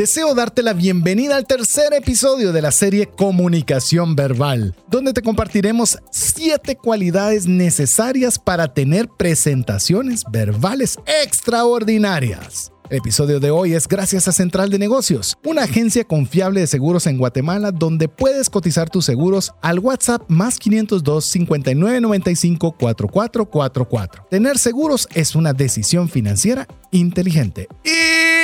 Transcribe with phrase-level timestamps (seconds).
[0.00, 5.98] Deseo darte la bienvenida al tercer episodio de la serie Comunicación Verbal, donde te compartiremos
[6.10, 12.72] siete cualidades necesarias para tener presentaciones verbales extraordinarias.
[12.88, 17.06] El episodio de hoy es gracias a Central de Negocios, una agencia confiable de seguros
[17.06, 24.28] en Guatemala donde puedes cotizar tus seguros al WhatsApp más 502 5995 4444.
[24.30, 27.68] Tener seguros es una decisión financiera inteligente.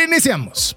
[0.07, 0.77] Iniciamos.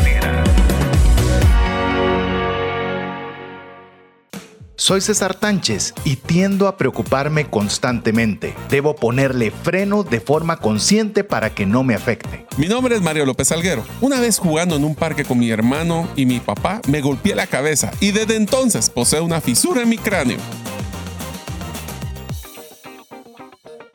[4.81, 8.55] Soy César Tánchez y tiendo a preocuparme constantemente.
[8.71, 12.47] Debo ponerle freno de forma consciente para que no me afecte.
[12.57, 13.85] Mi nombre es Mario López Alguero.
[14.01, 17.45] Una vez jugando en un parque con mi hermano y mi papá, me golpeé la
[17.45, 20.39] cabeza y desde entonces posee una fisura en mi cráneo.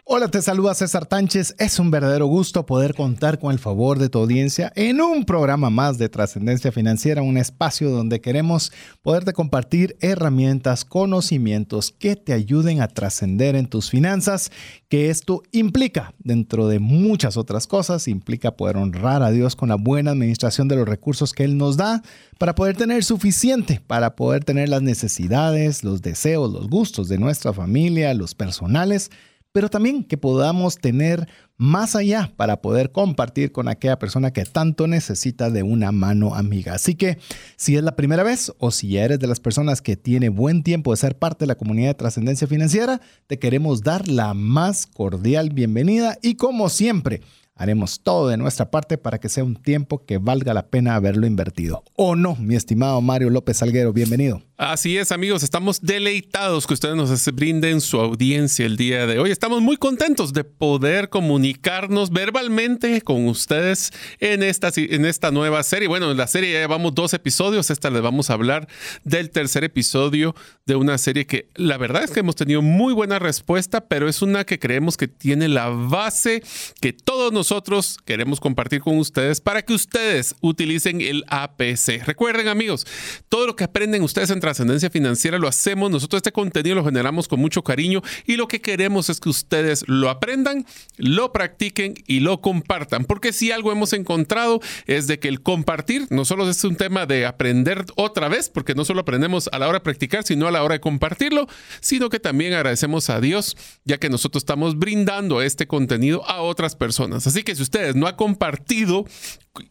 [0.09, 1.57] Hola, te saluda César Tánchez.
[1.59, 5.69] Es un verdadero gusto poder contar con el favor de tu audiencia en un programa
[5.69, 8.71] más de trascendencia financiera, un espacio donde queremos
[9.03, 14.53] poderte compartir herramientas, conocimientos que te ayuden a trascender en tus finanzas,
[14.89, 19.75] que esto implica, dentro de muchas otras cosas, implica poder honrar a Dios con la
[19.75, 22.01] buena administración de los recursos que Él nos da
[22.39, 27.53] para poder tener suficiente, para poder tener las necesidades, los deseos, los gustos de nuestra
[27.53, 29.11] familia, los personales
[29.57, 34.87] pero también que podamos tener más allá para poder compartir con aquella persona que tanto
[34.87, 36.75] necesita de una mano amiga.
[36.75, 37.17] Así que
[37.57, 40.63] si es la primera vez o si ya eres de las personas que tiene buen
[40.63, 44.87] tiempo de ser parte de la comunidad de trascendencia financiera, te queremos dar la más
[44.87, 47.23] cordial bienvenida y como siempre,
[47.59, 51.27] Haremos todo de nuestra parte para que sea un tiempo que valga la pena haberlo
[51.27, 51.83] invertido.
[51.95, 53.95] ¿O no, mi estimado Mario López Salguero?
[53.95, 54.43] Bienvenido.
[54.59, 55.43] Así es, amigos.
[55.43, 59.31] Estamos deleitados que ustedes nos brinden su audiencia el día de hoy.
[59.31, 65.89] Estamos muy contentos de poder comunicarnos verbalmente con ustedes en esta, en esta nueva serie.
[65.89, 67.71] Bueno, en la serie ya llevamos dos episodios.
[67.71, 68.67] Esta les vamos a hablar
[69.05, 70.35] del tercer episodio
[70.65, 74.23] de una serie que la verdad es que hemos tenido muy buena respuesta, pero es
[74.23, 76.43] una que creemos que tiene la base
[76.81, 82.05] que todos nosotros queremos compartir con ustedes para que ustedes utilicen el APC.
[82.05, 82.85] Recuerden, amigos,
[83.29, 85.89] todo lo que aprenden ustedes en trascendencia financiera lo hacemos.
[85.93, 89.85] Nosotros este contenido lo generamos con mucho cariño y lo que queremos es que ustedes
[89.87, 93.05] lo aprendan, lo practiquen y lo compartan.
[93.05, 97.07] Porque si algo hemos encontrado es de que el compartir no solo es un tema
[97.07, 100.51] de aprender otra vez, porque no solo aprendemos a la hora de practicar, sino a
[100.51, 101.47] la hora de compartirlo,
[101.81, 106.75] sino que también agradecemos a Dios, ya que nosotros estamos brindando este contenido a otras
[106.75, 107.36] personas.
[107.43, 109.05] Que si ustedes no ha compartido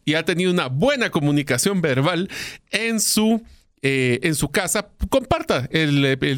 [0.04, 2.28] y ha tenido una buena comunicación verbal
[2.70, 3.42] en su
[3.82, 5.68] eh, en su casa, comparta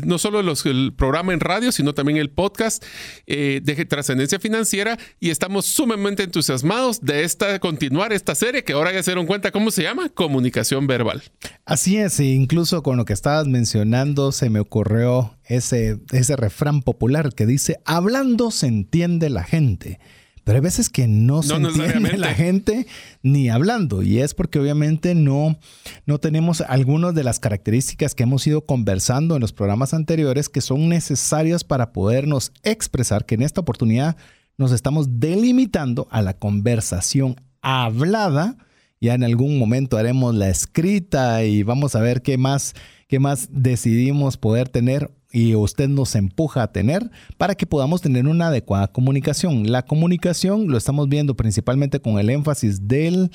[0.05, 2.85] no solo el programa en radio, sino también el podcast
[3.27, 4.99] eh, de trascendencia financiera.
[5.19, 9.53] Y estamos sumamente entusiasmados de esta, continuar esta serie que ahora ya se dieron cuenta
[9.53, 11.23] cómo se llama, comunicación verbal.
[11.65, 16.83] Así es, e incluso con lo que estabas mencionando, se me ocurrió ese, ese refrán
[16.83, 20.01] popular que dice, hablando se entiende la gente.
[20.49, 22.87] Pero hay veces que no, se entiende la gente
[23.23, 24.03] ni hablando.
[24.03, 25.59] Y es porque obviamente no,
[26.07, 30.63] no tenemos algunas de las características que hemos ido conversando en los programas anteriores que
[30.63, 34.17] son necesarias para podernos expresar que en esta oportunidad
[34.57, 38.57] nos estamos delimitando a la conversación hablada.
[39.03, 42.73] Ya en algún momento haremos la escrita y vamos a ver qué más,
[43.07, 48.27] qué más decidimos poder tener y usted nos empuja a tener para que podamos tener
[48.27, 49.71] una adecuada comunicación.
[49.71, 53.31] La comunicación lo estamos viendo principalmente con el énfasis del,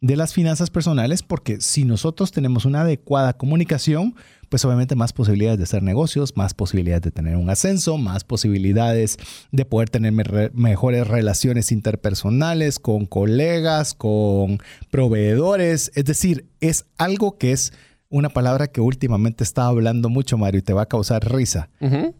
[0.00, 4.14] de las finanzas personales porque si nosotros tenemos una adecuada comunicación,
[4.50, 9.18] pues obviamente más posibilidades de hacer negocios, más posibilidades de tener un ascenso, más posibilidades
[9.50, 10.12] de poder tener
[10.54, 14.58] mejores relaciones interpersonales con colegas, con
[14.90, 15.90] proveedores.
[15.94, 17.72] Es decir, es algo que es
[18.10, 21.68] una palabra que últimamente está hablando mucho, Mario, y te va a causar risa.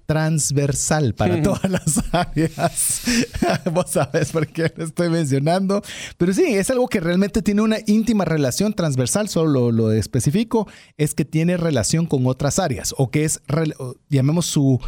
[0.07, 3.03] Transversal para todas las áreas.
[3.73, 5.83] Vos sabes por qué lo estoy mencionando.
[6.19, 10.69] Pero sí, es algo que realmente tiene una íntima relación transversal, solo lo, especifico,
[10.99, 13.41] es que tiene relación con otras áreas o que es,
[14.11, 14.79] llamemos su,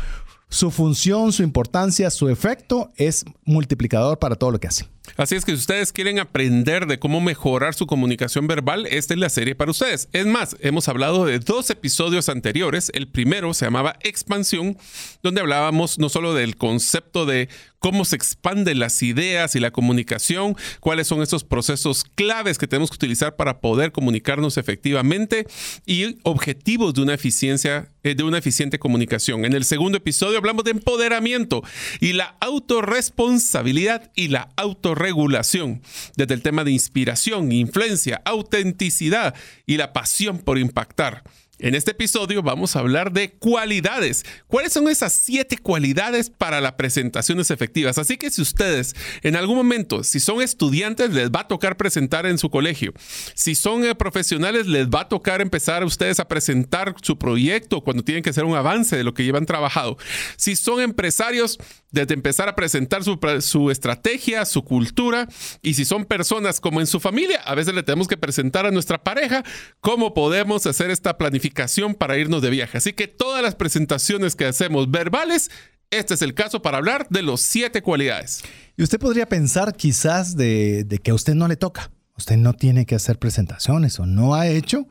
[0.50, 4.86] su función, su importancia, su efecto es multiplicador para todo lo que hace.
[5.16, 9.20] Así es que si ustedes quieren aprender de cómo mejorar su comunicación verbal, esta es
[9.20, 10.08] la serie para ustedes.
[10.12, 12.90] Es más, hemos hablado de dos episodios anteriores.
[12.94, 14.76] El primero se llamaba Expansión,
[15.22, 17.48] donde hablábamos no solo del concepto de
[17.80, 22.90] cómo se expanden las ideas y la comunicación, cuáles son esos procesos claves que tenemos
[22.90, 25.46] que utilizar para poder comunicarnos efectivamente
[25.86, 29.44] y objetivos de una eficiencia eh, de una eficiente comunicación.
[29.44, 31.62] En el segundo episodio hablamos de empoderamiento
[32.00, 35.82] y la autorresponsabilidad y la autorregulación,
[36.16, 39.34] desde el tema de inspiración, influencia, autenticidad
[39.66, 41.24] y la pasión por impactar.
[41.62, 44.24] En este episodio vamos a hablar de cualidades.
[44.46, 47.98] ¿Cuáles son esas siete cualidades para las presentaciones efectivas?
[47.98, 52.24] Así que si ustedes en algún momento, si son estudiantes, les va a tocar presentar
[52.24, 52.94] en su colegio.
[53.34, 57.82] Si son eh, profesionales, les va a tocar empezar a ustedes a presentar su proyecto
[57.82, 59.98] cuando tienen que hacer un avance de lo que llevan trabajado.
[60.36, 61.58] Si son empresarios,
[61.90, 65.28] desde empezar a presentar su, su, estrategia, su cultura,
[65.62, 68.70] y si son personas como en su familia, a veces le tenemos que presentar a
[68.70, 69.44] nuestra pareja
[69.80, 72.78] cómo podemos hacer esta planificación para irnos de viaje.
[72.78, 75.50] Así que todas las presentaciones que hacemos verbales,
[75.90, 78.42] este es el caso para hablar de los siete cualidades.
[78.76, 82.52] Y usted podría pensar quizás de, de que a usted no le toca, usted no
[82.52, 84.86] tiene que hacer presentaciones o no ha hecho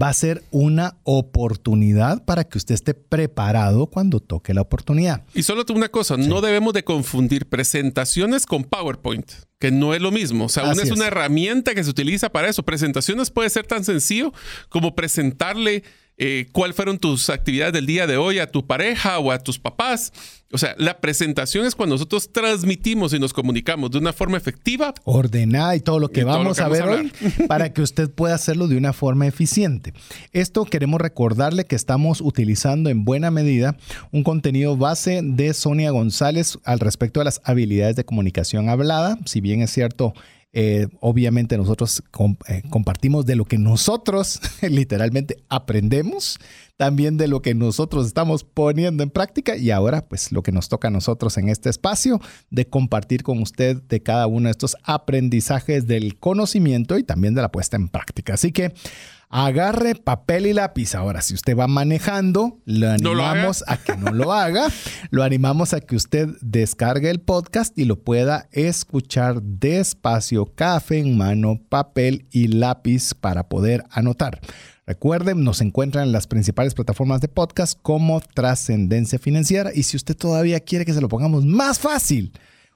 [0.00, 5.24] va a ser una oportunidad para que usted esté preparado cuando toque la oportunidad.
[5.34, 10.10] Y solo una cosa, no debemos de confundir presentaciones con PowerPoint, que no es lo
[10.10, 10.46] mismo.
[10.46, 12.62] O sea, una es una herramienta que se utiliza para eso.
[12.62, 14.32] Presentaciones puede ser tan sencillo
[14.68, 15.84] como presentarle
[16.22, 19.58] eh, cuáles fueron tus actividades del día de hoy a tu pareja o a tus
[19.58, 20.12] papás.
[20.52, 24.92] O sea, la presentación es cuando nosotros transmitimos y nos comunicamos de una forma efectiva.
[25.04, 27.12] Ordenada y todo lo que vamos a ver hoy
[27.48, 29.94] para que usted pueda hacerlo de una forma eficiente.
[30.32, 33.78] Esto queremos recordarle que estamos utilizando en buena medida
[34.12, 39.16] un contenido base de Sonia González al respecto de las habilidades de comunicación hablada.
[39.24, 40.12] Si bien es cierto,
[40.52, 42.02] eh, obviamente nosotros
[42.48, 46.38] eh, compartimos de lo que nosotros literalmente aprendemos,
[46.76, 50.68] también de lo que nosotros estamos poniendo en práctica y ahora pues lo que nos
[50.68, 52.20] toca a nosotros en este espacio
[52.50, 57.42] de compartir con usted de cada uno de estos aprendizajes del conocimiento y también de
[57.42, 58.34] la puesta en práctica.
[58.34, 58.72] Así que
[59.30, 60.94] agarre papel y lápiz.
[60.94, 64.68] Ahora, si usted va manejando, lo animamos a que no lo haga.
[65.10, 71.16] Lo animamos a que usted descargue el podcast y lo pueda escuchar despacio, café en
[71.16, 74.40] mano, papel y lápiz para poder anotar.
[74.86, 80.16] Recuerden, nos encuentran en las principales plataformas de podcast como Trascendencia Financiera y si usted
[80.16, 82.32] todavía quiere que se lo pongamos más fácil,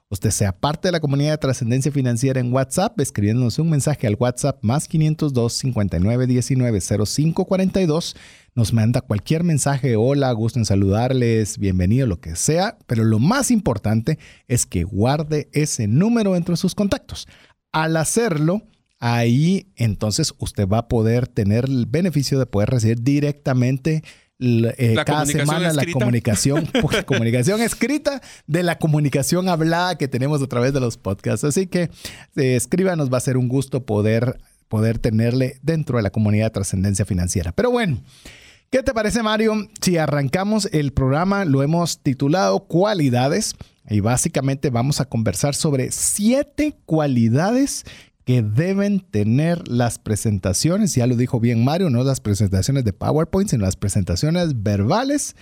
[0.09, 4.15] usted sea parte de la comunidad de trascendencia financiera en WhatsApp, escribiéndonos un mensaje al
[4.19, 8.15] WhatsApp más 502 59 19 05 42.
[8.53, 13.51] Nos manda cualquier mensaje, hola, gusto en saludarles, bienvenido, lo que sea, pero lo más
[13.51, 17.27] importante es que guarde ese número dentro de sus contactos.
[17.71, 18.61] Al hacerlo,
[18.99, 24.03] ahí entonces usted va a poder tener el beneficio de poder recibir directamente
[24.39, 26.67] eh, cada semana la comunicación,
[27.05, 31.43] comunicación escrita de la comunicación hablada que tenemos a través de los podcasts.
[31.43, 31.89] Así que
[32.35, 36.51] eh, escríbanos, va a ser un gusto poder, poder tenerle dentro de la comunidad de
[36.51, 37.51] trascendencia financiera.
[37.51, 38.01] Pero bueno.
[38.71, 39.69] ¿Qué te parece, Mario?
[39.79, 43.55] Si arrancamos el programa, lo hemos titulado Cualidades
[43.89, 47.85] y básicamente vamos a conversar sobre siete cualidades
[48.25, 53.49] que deben tener las presentaciones, ya lo dijo bien Mario, no las presentaciones de PowerPoint,
[53.49, 55.35] sino las presentaciones verbales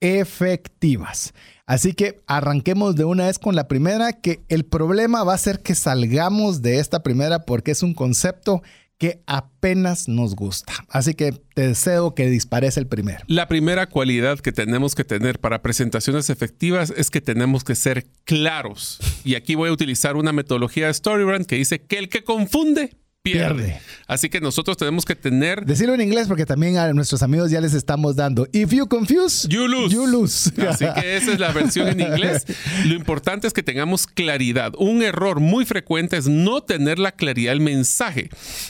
[0.00, 1.34] efectivas.
[1.66, 5.60] Así que arranquemos de una vez con la primera, que el problema va a ser
[5.60, 8.62] que salgamos de esta primera porque es un concepto
[9.02, 10.74] que apenas nos gusta.
[10.88, 13.18] Así que te deseo que dispares el primero.
[13.26, 18.06] La primera cualidad que tenemos que tener para presentaciones efectivas es que tenemos que ser
[18.22, 19.00] claros.
[19.24, 22.96] Y aquí voy a utilizar una metodología de Storybrand que dice que el que confunde
[23.22, 23.80] pierde.
[24.06, 25.64] Así que nosotros tenemos que tener.
[25.64, 28.48] Decirlo en inglés porque también a nuestros amigos ya les estamos dando.
[28.52, 29.94] If you confuse, you lose.
[29.94, 30.50] You lose.
[30.68, 32.44] Así que esa es la versión en inglés.
[32.84, 34.72] Lo importante es que tengamos claridad.
[34.76, 38.28] Un error muy frecuente es no tener la claridad del mensaje.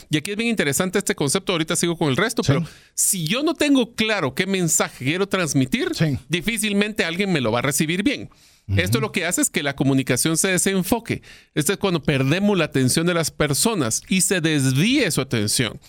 [0.09, 1.51] Y aquí es bien interesante este concepto.
[1.51, 5.91] Ahorita sigo con el resto, pero si yo no tengo claro qué mensaje quiero transmitir,
[6.29, 8.29] difícilmente alguien me lo va a recibir bien.
[8.77, 11.21] Esto lo que hace es que la comunicación se desenfoque.
[11.53, 15.79] Esto es cuando perdemos la atención de las personas y se desvíe su atención.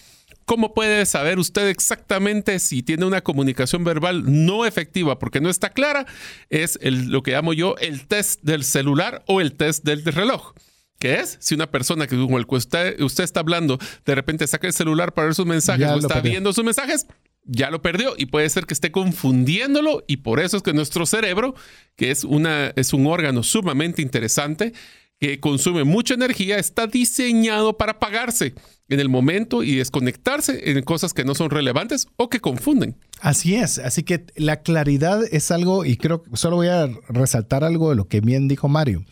[0.45, 5.71] ¿Cómo puede saber usted exactamente si tiene una comunicación verbal no efectiva porque no está
[5.71, 6.05] clara?
[6.51, 10.53] Es lo que llamo yo el test del celular o el test del reloj.
[10.99, 11.39] ¿Qué es?
[11.41, 15.15] Si una persona que como el que usted, está hablando de repente saca el celular
[15.15, 17.07] para ver sus mensajes o está viendo sus mensajes,
[17.45, 21.07] ya lo perdió y puede ser que esté confundiéndolo y por eso es que nuestro
[21.07, 21.55] cerebro,
[21.97, 24.73] que es, una, es un órgano sumamente interesante,
[25.21, 28.55] que consume mucha energía, está diseñado para apagarse.
[28.89, 32.97] en el momento y desconectarse en cosas que no son relevantes o que confunden.
[33.21, 37.65] Así es, así que la claridad es algo, y creo que solo voy a resaltar
[37.65, 39.03] algo de lo que bien dijo Mario.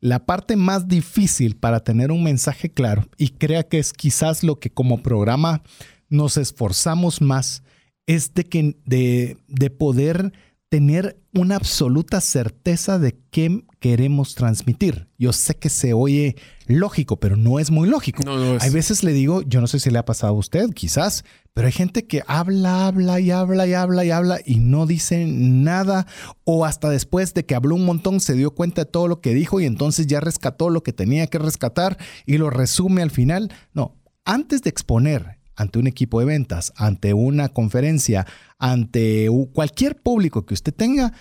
[0.00, 4.58] La parte más difícil para tener un mensaje claro, y crea que es quizás lo
[4.58, 5.62] que como programa
[6.08, 7.62] nos esforzamos más,
[8.06, 10.32] es de, que, de, de poder
[10.72, 15.06] tener una absoluta certeza de qué queremos transmitir.
[15.18, 18.22] Yo sé que se oye lógico, pero no es muy lógico.
[18.58, 21.66] Hay veces le digo, yo no sé si le ha pasado a usted, quizás, pero
[21.66, 26.06] hay gente que habla, habla y habla y habla y habla y no dice nada
[26.44, 29.34] o hasta después de que habló un montón se dio cuenta de todo lo que
[29.34, 33.52] dijo y entonces ya rescató lo que tenía que rescatar y lo resume al final.
[33.74, 38.26] No, antes de exponer ante un equipo de ventas, ante una conferencia,
[38.58, 41.12] ante cualquier público que usted tenga,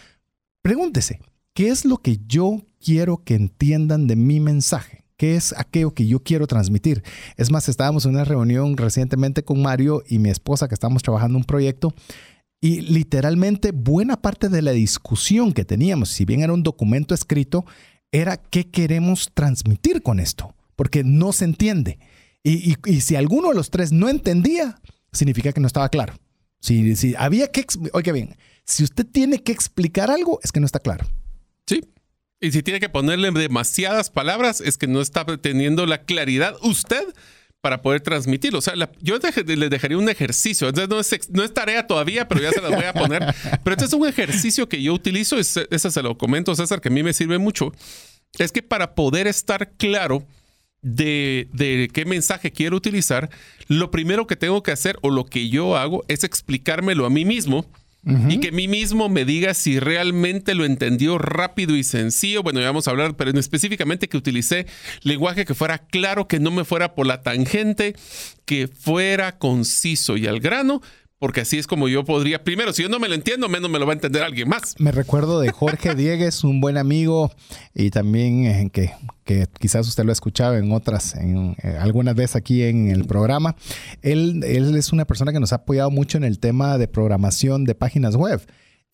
[0.61, 1.19] pregúntese,
[1.53, 5.03] ¿qué es lo que yo quiero que entiendan de mi mensaje?
[5.17, 7.03] ¿Qué es aquello que yo quiero transmitir?
[7.37, 11.37] Es más, estábamos en una reunión recientemente con Mario y mi esposa que estamos trabajando
[11.37, 11.93] un proyecto
[12.61, 17.65] y literalmente buena parte de la discusión que teníamos, si bien era un documento escrito,
[18.11, 21.97] era qué queremos transmitir con esto, porque no se entiende.
[22.43, 24.79] Y, si alguno de los tres no entendía,
[25.11, 26.13] significa que no estaba claro.
[26.59, 30.65] Si, si había que, oiga bien, si usted tiene que explicar algo, es que no
[30.65, 31.07] está claro.
[31.65, 31.81] Sí.
[32.39, 37.03] Y si tiene que ponerle demasiadas palabras, es que no está teniendo la claridad usted
[37.61, 38.57] para poder transmitirlo.
[38.57, 40.67] O sea, yo le dejaría un ejercicio.
[40.67, 43.35] Entonces no es, no es tarea todavía, pero ya se las voy a poner.
[43.63, 46.91] pero este es un ejercicio que yo utilizo, ese se lo comento, César, que a
[46.91, 47.71] mí me sirve mucho.
[48.39, 50.25] Es que para poder estar claro,
[50.81, 53.29] de, qué mensaje quiero utilizar,
[53.67, 57.25] lo primero que tengo que hacer o lo que yo hago es explicármelo a mí
[57.25, 57.65] mismo.
[58.03, 62.41] Y que mí mismo me diga si realmente lo entendió rápido y sencillo.
[62.41, 64.65] Bueno, ya vamos a hablar, pero específicamente que utilicé
[65.03, 67.95] lenguaje que fuera claro, que no me fuera por la tangente,
[68.45, 70.81] que fuera conciso y al grano,
[71.21, 73.77] porque así es como yo podría, primero, si yo no me lo entiendo, menos me
[73.77, 74.73] lo va a entender alguien más.
[74.79, 77.31] Me recuerdo de Jorge Diegues, un buen amigo
[77.75, 78.91] y también eh, que,
[79.23, 83.05] que, quizás usted lo ha escuchado en otras, en eh, algunas veces aquí en el
[83.05, 83.55] programa.
[84.01, 87.65] Él, él es una persona que nos ha apoyado mucho en el tema de programación
[87.65, 88.41] de páginas web.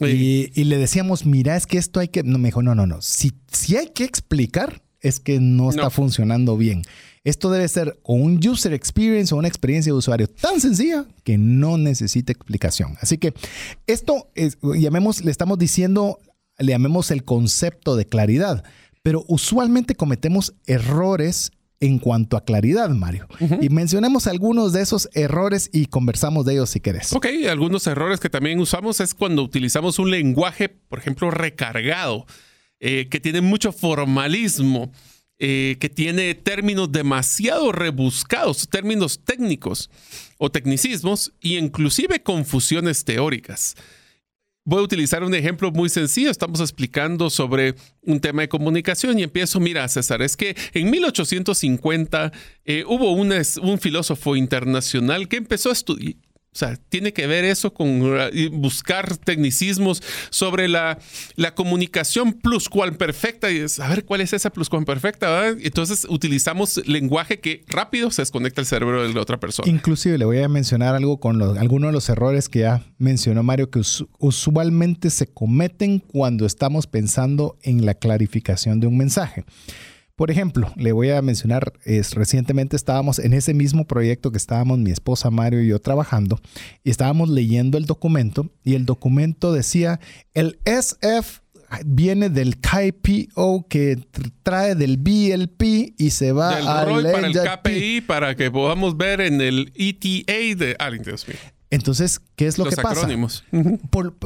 [0.01, 2.85] Y, y, le decíamos, mira, es que esto hay que, no, me dijo, no, no,
[2.85, 6.81] no, si, si hay que explicar, es que no está funcionando bien.
[7.27, 11.77] Esto debe ser un user experience o una experiencia de usuario tan sencilla que no
[11.77, 12.95] necesita explicación.
[13.01, 13.33] Así que
[13.85, 16.19] esto es, llamemos, le estamos diciendo,
[16.57, 18.63] le llamemos el concepto de claridad,
[19.03, 23.27] pero usualmente cometemos errores en cuanto a claridad, Mario.
[23.59, 27.11] Y mencionemos algunos de esos errores y conversamos de ellos si querés.
[27.11, 32.25] Ok, algunos errores que también usamos es cuando utilizamos un lenguaje, por ejemplo, recargado
[32.79, 34.93] eh, que tiene mucho formalismo,
[35.39, 39.89] eh, que tiene términos demasiado rebuscados, términos técnicos
[40.37, 43.75] o tecnicismos e inclusive confusiones teóricas.
[44.65, 46.29] Voy a utilizar un ejemplo muy sencillo.
[46.29, 52.33] Estamos explicando sobre un tema de comunicación y empiezo, mira, César, es que en 1850
[52.65, 56.15] eh, hubo un, un filósofo internacional que empezó a estudiar
[56.57, 58.17] o sea, tiene que ver eso con uh,
[58.51, 60.97] buscar tecnicismos sobre la,
[61.35, 65.49] la comunicación pluscuamperfecta y saber cuál es esa pluscuamperfecta.
[65.49, 69.69] Entonces utilizamos lenguaje que rápido se desconecta el cerebro de la otra persona.
[69.69, 73.69] Inclusive le voy a mencionar algo con algunos de los errores que ya mencionó Mario
[73.69, 73.83] que
[74.17, 79.45] usualmente se cometen cuando estamos pensando en la clarificación de un mensaje.
[80.17, 84.79] Por ejemplo, le voy a mencionar, es, recientemente estábamos en ese mismo proyecto que estábamos
[84.79, 86.39] mi esposa Mario y yo trabajando
[86.83, 89.99] y estábamos leyendo el documento y el documento decía
[90.33, 91.41] el SF
[91.85, 93.99] viene del KPO que
[94.41, 99.39] trae del BLP y se va al para el KPI para que podamos ver en
[99.39, 100.75] el ETA de...
[101.03, 101.37] Dios mío.
[101.69, 103.01] Entonces, ¿qué es lo que pasa?
[103.01, 103.43] Acrónimos.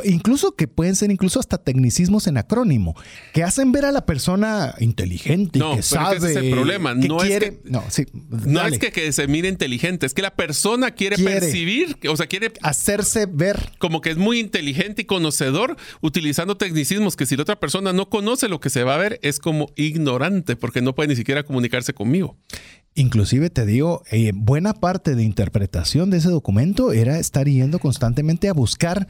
[0.03, 2.95] incluso que pueden ser incluso hasta tecnicismos en acrónimo,
[3.33, 6.17] que hacen ver a la persona inteligente, no, que sabe.
[6.17, 6.93] Ese es el problema.
[6.93, 8.05] no, es que, no, sí,
[8.45, 12.53] no es que, se mire inteligente, es que la persona quiere, percibir, o sea, quiere
[12.61, 13.71] hacerse ver.
[13.79, 18.09] Como que es muy inteligente y conocedor utilizando tecnicismos que si la otra persona no
[18.09, 21.41] conoce lo que se va a ver, es como ignorante porque no puede ni siquiera
[21.41, 22.37] comunicarse conmigo.
[22.95, 28.49] Inclusive te digo, eh, buena parte de interpretación de ese documento era estar yendo constantemente
[28.49, 29.07] a buscar.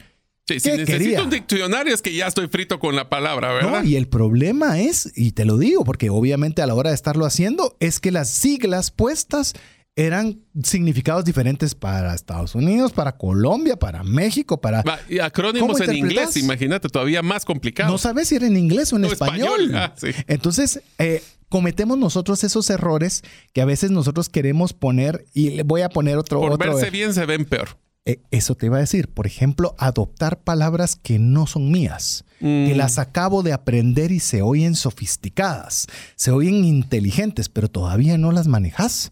[0.48, 3.84] Sí, si necesito un diccionario es que ya estoy frito con la palabra, ¿verdad?
[3.84, 7.26] y el problema es, y te lo digo, porque obviamente a la hora de estarlo
[7.26, 9.54] haciendo, es que las siglas puestas
[9.96, 14.84] eran significados diferentes para Estados Unidos, para Colombia, para México, para...
[15.10, 17.92] Y acrónimos en inglés, imagínate, todavía más complicado.
[17.92, 19.72] No sabes si era en inglés o en español.
[19.76, 19.94] Ah,
[20.28, 23.22] Entonces, eh, cometemos nosotros esos errores
[23.54, 26.40] que a veces nosotros queremos poner, y le voy a poner otro...
[26.40, 27.78] Por otro verse bien se ven peor.
[28.06, 32.72] Eh, eso te iba a decir, por ejemplo, adoptar palabras que no son mías, que
[32.74, 32.78] Mm.
[32.78, 38.48] las acabo de aprender y se oyen sofisticadas, se oyen inteligentes, pero todavía no las
[38.48, 39.12] manejas.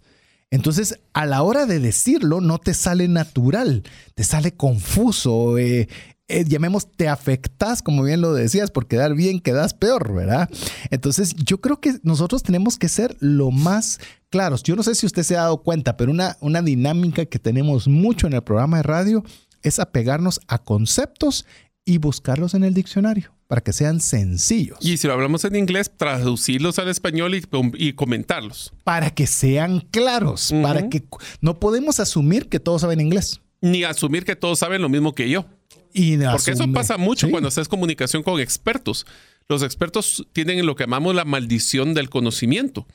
[0.49, 3.83] Entonces, a la hora de decirlo, no te sale natural,
[4.15, 5.59] te sale confuso.
[5.59, 5.87] eh,
[6.29, 10.49] eh, llamemos, te afectas, como bien lo decías, por quedar bien quedas peor, ¿verdad?
[10.89, 14.63] Entonces, yo creo que nosotros tenemos que ser lo más claros.
[14.63, 17.87] Yo no sé si usted se ha dado cuenta, pero una, una dinámica que tenemos
[17.87, 19.23] mucho en el programa de radio
[19.63, 21.45] es apegarnos a conceptos
[21.83, 25.89] y buscarlos en el diccionario para que sean sencillos, Y si lo hablamos en inglés,
[25.97, 27.41] traducirlos al español y,
[27.79, 28.73] y comentarlos.
[28.83, 31.03] para que sean claros, para que
[31.41, 33.41] no podemos asumir que todos saben inglés.
[33.59, 35.47] Ni asumir que todos saben lo mismo que yo.
[35.93, 37.31] Y Porque eso pasa mucho Sí.
[37.31, 39.05] cuando haces comunicación con expertos.
[39.47, 42.85] Los expertos tienen lo que llamamos la maldición del conocimiento.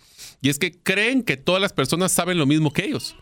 [0.40, 3.16] Y es que creen que todas las personas saben lo mismo que ellos.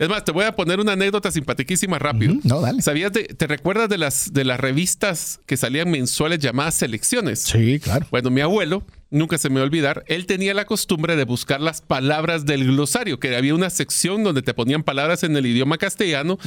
[0.00, 2.34] Es más, te voy a poner una anécdota simpaticísima rápido.
[2.42, 2.82] No, dale.
[2.82, 7.38] ¿Sabías de, te recuerdas de las, de las revistas que salían mensuales llamadas selecciones?
[7.40, 8.06] Sí, claro.
[8.10, 11.60] Bueno, mi abuelo, nunca se me va a olvidar, él tenía la costumbre de buscar
[11.60, 15.78] las palabras del glosario, que había una sección donde te ponían palabras en el idioma
[15.78, 16.38] castellano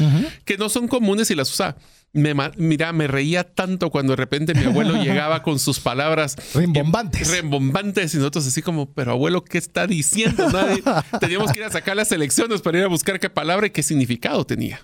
[0.43, 1.77] que no son comunes y las usaba.
[2.15, 7.29] Me, mira, me reía tanto cuando de repente mi abuelo llegaba con sus palabras Rimbombantes.
[7.29, 10.49] Rembombantes y nosotros así como, pero abuelo, ¿qué está diciendo?
[10.49, 10.81] Nadie.
[11.19, 13.83] Teníamos que ir a sacar las selecciones para ir a buscar qué palabra y qué
[13.83, 14.79] significado tenía.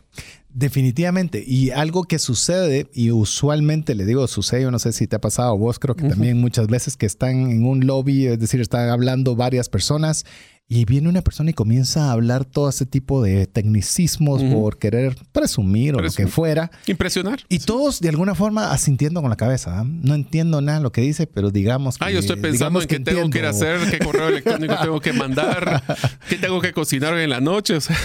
[0.53, 1.43] Definitivamente.
[1.45, 5.21] Y algo que sucede, y usualmente le digo sucede, yo no sé si te ha
[5.21, 8.59] pasado a vos, creo que también muchas veces que están en un lobby, es decir,
[8.59, 10.25] están hablando varias personas
[10.73, 15.17] y viene una persona y comienza a hablar todo ese tipo de tecnicismos por querer
[15.33, 16.71] presumir o lo que fuera.
[16.87, 17.41] Impresionar.
[17.49, 19.81] Y todos de alguna forma asintiendo con la cabeza.
[19.81, 19.83] ¿ah?
[19.85, 22.05] No entiendo nada de lo que dice, pero digamos que.
[22.05, 25.01] Ah, yo estoy pensando en qué tengo que ir a hacer, qué correo electrónico tengo
[25.01, 25.83] que mandar,
[26.29, 27.75] qué tengo que cocinar en la noche.
[27.75, 27.97] O sea,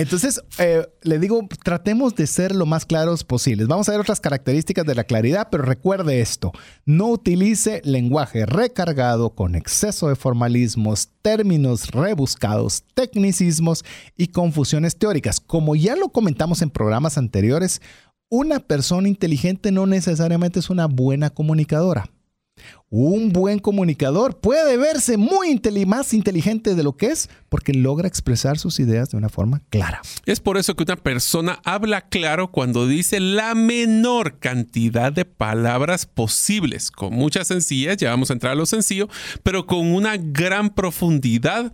[0.00, 3.68] Entonces, eh, le digo, tratemos de ser lo más claros posibles.
[3.68, 6.52] Vamos a ver otras características de la claridad, pero recuerde esto,
[6.86, 13.84] no utilice lenguaje recargado con exceso de formalismos, términos rebuscados, tecnicismos
[14.16, 15.38] y confusiones teóricas.
[15.38, 17.82] Como ya lo comentamos en programas anteriores,
[18.30, 22.08] una persona inteligente no necesariamente es una buena comunicadora.
[22.92, 28.58] Un buen comunicador puede verse muy más inteligente de lo que es porque logra expresar
[28.58, 30.02] sus ideas de una forma clara.
[30.26, 36.04] es por eso que una persona habla claro cuando dice la menor cantidad de palabras
[36.04, 39.08] posibles, con mucha sencillez, ya vamos a entrar a lo sencillo,
[39.44, 41.72] pero con una gran profundidad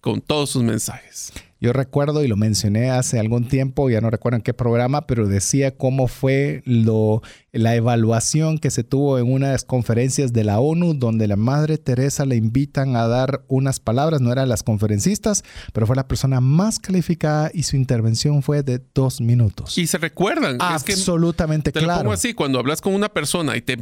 [0.00, 1.32] con todos sus mensajes.
[1.58, 5.26] Yo recuerdo y lo mencioné hace algún tiempo, ya no recuerdo en qué programa, pero
[5.26, 10.94] decía cómo fue lo, la evaluación que se tuvo en unas conferencias de la ONU
[10.94, 15.86] donde la Madre Teresa le invitan a dar unas palabras, no eran las conferencistas, pero
[15.86, 19.78] fue la persona más calificada y su intervención fue de dos minutos.
[19.78, 20.58] Y se recuerdan.
[20.74, 22.02] es que Absolutamente Te lo claro.
[22.02, 23.78] pongo así, cuando hablas con una persona y te,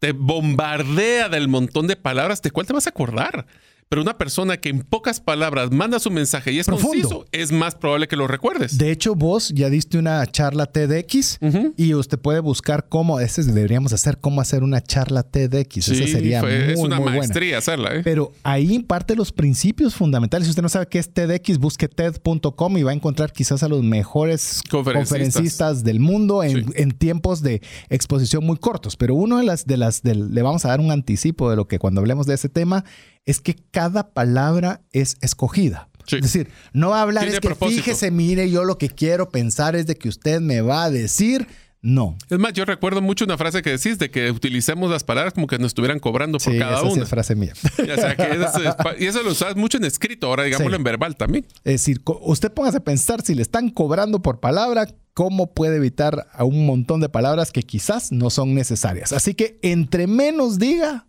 [0.00, 3.46] te bombardea del montón de palabras, ¿de cuál te vas a acordar?
[3.88, 7.08] Pero una persona que en pocas palabras manda su mensaje y es Profundo.
[7.08, 8.78] conciso, es más probable que lo recuerdes.
[8.78, 11.38] De hecho, vos ya diste una charla TEDx
[11.76, 15.84] y usted puede buscar cómo, ese deberíamos hacer, cómo hacer una charla TEDx.
[15.84, 17.18] Sí, Esa sería fue- muy, es una muy buena.
[17.18, 17.94] maestría hacerla.
[17.94, 18.00] ¿eh?
[18.02, 20.46] Pero ahí imparte los principios fundamentales.
[20.46, 23.68] Si usted no sabe qué es TEDx, busque TED.com y va a encontrar quizás a
[23.68, 25.08] los mejores Conferencistas.
[25.32, 26.72] conferencistas, del mundo en, Sí.
[26.74, 28.96] en tiempos de exposición muy cortos.
[28.96, 31.68] Pero uno de las, de las, del- le vamos a dar un anticipo de lo
[31.68, 32.84] que cuando hablemos de ese tema,
[33.26, 35.88] es que cada palabra es escogida.
[36.06, 36.16] Sí.
[36.16, 37.82] Es decir, no va a hablar, Tiene es que propósito.
[37.82, 41.48] fíjese, mire, yo lo que quiero pensar es de que usted me va a decir,
[41.82, 42.16] no.
[42.30, 45.48] Es más, yo recuerdo mucho una frase que decís de que utilicemos las palabras como
[45.48, 47.02] que nos estuvieran cobrando por Sí, cada esa sí una.
[47.02, 47.52] es frase mía.
[47.78, 50.70] O sea, que es- es pa- y eso lo usas mucho en escrito, ahora digámoslo
[50.76, 50.76] Sí.
[50.76, 51.44] en verbal también.
[51.64, 56.28] Es decir, usted póngase a pensar si le están cobrando por palabra, cómo puede evitar
[56.32, 59.12] a un montón de palabras que quizás no son necesarias.
[59.12, 61.06] Así que entre menos diga,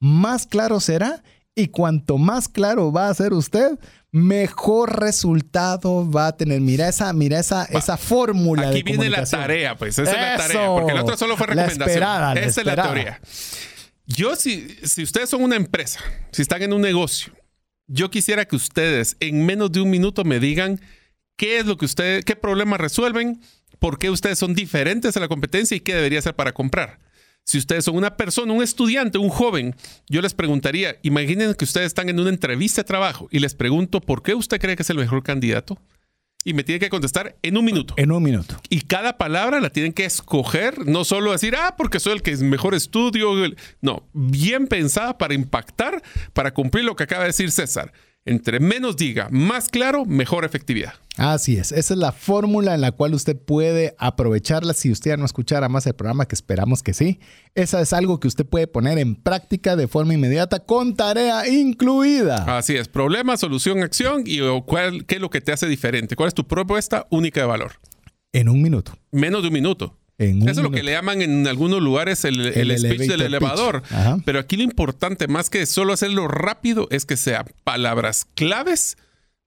[0.00, 1.22] más claro será.
[1.54, 3.78] Y cuanto más claro va a ser usted,
[4.12, 6.60] mejor resultado va a tener.
[6.60, 8.68] Mira esa, mira esa, esa fórmula.
[8.68, 9.40] Aquí de viene la comunicación.
[9.40, 9.98] tarea, pues.
[9.98, 10.42] Esa es la Eso.
[10.48, 10.66] tarea.
[10.68, 11.88] Porque la otra solo fue La recomendación.
[11.88, 12.94] esperada, la Esa es la esperada.
[12.94, 13.20] teoría.
[14.06, 16.00] Yo, si, si ustedes son una empresa,
[16.32, 17.32] si están en un negocio,
[17.86, 20.80] yo quisiera que ustedes en menos de un minuto me digan
[21.36, 23.40] qué es lo que ustedes, qué problemas resuelven,
[23.78, 26.98] por qué ustedes son diferentes a la competencia y qué debería hacer para comprar.
[27.44, 29.74] Si ustedes son una persona, un estudiante, un joven,
[30.08, 34.00] yo les preguntaría, imaginen que ustedes están en una entrevista de trabajo y les pregunto,
[34.00, 35.78] ¿por qué usted cree que es el mejor candidato?
[36.44, 37.94] y me tienen que contestar en un minuto.
[37.96, 38.56] En un minuto.
[38.68, 42.30] Y cada palabra la tienen que escoger, no solo decir, ah, porque soy el que
[42.30, 43.34] es mejor estudio.
[43.82, 47.92] No, bien pensada para impactar, para cumplir lo que acaba de decir César.
[48.26, 50.92] Entre menos diga, más claro, mejor efectividad.
[51.16, 55.16] Así es, esa es la fórmula en la cual usted puede aprovecharla si usted ya
[55.16, 57.18] no escuchara más el programa, que esperamos que sí.
[57.54, 62.58] Esa es algo que usted puede poner en práctica de forma inmediata con tarea incluida.
[62.58, 66.14] Así es, problema, solución, acción y cuál, qué es lo que te hace diferente.
[66.14, 67.72] ¿Cuál es tu propuesta única de valor?
[68.32, 68.92] En un minuto.
[69.12, 69.98] Menos de un minuto.
[70.20, 73.82] Eso es lo que le llaman en algunos lugares el, speech del elevador.
[74.24, 78.98] Pero aquí lo importante, más que solo hacerlo rápido, es que sean palabras claves.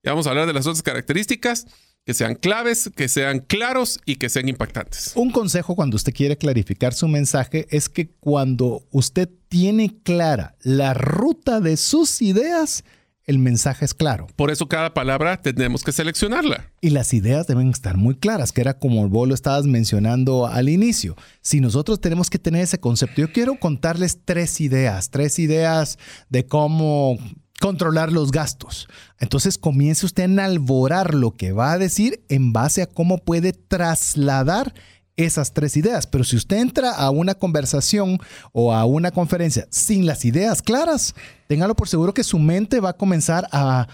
[0.02, 1.66] Y vamos a hablar de las otras características
[2.04, 5.12] que sean claves, que sean claros y que sean impactantes.
[5.14, 10.92] Un consejo cuando usted quiere clarificar su mensaje es que cuando usted tiene clara la
[10.92, 12.84] ruta de sus ideas,
[13.26, 14.26] el mensaje es claro.
[14.36, 16.70] Por eso cada palabra tenemos que seleccionarla.
[16.80, 20.68] Y las ideas deben estar muy claras, que era como vos lo estabas mencionando al
[20.68, 21.16] inicio.
[21.40, 26.46] Si nosotros tenemos que tener ese concepto, yo quiero contarles tres ideas, tres ideas de
[26.46, 27.18] cómo
[27.60, 28.88] controlar los gastos.
[29.18, 33.52] Entonces comience usted a enalborar lo que va a decir en base a cómo puede
[33.52, 34.74] trasladar
[35.16, 36.06] esas tres ideas.
[36.06, 38.18] Pero si usted entra a una conversación
[38.52, 41.14] o a una conferencia sin las ideas claras,
[41.46, 43.86] téngalo por seguro que su mente va a comenzar a,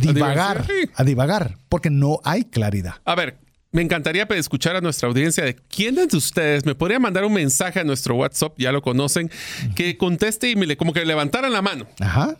[0.00, 2.94] divagar, a, divagar, porque no hay claridad.
[3.04, 3.38] A ver,
[3.76, 7.78] me encantaría escuchar a nuestra audiencia de quiénes de ustedes me podría mandar un mensaje
[7.78, 9.30] a nuestro WhatsApp, ya lo conocen,
[9.74, 11.86] que conteste y me como que levantaran la mano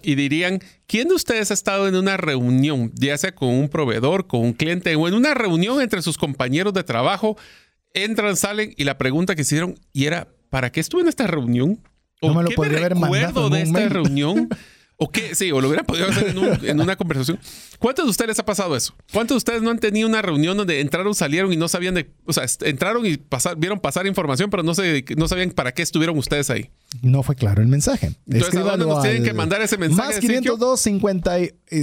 [0.03, 4.27] y dirían, ¿quién de ustedes ha estado en una reunión, ya sea con un proveedor,
[4.27, 7.37] con un cliente o en una reunión entre sus compañeros de trabajo?
[8.05, 11.81] Entran, salen y la pregunta que hicieron y era, ¿para qué estuve en esta reunión?
[12.21, 14.49] ¿O no me lo podría haber mandado de esta reunión?
[14.99, 15.35] ¿O qué?
[15.35, 17.39] Sí, o lo hubiera podido hacer en, una conversación.
[17.79, 18.95] ¿Cuántos de ustedes les ha pasado eso?
[19.13, 22.11] ¿Cuántos de ustedes no han tenido una reunión donde entraron, salieron y no sabían de...
[22.25, 23.21] O sea, entraron y
[23.59, 24.73] vieron pasar información, pero no,
[25.17, 26.71] no sabían para qué estuvieron ustedes ahí?
[27.03, 28.13] No fue claro el mensaje.
[28.27, 30.15] Entonces, ¿a dónde nos tienen que mandar ese mensaje?
[30.15, 31.37] Más 502 50,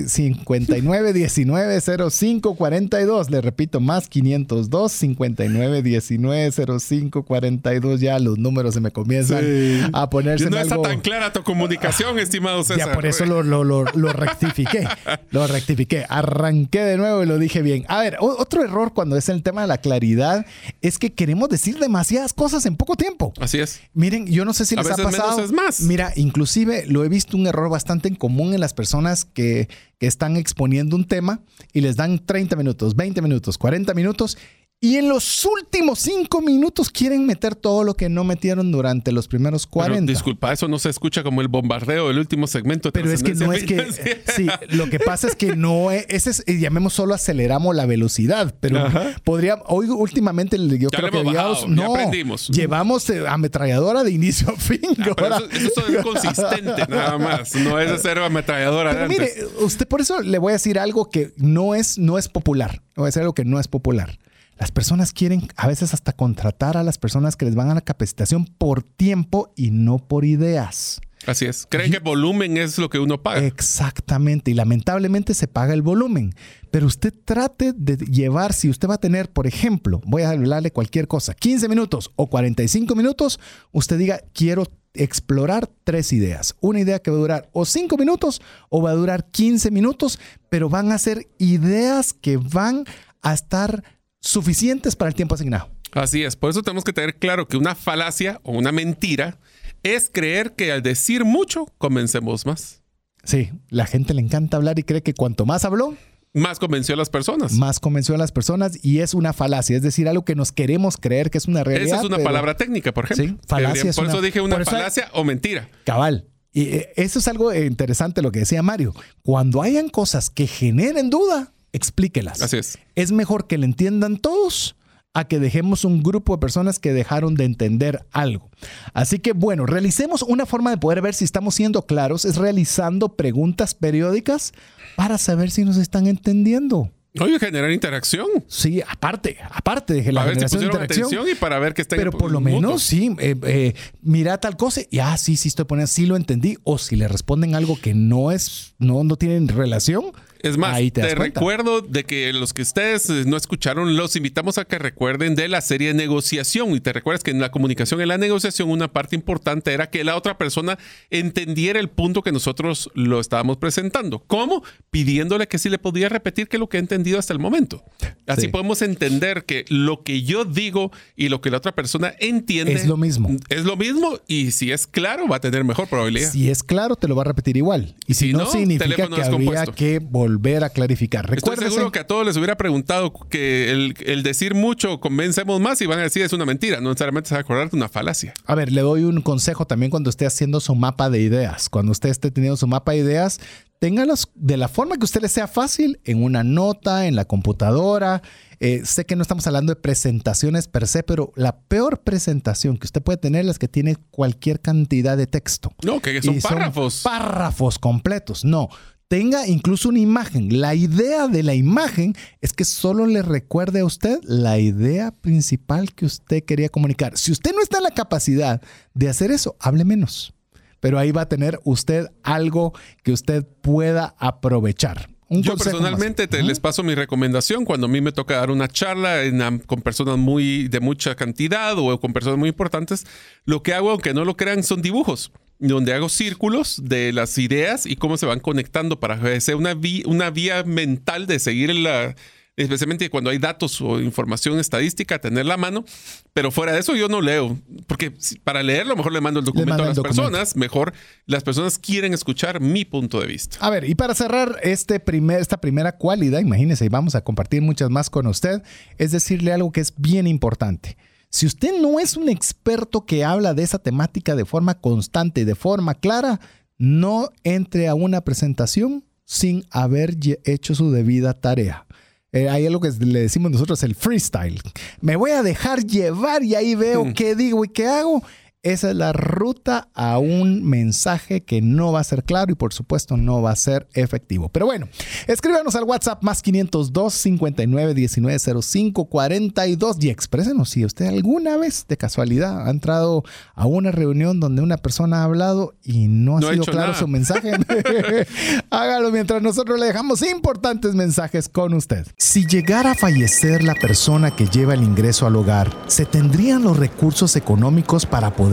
[0.07, 3.29] 59 19 05 42.
[3.29, 7.99] Le repito, más 502 59 19 05 42.
[7.99, 12.63] Ya los números se me comienzan a ponerse no está tan clara tu comunicación, estimado
[12.63, 12.87] César.
[12.87, 14.87] Ya por eso lo, lo, lo, lo rectifiqué.
[15.31, 16.05] lo rectifiqué.
[16.07, 17.85] Arranqué de nuevo y lo dije bien.
[17.87, 20.45] A ver, otro error cuando es el tema de la claridad
[20.81, 23.33] es que queremos decir demasiadas cosas en poco tiempo.
[23.39, 23.81] Así es.
[23.93, 25.43] Miren, yo no sé si les ha pasado.
[25.43, 25.81] es más.
[25.81, 30.07] Mira, inclusive lo he visto un error bastante en común en las personas que, que
[30.07, 31.41] están exponiendo un tema
[31.73, 34.37] y les dan 30 minutos, 20 minutos, 40 minutos
[34.83, 39.29] y en los últimos cinco minutos quieren meter todo lo que no metieron durante los
[39.29, 40.11] primeros 40.
[40.11, 42.91] disculpa, eso no se escucha como el bombardeo del último segmento.
[42.91, 43.87] Pero es que no es que.
[44.35, 46.05] Sí, lo que pasa es que no es.
[46.09, 48.53] Ese es, llamemos solo aceleramos la velocidad.
[48.59, 48.85] Pero
[49.23, 49.55] podría.
[49.67, 51.93] Hoy, últimamente, yo creo que bajado, no.
[51.93, 52.49] aprendimos.
[52.49, 54.81] Llevamos eh, ametralladora de inicio a fin.
[54.83, 57.55] eso, eso, es consistente, nada más.
[57.55, 58.91] No es hacer ametralladora.
[58.91, 62.27] Pero mire, usted por eso le voy a decir algo que no es, no es
[62.27, 62.81] popular.
[62.95, 64.19] Voy a decir algo que no es popular.
[64.63, 67.81] Las personas quieren a veces hasta contratar a las personas que les van a la
[67.81, 71.01] capacitación por tiempo y no por ideas.
[71.27, 71.67] Así es.
[71.69, 73.45] Creen que volumen es lo que uno paga.
[73.45, 74.51] Exactamente.
[74.51, 76.33] Y lamentablemente se paga el volumen.
[76.71, 80.71] Pero usted trate de llevar, si usted va a tener, por ejemplo, voy a hablarle
[80.71, 83.41] cualquier cosa, 15 minutos o 45 minutos,
[83.73, 86.55] usted diga, quiero explorar tres ideas.
[86.61, 90.21] Una idea que va a durar o 5 minutos o va a durar 15 minutos,
[90.47, 92.85] pero van a ser ideas que van
[93.21, 93.83] a estar
[94.23, 95.69] suficientes para el tiempo asignado.
[95.91, 99.37] Así es, por eso tenemos que tener claro que una falacia o una mentira
[99.83, 102.81] es creer que al decir mucho convencemos más.
[103.23, 105.95] Sí, la gente le encanta hablar y cree que cuanto más habló,
[106.33, 107.53] más convenció a las personas.
[107.53, 110.97] Más convenció a las personas y es una falacia, es decir, algo que nos queremos
[110.97, 111.97] creer que es una realidad.
[111.97, 113.37] Esa es una palabra técnica, por ejemplo.
[113.39, 113.91] Sí, falacia.
[113.93, 115.69] por eso dije una falacia o mentira.
[115.83, 116.27] Cabal.
[116.51, 118.95] Y eh, eso es algo interesante lo que decía Mario.
[119.21, 122.41] Cuando hayan cosas que generen duda, explíquelas.
[122.41, 122.79] Así es.
[122.95, 124.75] Es mejor que le entiendan todos
[125.13, 128.49] a que dejemos un grupo de personas que dejaron de entender algo.
[128.93, 133.15] Así que bueno, realicemos una forma de poder ver si estamos siendo claros, es realizando
[133.15, 134.53] preguntas periódicas
[134.95, 136.91] para saber si nos están entendiendo.
[137.19, 138.25] Oye, generar interacción.
[138.47, 141.29] Sí, aparte, aparte de la generación de interacción.
[141.29, 144.81] y para ver que está Pero por lo menos, sí, eh, eh, mira tal cosa
[144.89, 146.57] y ah, sí, sí estoy poniendo, sí lo entendí.
[146.63, 150.05] O si le responden algo que no es, no, no tienen relación,
[150.43, 154.65] Es más, te, recuerdo de que los que ustedes eh, no escucharon, los invitamos a
[154.65, 156.75] que recuerden de la serie de negociación.
[156.75, 160.03] Y te recuerdas que en la comunicación, en la negociación, una parte importante era que
[160.03, 160.77] la otra persona
[161.09, 164.19] entendiera el punto que nosotros lo estábamos presentando.
[164.27, 164.65] ¿Cómo?
[164.91, 167.81] Pidiéndole que sí le podía repetir que lo que he entendido hasta el momento.
[168.27, 172.73] Así podemos entender que lo que yo digo y lo que la otra persona entiende
[172.73, 173.29] es lo mismo.
[173.47, 176.29] Es lo mismo y si es claro va a tener mejor probabilidad.
[176.29, 177.95] Si es claro te lo va a repetir igual.
[178.07, 181.31] Y si, no, significa que habría que volver volver a clarificar.
[181.33, 185.85] Estoy seguro que a todos les hubiera preguntado que el, decir mucho convencemos más y
[185.85, 186.81] van a decir es una mentira.
[186.81, 188.33] No necesariamente se va a acordar de una falacia.
[188.45, 191.69] A ver, le doy un consejo también cuando esté haciendo su mapa de ideas.
[191.69, 193.39] Cuando usted esté teniendo su mapa de ideas,
[193.79, 197.25] téngalos de la forma que a usted le sea fácil, en una nota, en la
[197.25, 198.21] computadora.
[198.59, 202.85] Eh, sé que no estamos hablando de presentaciones per se, pero la peor presentación que
[202.85, 205.73] usted puede tener es la que tiene cualquier cantidad de texto.
[205.83, 207.01] No, que son párrafos.
[207.03, 208.45] párrafos completos.
[208.45, 208.69] No,
[209.13, 210.59] tenga incluso una imagen.
[210.59, 215.93] La idea de la imagen es que solo le recuerde a usted la idea principal
[215.93, 217.15] que usted quería comunicar.
[217.15, 218.59] Si usted no está en la capacidad
[218.95, 220.33] de hacer eso, hable menos.
[220.79, 222.73] Pero ahí va a tener usted algo
[223.03, 225.07] que usted pueda aprovechar.
[225.29, 229.19] Yo personalmente te, les paso mi recomendación cuando a mí me toca dar una charla
[229.67, 233.05] con personas muy de mucha cantidad o con personas muy importantes.
[233.45, 235.31] Lo que hago, aunque no lo crean, son dibujos
[235.67, 239.77] donde hago círculos de las ideas y cómo se van conectando para que sea una,
[240.05, 242.15] una vía mental de seguir la,
[242.55, 245.85] especialmente cuando hay datos o información estadística, tener la mano.
[246.33, 248.11] Pero fuera de eso yo no leo, porque
[248.43, 250.93] para leerlo mejor le mando el documento a las personas, mejor
[251.25, 253.57] las personas quieren escuchar mi punto de vista.
[253.59, 257.61] A ver, y para cerrar este primer, esta primera cualidad, imagínense, y vamos a compartir
[257.61, 258.61] muchas más con usted,
[258.97, 260.97] es decirle algo que es bien importante.
[261.33, 265.45] Si usted no es un experto que habla de esa temática de forma constante y
[265.45, 266.39] de forma clara,
[266.77, 271.87] no entre a una presentación sin haber hecho su debida tarea.
[272.33, 274.61] Eh, hay algo que le decimos nosotros el freestyle.
[275.01, 277.13] Me voy a dejar llevar y ahí veo mm.
[277.13, 278.21] qué digo y qué hago.
[278.63, 282.71] Esa es la ruta a un mensaje que no va a ser claro y por
[282.71, 284.47] supuesto no va a ser efectivo.
[284.47, 284.87] Pero bueno,
[285.27, 291.87] escríbanos al WhatsApp más 502 59 19 05 42 y exprésenos si usted alguna vez
[291.89, 296.41] de casualidad ha entrado a una reunión donde una persona ha hablado y no ha
[296.53, 297.51] sido claro su mensaje.
[298.69, 302.07] Hágalo mientras nosotros le dejamos importantes mensajes con usted.
[302.15, 306.77] Si llegara a fallecer la persona que lleva el ingreso al hogar, ¿se tendrían los
[306.77, 308.52] recursos económicos para poder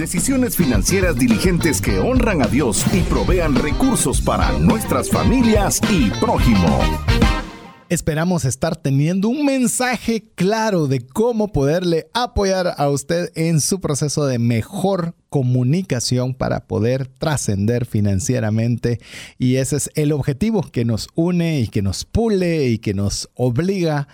[0.00, 6.80] Decisiones financieras diligentes que honran a Dios y provean recursos para nuestras familias y prójimo.
[7.90, 14.24] Esperamos estar teniendo un mensaje claro de cómo poderle apoyar a usted en su proceso
[14.24, 19.00] de mejor comunicación para poder trascender financieramente.
[19.36, 23.28] Y ese es el objetivo que nos une y que nos pule y que nos
[23.34, 24.08] obliga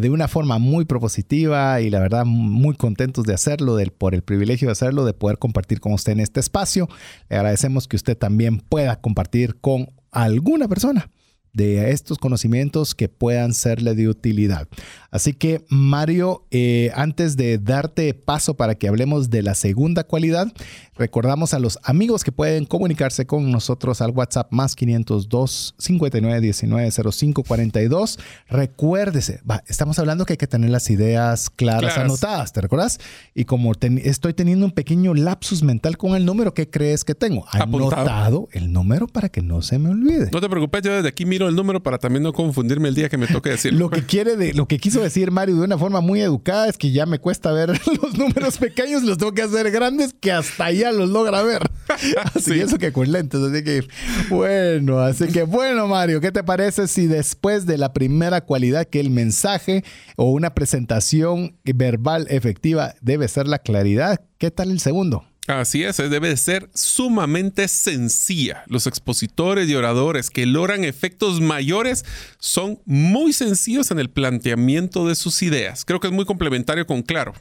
[0.00, 4.68] de una forma muy propositiva y la verdad muy contentos de hacerlo, por el privilegio
[4.68, 6.88] de hacerlo, de poder compartir con usted en este espacio.
[7.28, 11.10] Le agradecemos que usted también pueda compartir con alguna persona
[11.56, 14.68] de estos conocimientos que puedan serle de utilidad.
[15.10, 20.52] Así que Mario, eh, antes de darte paso para que hablemos de la segunda cualidad,
[20.98, 26.90] recordamos a los amigos que pueden comunicarse con nosotros al WhatsApp más 502 59 19
[26.90, 28.18] 05 42.
[28.48, 32.98] Recuérdese, estamos hablando que hay que tener las ideas claras, anotadas, ¿te recuerdas?
[33.34, 37.44] Y como estoy teniendo un pequeño lapsus mental con el número, ¿qué crees que tengo?
[37.50, 40.30] Anotado el número para que no se me olvide.
[40.32, 43.08] No te preocupes, yo desde aquí miro el número para también no confundirme el día
[43.08, 43.78] que me toque decirlo.
[43.78, 46.78] lo que quiere de, lo que quiso decir Mario de una forma muy educada es
[46.78, 47.68] que ya me cuesta ver
[48.02, 51.62] los números pequeños, los tengo que hacer grandes que hasta allá los logra ver.
[52.34, 53.86] Así eso que con lentes, así que
[54.28, 59.00] bueno, así que bueno Mario, ¿qué te parece si después de la primera cualidad que
[59.00, 59.84] el mensaje
[60.16, 65.24] o una presentación verbal efectiva debe ser la claridad, ¿qué tal el segundo?
[65.46, 68.64] Así es, debe de ser sumamente sencilla.
[68.66, 72.04] Los expositores y oradores que logran efectos mayores
[72.38, 75.84] son muy sencillos en el planteamiento de sus ideas.
[75.84, 77.32] Creo que es muy complementario con claro.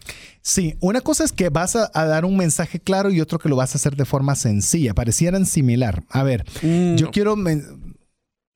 [0.42, 3.56] Sí, una cosa es que vas a, dar un mensaje claro y otro que lo
[3.56, 4.94] vas a hacer de forma sencilla.
[4.94, 6.04] Parecieran similar.
[6.10, 7.36] A ver, mm, yo quiero...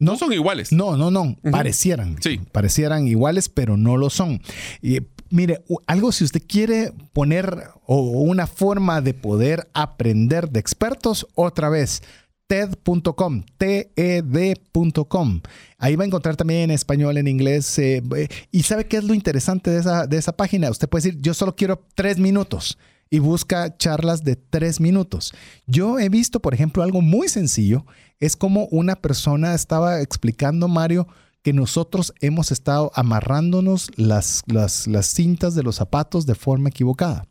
[0.02, 0.72] No, son iguales.
[0.72, 1.38] No, no, no.
[1.52, 2.16] Parecieran.
[2.22, 2.40] Sí.
[2.54, 4.42] Parecieran iguales, pero no lo son.
[4.82, 5.00] Y
[5.32, 11.70] Mire, algo si usted quiere poner o una forma de poder aprender de expertos, otra
[11.70, 12.02] vez,
[12.48, 15.42] TED.com, TED.com.
[15.78, 17.78] Ahí va a encontrar también en español, en inglés.
[17.78, 20.72] Eh, eh, y sabe qué es lo interesante de esa, de esa página.
[20.72, 22.80] Usted puede decir, yo solo quiero tres minutos
[23.12, 25.34] y busca charlas de tres minutos.
[25.68, 27.86] Yo he visto, por ejemplo, algo muy sencillo.
[28.20, 31.08] Es como una persona estaba explicando, Mario,
[31.50, 37.26] que nosotros hemos estado amarrándonos las, las, cintas de los zapatos de forma equivocada.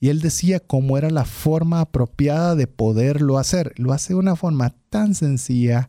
[0.00, 3.72] Y él decía cómo era la forma apropiada de poderlo hacer.
[3.76, 5.88] Lo hace de una forma tan sencilla,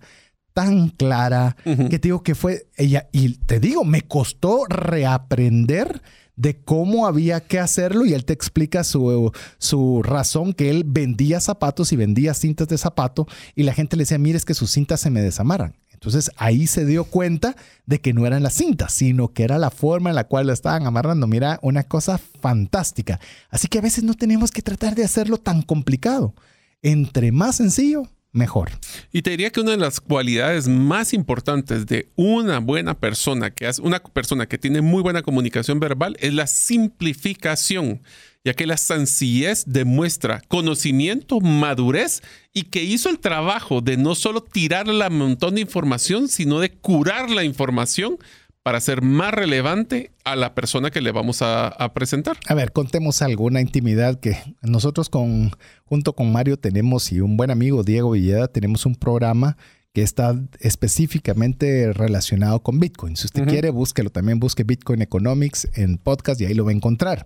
[0.53, 3.09] tan clara, que te digo que fue ella.
[3.11, 6.03] Y te digo, me costó reaprender
[6.35, 11.39] de cómo había que hacerlo y él te explica su, su razón que él vendía
[11.39, 14.69] zapatos y vendía cintas de zapato y la gente le decía, mire, es que sus
[14.69, 15.73] cintas se me desamarran.
[16.01, 19.69] Entonces ahí se dio cuenta de que no eran las cintas, sino que era la
[19.69, 21.27] forma en la cual lo estaban amarrando.
[21.27, 23.19] Mira, una cosa fantástica.
[23.51, 26.33] Así que a veces no tenemos que tratar de hacerlo tan complicado.
[26.81, 28.71] Entre más sencillo, mejor.
[29.11, 33.67] Y te diría que una de las cualidades más importantes de una buena persona, que
[33.67, 38.01] es una persona que tiene muy buena comunicación verbal, es la simplificación
[38.43, 42.21] ya que la sencillez demuestra conocimiento, madurez
[42.53, 46.71] y que hizo el trabajo de no solo tirar la montón de información, sino de
[46.71, 48.17] curar la información
[48.63, 52.37] para ser más relevante a la persona que le vamos a, presentar.
[52.47, 55.51] A ver, contemos alguna intimidad que nosotros con,
[55.85, 59.57] junto con Mario tenemos y un buen amigo Diego Villeda tenemos un programa
[59.93, 63.17] que está específicamente relacionado con Bitcoin.
[63.17, 66.75] Si usted quiere, búsquelo también, busque Bitcoin Economics en podcast y ahí lo va a
[66.75, 67.25] encontrar.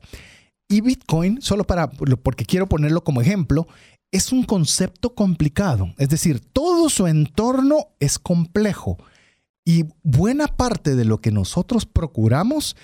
[0.68, 3.68] Y Bitcoin, solo para, porque quiero ponerlo como ejemplo,
[4.12, 5.94] es un concepto complicado.
[5.98, 8.98] Es decir, todo su entorno es complejo.
[9.66, 12.76] Y buena parte de lo que nosotros procuramos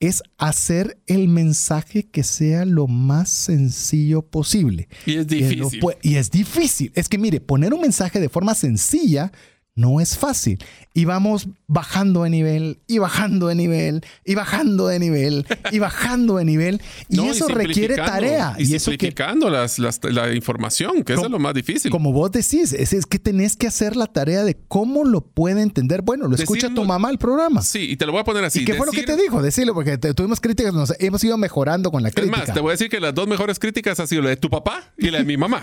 [0.00, 4.88] es hacer el mensaje que sea lo más sencillo posible.
[5.04, 5.80] Y es difícil.
[6.02, 6.90] y es difícil.
[6.94, 9.30] Es que mire, poner un mensaje de forma sencilla
[9.74, 10.58] no es fácil.
[10.92, 16.36] Y vamos bajando de nivel, y bajando de nivel, y bajando de nivel, y bajando
[16.36, 16.82] de nivel.
[17.08, 18.56] Y eso requiere tarea.
[18.58, 21.90] Y, simplificando las, la información, que es lo más difícil.
[21.90, 26.02] Como vos decís, es, que tenés que hacer la tarea de cómo lo puede entender.
[26.02, 27.62] Bueno, lo escucha tu mamá el programa.
[27.62, 28.62] Sí, y te lo voy a poner así.
[28.62, 29.40] ¿Y qué fue lo que te dijo?
[29.40, 32.42] Decirlo, porque tuvimos críticas, nos hemos ido mejorando con la crítica.
[32.42, 34.36] Es más, te voy a decir que las dos mejores críticas ha sido la de
[34.36, 35.62] tu papá y la de mi mamá.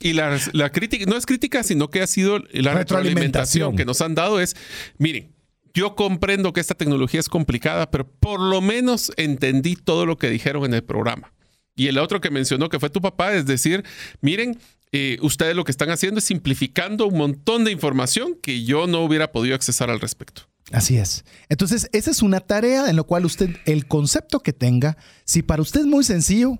[0.00, 3.41] Y la, la crítica, no es crítica, sino que ha sido la retroalimentación
[3.76, 4.56] que nos han dado es,
[4.98, 5.32] miren,
[5.74, 10.30] yo comprendo que esta tecnología es complicada, pero por lo menos entendí todo lo que
[10.30, 11.32] dijeron en el programa.
[11.74, 13.84] Y el otro que mencionó que fue tu papá es decir,
[14.20, 14.58] miren,
[14.92, 19.00] eh, ustedes lo que están haciendo es simplificando un montón de información que yo no
[19.00, 20.42] hubiera podido accesar al respecto.
[20.70, 21.24] Así es.
[21.48, 25.62] Entonces, esa es una tarea en la cual usted, el concepto que tenga, si para
[25.62, 26.58] usted es muy sencillo,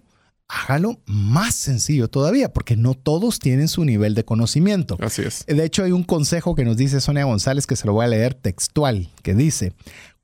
[0.52, 4.98] hágalo más sencillo todavía, porque no todos tienen su nivel de conocimiento.
[5.00, 5.46] Así es.
[5.46, 8.08] De hecho, hay un consejo que nos dice Sonia González, que se lo voy a
[8.08, 9.72] leer textual, que dice,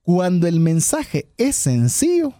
[0.01, 2.33] cuando el mensaje es sencillo,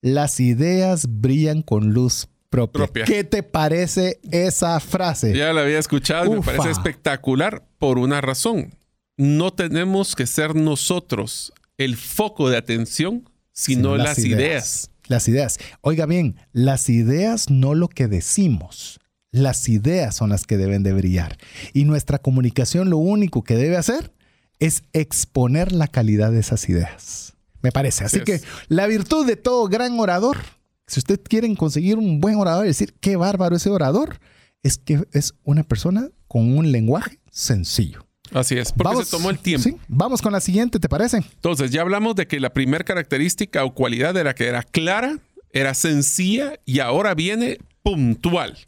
[0.00, 3.04] las ideas brillan con luz propia.
[3.04, 5.36] ¿Qué te parece esa frase?
[5.36, 8.74] Ya la había escuchado, me parece espectacular por una razón.
[9.16, 14.90] No tenemos que ser nosotros el foco de atención, sino, las, ideas.
[15.08, 15.58] Las ideas.
[15.80, 19.00] Oiga bien, las ideas no lo que decimos.
[19.30, 21.36] Las ideas son las que deben de brillar.
[21.72, 24.12] Y nuestra comunicación lo único que debe hacer
[24.58, 27.34] es exponer la calidad de esas ideas.
[27.62, 28.04] Me parece.
[28.04, 30.38] Así que la virtud de todo gran orador,
[30.86, 34.20] si usted quiere conseguir un buen orador y decir qué bárbaro ese orador,
[34.62, 38.05] es que es una persona con un lenguaje sencillo.
[38.32, 39.78] Así es, porque se tomó el tiempo.
[39.88, 41.18] Vamos con la siguiente, ¿te parece?
[41.18, 45.18] Entonces, ya hablamos de que la primera característica o cualidad era que era clara,
[45.52, 48.58] era sencilla y ahora viene puntual.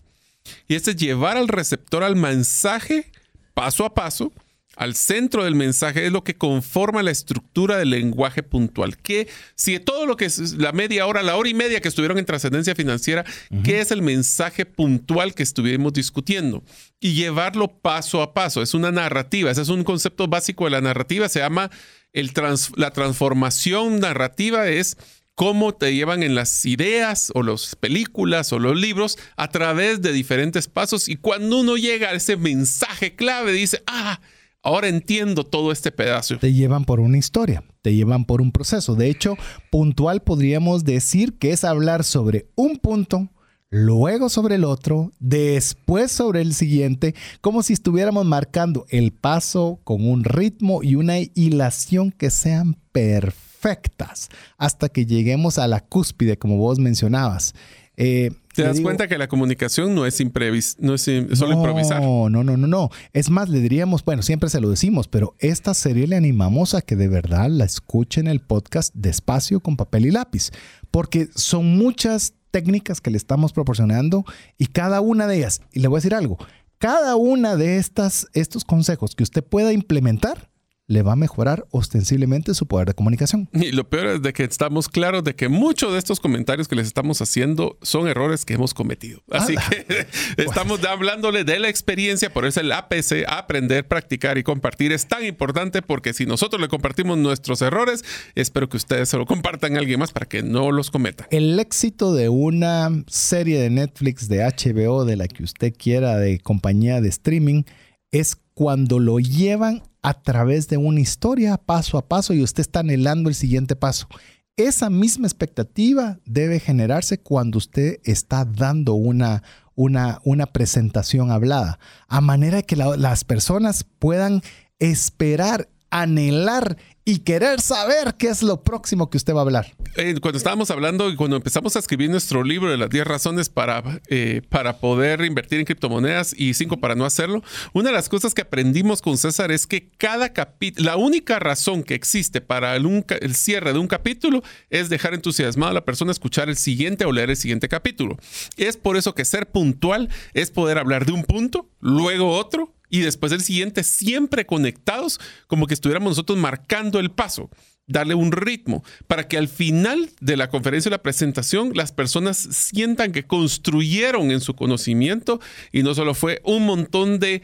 [0.66, 3.11] Y este es llevar al receptor al mensaje
[3.55, 4.33] paso a paso
[4.79, 8.97] al centro del mensaje es lo que conforma la estructura del lenguaje puntual.
[8.97, 12.17] Que si todo lo que es la media hora, la hora y media que estuvieron
[12.17, 13.25] en trascendencia financiera,
[13.64, 16.62] ¿qué es el mensaje puntual que estuvimos discutiendo?
[17.01, 18.62] Y llevarlo paso a paso.
[18.62, 19.51] Es una narrativa.
[19.51, 21.29] Ese es un concepto básico de la narrativa.
[21.29, 21.71] Se llama
[22.12, 22.33] el
[22.77, 24.69] la transformación narrativa.
[24.69, 24.97] Es
[25.35, 30.12] cómo te llevan en las ideas o las películas o los libros a través de
[30.12, 34.21] diferentes pasos y cuando uno llega a ese mensaje clave dice, ah,
[34.69, 36.38] ahora entiendo todo este pedazo.
[36.38, 38.94] Te llevan por una historia, te llevan por un proceso.
[38.94, 39.37] De hecho,
[39.71, 43.31] puntual podríamos decir que es hablar sobre un punto,
[43.71, 50.06] luego sobre el otro, después sobre el siguiente, como si estuviéramos marcando el paso con
[50.06, 56.58] un ritmo y una hilación que sean perfectas hasta que lleguemos a la cúspide, como
[56.58, 57.54] vos mencionabas.
[57.96, 58.33] Eh,
[58.63, 62.02] ¿Te das cuenta que la comunicación no es, imprevis no es solo improvisar?
[62.02, 62.90] No, no, no, no, no.
[63.13, 66.83] Es más, le diríamos, bueno, siempre se lo decimos, pero esta serie le animamos a
[66.83, 70.50] que de verdad la escuchen el podcast despacio con papel y lápiz,
[70.90, 74.25] porque son muchas técnicas que le estamos proporcionando
[74.56, 76.38] y cada una de ellas, y le voy a decir algo,
[76.79, 80.50] cada una de estas, estos consejos que usted pueda implementar,
[80.89, 83.49] le va a mejorar ostensiblemente su poder de comunicación.
[83.53, 86.75] Y lo peor es de que estamos claros de que muchos de estos comentarios que
[86.75, 89.23] les estamos haciendo son errores que hemos cometido.
[89.31, 90.07] Así que
[90.43, 95.25] estamos hablándole de la experiencia, por eso el APC, aprender, practicar y compartir es tan
[95.27, 98.03] importante porque si nosotros le compartimos nuestros errores,
[98.35, 101.29] espero que ustedes se lo compartan a alguien más para que no los cometa.
[101.31, 106.39] El éxito de una serie de Netflix, de HBO, de la que usted quiera, de
[106.41, 107.65] compañía de streaming,
[108.11, 112.81] es cuando lo llevan a través de una historia paso a paso y usted está
[112.81, 114.09] anhelando el siguiente paso.
[114.57, 119.42] Esa misma expectativa debe generarse cuando usted está dando una,
[119.75, 121.79] una, una presentación hablada,
[122.09, 124.42] a manera que las personas puedan
[124.81, 126.77] esperar, anhelar
[127.09, 129.75] y querer saber qué es lo próximo que usted va a hablar.
[129.96, 133.48] Eh, cuando estábamos hablando y cuando empezamos a escribir nuestro libro de las 10 razones
[133.48, 137.42] para, eh, para poder invertir en criptomonedas y 5 para no hacerlo,
[137.73, 141.83] una de las cosas que aprendimos con César es que cada capítulo, la única razón
[141.83, 146.11] que existe para el, el cierre de un capítulo es dejar entusiasmado a la persona
[146.11, 148.19] a escuchar el siguiente o leer el siguiente capítulo.
[148.59, 153.01] Es por eso que ser puntual es poder hablar de un punto, luego otro y
[153.01, 157.51] después del siguiente, siempre conectados, como que estuviéramos nosotros marcando el paso,
[157.87, 162.37] darle un ritmo, para que al final de la conferencia o la presentación las personas
[162.37, 165.41] sientan que construyeron en su conocimiento
[165.73, 167.43] y no solo fue un montón de,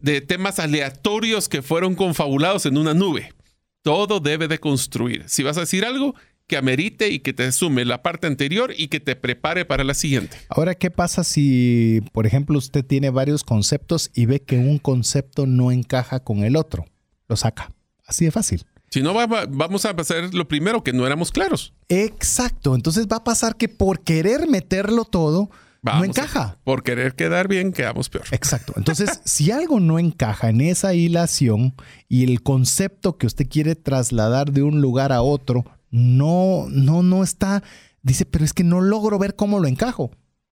[0.00, 3.32] de temas aleatorios que fueron confabulados en una nube.
[3.82, 5.24] Todo debe de construir.
[5.28, 6.16] Si vas a decir algo,
[6.46, 9.94] que amerite y que te sume la parte anterior y que te prepare para la
[9.94, 10.36] siguiente.
[10.48, 15.46] Ahora, ¿qué pasa si, por ejemplo, usted tiene varios conceptos y ve que un concepto
[15.46, 16.86] no encaja con el otro?
[17.28, 17.72] Lo saca.
[18.06, 18.64] Así de fácil.
[18.90, 21.74] Si no, vamos a hacer lo primero, que no éramos claros.
[21.88, 22.74] Exacto.
[22.74, 25.50] Entonces va a pasar que por querer meterlo todo,
[25.82, 26.58] no encaja.
[26.64, 28.24] por querer quedar bien, quedamos peor.
[28.30, 28.72] Exacto.
[28.76, 31.74] Entonces, si algo no encaja en esa hilación
[32.08, 35.64] y el concepto que usted quiere trasladar de un lugar a otro
[35.96, 37.62] no, no, no está,
[38.02, 40.10] dice, pero es que no logro ver cómo lo encajo.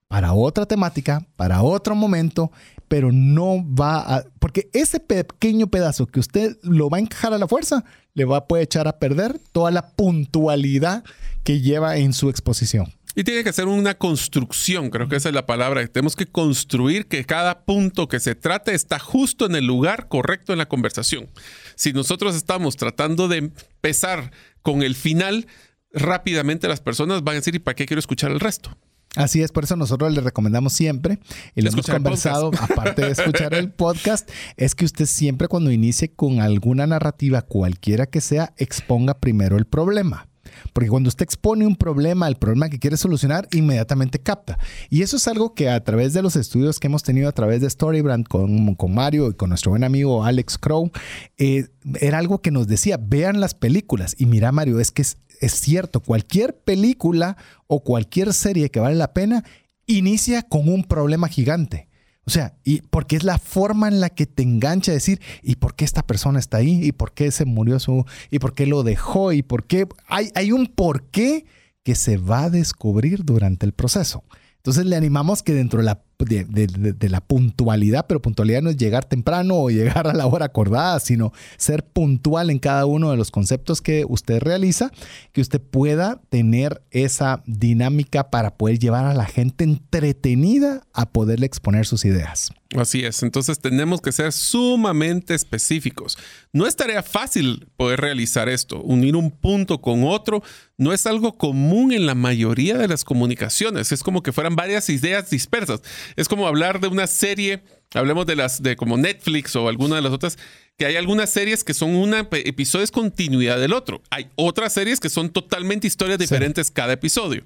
[0.09, 2.51] Para otra temática, para otro momento,
[2.89, 7.39] pero no va a, porque ese pequeño pedazo que usted lo va a encajar a
[7.39, 7.85] la fuerza,
[8.15, 11.05] le va a poder echar a perder toda la puntualidad
[11.43, 12.93] que lleva en su exposición.
[13.17, 15.87] Y tiene que ser una construcción, creo que esa es la palabra.
[15.87, 20.53] Tenemos que construir que cada punto que se trate está justo en el lugar correcto
[20.53, 21.29] en la conversación.
[21.77, 24.33] Si nosotros estamos tratando de empezar
[24.65, 25.47] con el final,
[25.93, 28.77] rápidamente las personas van a decir, ¿y para qué quiero escuchar el resto?
[29.15, 31.21] Así es, por eso nosotros le recomendamos siempre,
[31.55, 36.13] y lo hemos conversado, aparte de escuchar el podcast, es que usted siempre cuando inicie
[36.13, 40.29] con alguna narrativa, cualquiera que sea, exponga primero el problema.
[40.73, 44.59] Porque cuando usted expone un problema, el problema que quiere solucionar, inmediatamente capta.
[44.91, 47.61] Y eso es algo que a través de los estudios que hemos tenido a través
[47.61, 50.91] de Storybrand con, Mario y con nuestro buen amigo Alex Crow,
[51.39, 51.69] eh,
[52.01, 54.15] era algo que nos decía, vean las películas.
[54.19, 57.37] Y mira, Mario, es que es cierto, cualquier película
[57.67, 59.45] o cualquier serie que vale la pena
[59.87, 61.89] inicia con un problema gigante.
[62.27, 65.57] O sea, y porque es la forma en la que te engancha a decir, ¿y
[65.57, 66.83] por qué esta persona está ahí?
[66.83, 68.05] ¿Y por qué se murió su?
[68.31, 69.33] ¿Y por qué lo dejó?
[69.33, 69.87] ¿Y por qué?
[70.07, 71.45] Hay, hay un por qué
[71.83, 74.25] que se va a descubrir durante el proceso.
[74.57, 79.05] Entonces le animamos que dentro de la de, la puntualidad, pero puntualidad no es llegar
[79.05, 83.31] temprano o llegar a la hora acordada, sino ser puntual en cada uno de los
[83.31, 84.91] conceptos que usted realiza,
[85.33, 91.47] que usted pueda tener esa dinámica para poder llevar a la gente entretenida a poderle
[91.47, 92.51] exponer sus ideas.
[92.77, 96.19] Así es, entonces tenemos que ser sumamente específicos.
[96.53, 100.43] No es tarea fácil poder realizar esto, unir un punto con otro
[100.77, 104.89] no es algo común en la mayoría de las comunicaciones, es como que fueran varias
[104.89, 105.83] ideas dispersas.
[106.17, 107.63] Es como hablar de una serie,
[107.95, 110.39] hablemos de las de como Netflix o alguna de las otras,
[110.77, 114.03] que hay algunas series que son un episodio es continuidad del otro.
[114.11, 117.43] Hay otras series que son totalmente historias diferentes cada episodio.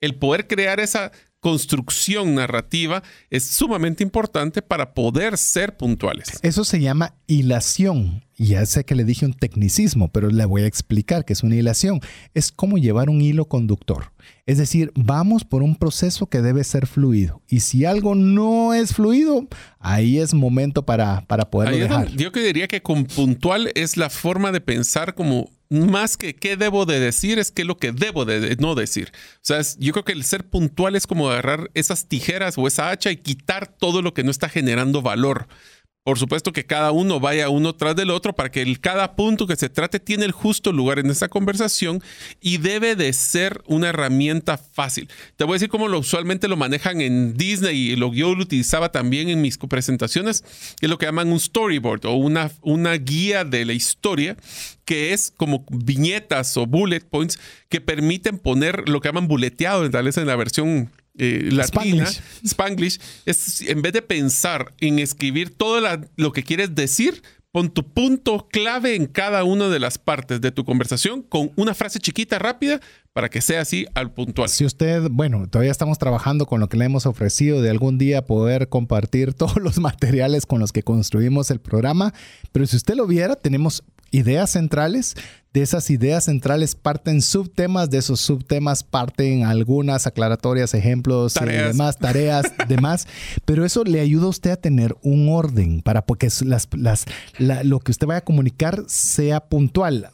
[0.00, 6.38] El poder crear esa construcción narrativa es sumamente importante para poder ser puntuales.
[6.42, 8.24] Eso se llama hilación.
[8.36, 11.56] Ya sé que le dije un tecnicismo, pero le voy a explicar que es una
[11.56, 12.00] hilación.
[12.34, 14.12] Es como llevar un hilo conductor.
[14.46, 17.42] Es decir, vamos por un proceso que debe ser fluido.
[17.48, 19.46] Y si algo no es fluido,
[19.78, 22.10] ahí es momento para, para poderlo dejar.
[22.12, 26.56] yo que diría que con puntual es la forma de pensar como más que qué
[26.56, 29.10] debo de decir, es qué es lo que debo de no decir.
[29.36, 32.90] O sea, yo creo que el ser puntual es como agarrar esas tijeras o esa
[32.90, 35.48] hacha y quitar todo lo que no está generando valor.
[36.04, 39.46] Por supuesto que cada uno vaya uno tras del otro para que el, cada punto
[39.46, 42.02] que se trate tiene el justo lugar en esta conversación
[42.40, 45.08] y debe de ser una herramienta fácil.
[45.36, 48.42] Te voy a decir cómo lo, usualmente lo manejan en Disney y lo yo lo
[48.42, 50.42] utilizaba también en mis presentaciones,
[50.80, 54.36] es lo que llaman un storyboard o una, una guía de la historia
[54.84, 57.38] que es como viñetas o bullet points
[57.68, 62.08] que permiten poner lo que llaman buleteado, tal vez en la versión eh, latina,
[62.44, 62.98] Spanglish.
[63.26, 65.80] es en vez de pensar en escribir todo
[66.16, 70.50] lo que quieres decir, pon tu punto clave en cada una de las partes de
[70.50, 72.80] tu conversación con una frase chiquita, rápida,
[73.12, 74.48] para que sea así al puntual.
[74.48, 78.24] Si usted, bueno, todavía estamos trabajando con lo que le hemos ofrecido de algún día
[78.24, 82.14] poder compartir todos los materiales con los que construimos el programa,
[82.52, 85.16] pero si usted lo viera, tenemos ideas centrales.
[85.52, 91.64] De esas ideas centrales parten subtemas, de esos subtemas parten algunas aclaratorias, ejemplos, y eh,
[91.64, 93.06] demás, tareas, demás.
[93.44, 97.04] Pero eso le ayuda a usted a tener un orden para que las, las,
[97.38, 100.08] lo que usted vaya a comunicar sea puntual.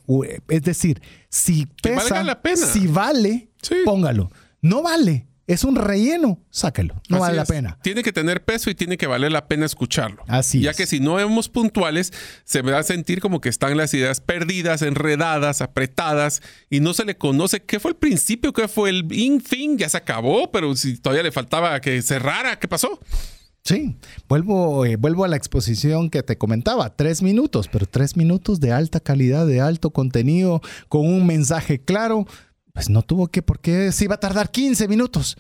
[0.48, 3.50] Es decir, si pesa, si vale,
[3.84, 4.32] póngalo.
[4.60, 7.00] No vale, es un relleno, sáquelo.
[7.08, 7.78] No vale la pena.
[7.82, 10.22] Tiene que tener peso y tiene que valer la pena escucharlo.
[10.28, 12.12] Así Ya que si no vemos puntuales,
[12.44, 16.92] se me va a sentir como que están las ideas perdidas, enredadas, apretadas y no
[16.92, 19.08] se le conoce qué fue el principio, qué fue el
[19.42, 23.00] fin, ya se acabó, pero si todavía le faltaba que cerrara, ¿qué pasó?
[23.64, 23.96] Sí,
[24.28, 28.72] vuelvo, eh, vuelvo a la exposición que te comentaba, tres minutos, pero tres minutos de
[28.72, 32.26] alta calidad, de alto contenido, con un mensaje claro
[32.78, 35.36] pues no tuvo que, porque se iba a tardar 15 minutos.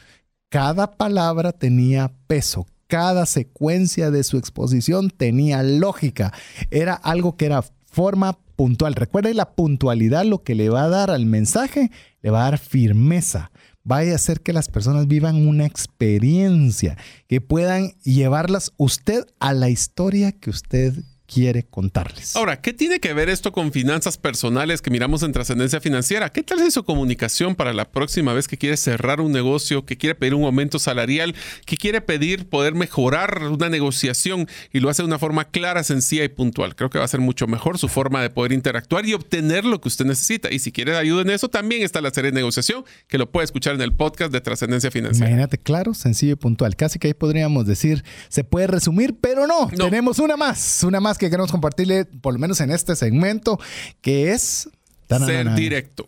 [0.48, 6.32] Cada palabra tenía peso, cada secuencia de su exposición tenía lógica.
[6.72, 7.62] Era algo que era
[7.92, 8.94] forma puntual.
[8.94, 12.58] Recuerda la puntualidad lo que le va a dar al mensaje, le va a dar
[12.58, 13.52] firmeza.
[13.88, 19.70] Va a hacer que las personas vivan una experiencia, que puedan llevarlas usted a la
[19.70, 22.34] historia que usted quiere contarles.
[22.34, 26.30] Ahora, ¿qué tiene que ver esto con finanzas personales que miramos en trascendencia financiera?
[26.30, 29.98] ¿Qué tal es su comunicación para la próxima vez que quiere cerrar un negocio, que
[29.98, 31.34] quiere pedir un aumento salarial,
[31.66, 36.24] que quiere pedir poder mejorar una negociación y lo hace de una forma clara, sencilla
[36.24, 36.74] y puntual?
[36.74, 39.82] Creo que va a ser mucho mejor su forma de poder interactuar y obtener lo
[39.82, 40.50] que usted necesita.
[40.50, 43.44] Y si quiere ayuda en eso, también está la serie de negociación que lo puede
[43.44, 45.28] escuchar en el podcast de trascendencia financiera.
[45.28, 46.74] Imagínate, claro, sencillo y puntual.
[46.74, 49.68] Casi que ahí podríamos decir, se puede resumir, pero no.
[49.70, 49.84] no.
[49.84, 53.58] tenemos una más, una más que queremos compartirle, por lo menos en este segmento,
[54.00, 54.68] que es...
[55.08, 56.04] Ser directo.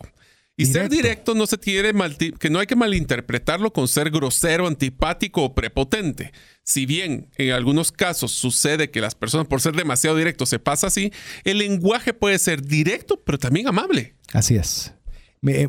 [0.61, 4.67] Y ser directo no se tiene mal, que no hay que malinterpretarlo con ser grosero,
[4.67, 6.33] antipático o prepotente.
[6.63, 10.87] Si bien en algunos casos sucede que las personas por ser demasiado directos se pasa
[10.87, 11.11] así,
[11.45, 14.13] el lenguaje puede ser directo, pero también amable.
[14.33, 14.93] Así es.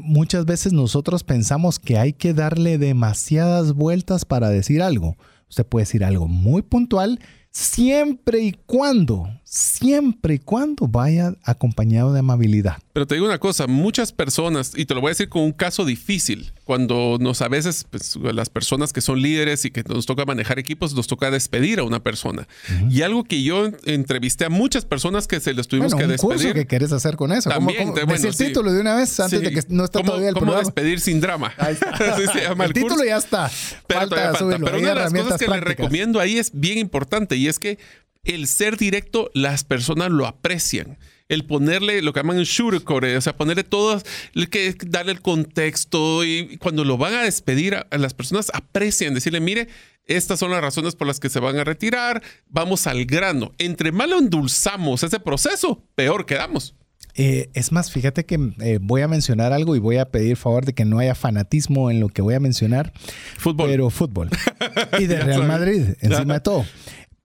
[0.01, 5.17] muchas veces nosotros pensamos que hay que darle demasiadas vueltas para decir algo.
[5.49, 7.19] Usted puede decir algo muy puntual
[7.53, 12.79] siempre y cuando, siempre y cuando vaya acompañado de amabilidad.
[12.95, 15.53] Pero te digo una cosa, muchas personas, y te lo voy a decir con un
[15.53, 20.07] caso difícil, cuando nos a veces pues, las personas que son líderes y que nos
[20.07, 22.49] toca manejar equipos, nos toca despedir a una persona.
[22.89, 26.37] Y algo que yo entrevisté a muchas personas que se les tuvimos que despedir.
[26.37, 27.51] Curso que quieres hacer con eso?
[27.51, 30.55] También, ¿Cómo, el título de una vez antes de que no esté todavía el ¿Cómo
[30.55, 31.53] despedir sin drama?
[31.59, 33.51] el, título ya está.
[33.87, 37.49] Pero, falta Pero una de las cosas que le recomiendo ahí es bien importante y
[37.49, 37.79] es que
[38.25, 40.99] el ser directo, las personas lo aprecian
[41.33, 44.03] el ponerle lo que llaman sugarcoat, o sea, ponerle todo,
[44.51, 49.41] que darle el contexto y cuando lo van a despedir, a, las personas aprecian, decirle,
[49.41, 49.69] mire,
[50.05, 53.53] estas son las razones por las que se van a retirar, vamos al grano.
[53.59, 56.75] Entre más lo endulzamos ese proceso, peor quedamos.
[57.15, 60.65] Eh, es más, fíjate que eh, voy a mencionar algo y voy a pedir favor
[60.65, 62.93] de que no haya fanatismo en lo que voy a mencionar.
[63.37, 63.69] Fútbol.
[63.69, 64.31] Pero fútbol.
[64.99, 66.65] y de Real Madrid, encima de todo.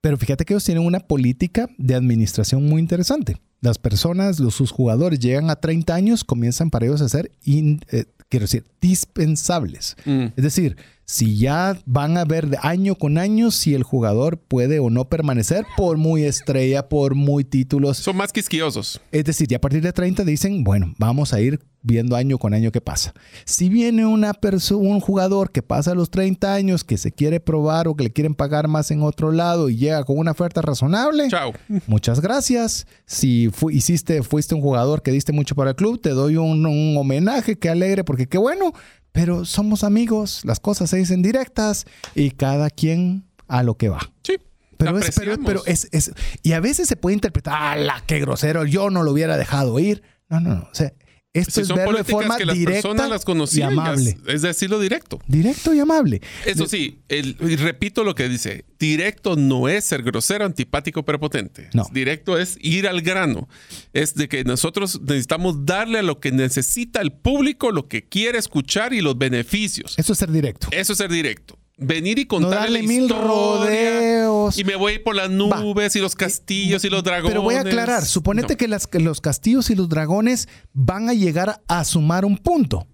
[0.07, 3.35] Pero fíjate que ellos tienen una política de administración muy interesante.
[3.59, 8.05] Las personas, los, sus jugadores llegan a 30 años, comienzan para ellos a ser, eh,
[8.29, 9.97] quiero decir, indispensables.
[10.05, 10.27] Mm.
[10.37, 10.77] Es decir,
[11.09, 15.07] si ya van a ver de año con año si el jugador puede o no
[15.07, 17.97] permanecer por muy estrella, por muy títulos.
[17.97, 18.99] Son más quisquillosos.
[19.13, 22.53] Es decir, ya a partir de 30 dicen, bueno, vamos a ir viendo año con
[22.53, 23.13] año qué pasa.
[23.45, 24.33] Si viene una
[24.71, 28.35] un jugador que pasa los 30 años, que se quiere probar o que le quieren
[28.35, 31.53] pagar más en otro lado y llega con una oferta razonable, Chao.
[31.85, 32.85] muchas gracias.
[33.05, 36.65] Si fu- hiciste, fuiste un jugador que diste mucho para el club, te doy un,
[36.65, 38.73] un homenaje, qué alegre, porque qué bueno.
[39.17, 43.99] Pero somos amigos, las cosas se dicen directas y cada quien a lo que va.
[44.23, 44.37] Sí.
[44.77, 46.11] Pero, es, pero, pero es, es-
[46.43, 48.63] Y a veces se puede interpretar, ¡ala, qué grosero!
[48.63, 50.03] Yo no lo hubiera dejado ir.
[50.29, 50.61] No, no, no.
[50.71, 50.93] O sea,
[51.33, 53.69] esto Si es son verlo de políticas forma que las directa personas las y conocían,
[53.75, 54.17] ya amable.
[54.27, 55.19] es, decirlo directo.
[55.27, 56.21] Directo y amable.
[56.45, 61.69] Eso sí, el- y repito lo que dice, directo no es ser grosero, antipático, prepotente.
[61.73, 61.85] No.
[61.93, 63.47] Directo es ir al grano.
[63.93, 68.39] Es de que nosotros necesitamos darle a lo que necesita el público, lo que quiere
[68.39, 69.93] escuchar y los beneficios.
[69.97, 70.67] Eso es ser directo.
[70.71, 71.59] Eso es ser directo.
[71.79, 74.57] Venir y No contarle la mil historia, rodeos.
[74.57, 77.31] Y me voy por las nubes y los castillos y los dragones.
[77.31, 78.57] Pero voy a aclarar, suponete No.
[78.57, 82.87] que, las- que los castillos y los dragones van a llegar a sumar un punto.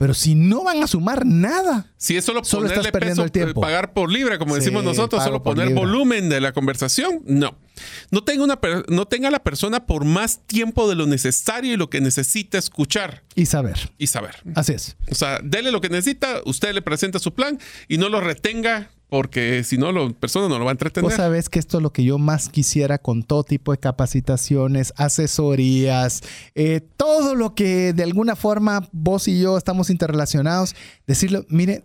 [0.00, 3.30] Pero si no van a sumar nada, Si es solo Solo ponerle estás peso, el
[3.30, 3.60] tiempo.
[3.60, 7.58] eh, pagar por libre, como Sí, decimos nosotros, solo poner volumen de la conversación, no.
[8.10, 11.90] No tenga, una no tenga la persona por más tiempo de lo necesario y lo
[11.90, 13.92] que necesita escuchar y saber.
[13.98, 14.36] y saber.
[14.54, 14.96] Así es.
[15.10, 18.90] O sea, dele lo que necesita, usted le presenta su plan y no lo retenga
[19.10, 21.04] porque si no, la persona no lo va a entretener.
[21.10, 24.92] Vos sabés que esto es lo que yo más quisiera con todo tipo de capacitaciones,
[24.96, 26.22] asesorías,
[26.54, 30.74] eh, todo lo que de alguna forma vos y yo estamos interrelacionados,
[31.06, 31.84] decirle, mire,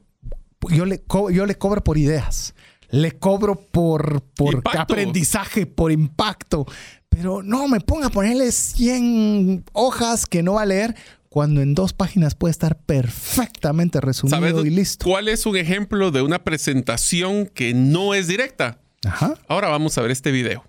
[0.69, 2.53] yo le, co- yo le cobro por ideas,
[2.89, 4.79] le cobro por, por Impacto.
[4.93, 6.65] aprendizaje, por impacto,
[7.09, 10.95] pero no me ponga a ponerle 100 hojas que no va a leer
[11.35, 15.03] cuando en dos páginas puede estar perfectamente resumido ¿Sabes y listo.
[15.03, 18.79] cuál es un ejemplo de una presentación que no es directa?
[19.05, 19.33] Ajá.
[19.49, 20.63] Ahora vamos a ver este video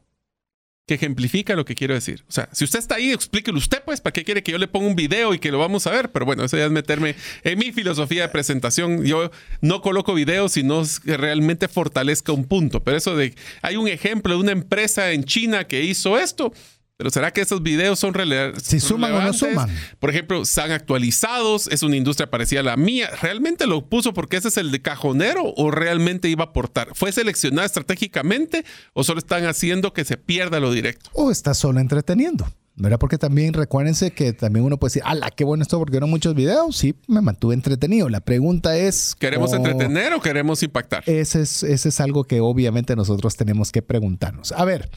[0.89, 2.25] que ejemplifica lo que quiero decir.
[2.29, 4.67] O sea, si usted está ahí, explíquelo usted, pues, ¿para qué quiere que yo le
[4.67, 6.11] ponga un video y que lo vamos a ver?
[6.11, 7.15] Pero bueno, eso ya es meterme
[7.45, 9.05] en mi filosofía de presentación.
[9.05, 12.83] Yo no coloco videos sino que realmente fortalezca un punto.
[12.83, 16.53] Pero eso de, hay un ejemplo de una empresa en China que hizo esto.
[16.99, 19.51] Pero ¿será que esos videos son rele- Si suman o no relevantes?
[19.51, 19.69] suman.
[19.99, 23.11] Por ejemplo, están actualizados, es una industria parecida a la mía.
[23.21, 26.89] ¿Realmente lo puso porque ese es el de cajonero o realmente iba a aportar?
[26.95, 31.11] ¿Fue seleccionado estratégicamente o solo están haciendo que se pierda lo directo?
[31.13, 32.47] o está solo entreteniendo.
[32.79, 32.99] ¿Verdad?
[32.99, 35.79] Porque también recuérdense que también uno puede decir, ¡ala, qué bueno esto!
[35.79, 36.77] Porque eran muchos videos.
[36.77, 38.11] Sí, me mantuve entretenido.
[38.11, 39.15] La pregunta es...
[39.19, 41.03] ¿Queremos ¿cómo- entretener o queremos impactar?
[41.07, 44.53] Ese es, ese es algo que obviamente nosotros tenemos que preguntarnos.
[44.53, 44.91] A ver,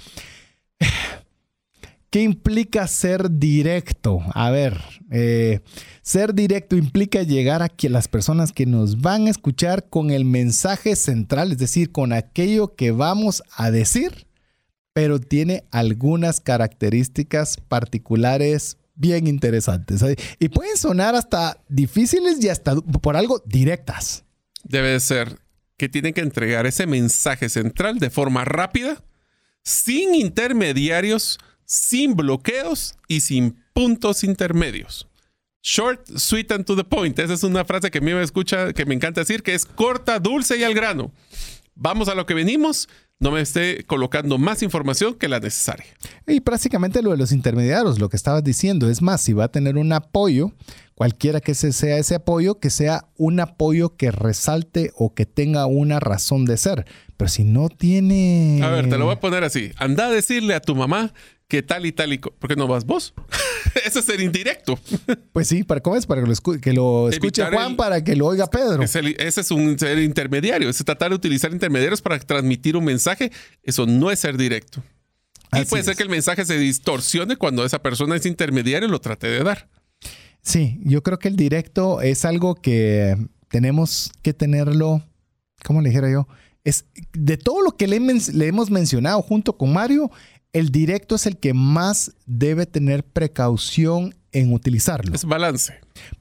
[2.09, 4.21] ¿qué implica ser directo?
[4.33, 4.81] A ver,
[5.11, 5.61] eh,
[6.01, 10.25] ser directo implica llegar a que las personas que nos van a escuchar con el
[10.25, 14.27] mensaje central, es decir, con aquello que vamos a decir,
[14.93, 20.03] pero tiene algunas características particulares bien interesantes.
[20.39, 24.25] Y pueden sonar hasta difíciles y hasta por algo directas.
[24.63, 25.39] Debe de ser
[25.77, 29.01] que tienen que entregar ese mensaje central de forma rápida,
[29.63, 31.39] sin intermediarios,
[31.69, 35.07] sin bloqueos y sin puntos intermedios.
[35.61, 37.17] Short, sweet and to the point.
[37.19, 39.65] Esa es una frase que a mí me escucha, que me encanta decir, que es
[39.65, 41.11] corta, dulce y al grano.
[41.75, 42.89] Vamos a lo que venimos.
[43.19, 45.85] No me esté colocando más información que la necesaria.
[46.25, 49.51] Y prácticamente lo de los intermediarios, lo que estabas diciendo, es más, si va a
[49.51, 50.53] tener un apoyo,
[50.95, 55.99] cualquiera que sea ese apoyo, que sea un apoyo que resalte o que tenga una
[55.99, 56.85] razón de ser.
[57.17, 58.61] Pero si no tiene...
[58.63, 59.73] A ver, te lo voy a poner así.
[59.75, 61.13] Anda a decirle a tu mamá
[61.49, 62.19] que tal y tal y...
[62.19, 63.13] co- ¿Por qué no vas vos?
[63.85, 64.79] Ese es el indirecto.
[65.33, 66.05] Pues sí, ¿para cómo es?
[66.05, 68.81] Para que lo, escu- que lo escuche Evitar Juan, el- para que lo oiga Pedro.
[68.83, 70.69] Es el- ese es un ser intermediario.
[70.69, 73.31] Es tratar de utilizar intermediarios para transmitir un mensaje.
[73.63, 74.83] Eso no es ser directo.
[75.51, 78.99] Y puede ser que el mensaje se distorsione cuando esa persona es intermediario y lo
[79.01, 79.67] trate de dar.
[80.41, 83.15] Sí, yo creo que el directo es algo que
[83.49, 85.03] tenemos que tenerlo,
[85.65, 86.27] ¿cómo le dijera yo?
[86.63, 90.11] Es de todo lo que le hemos mencionado junto con Mario,
[90.53, 95.13] el directo es el que más debe tener precaución en utilizarlo.
[95.13, 95.73] Es balance.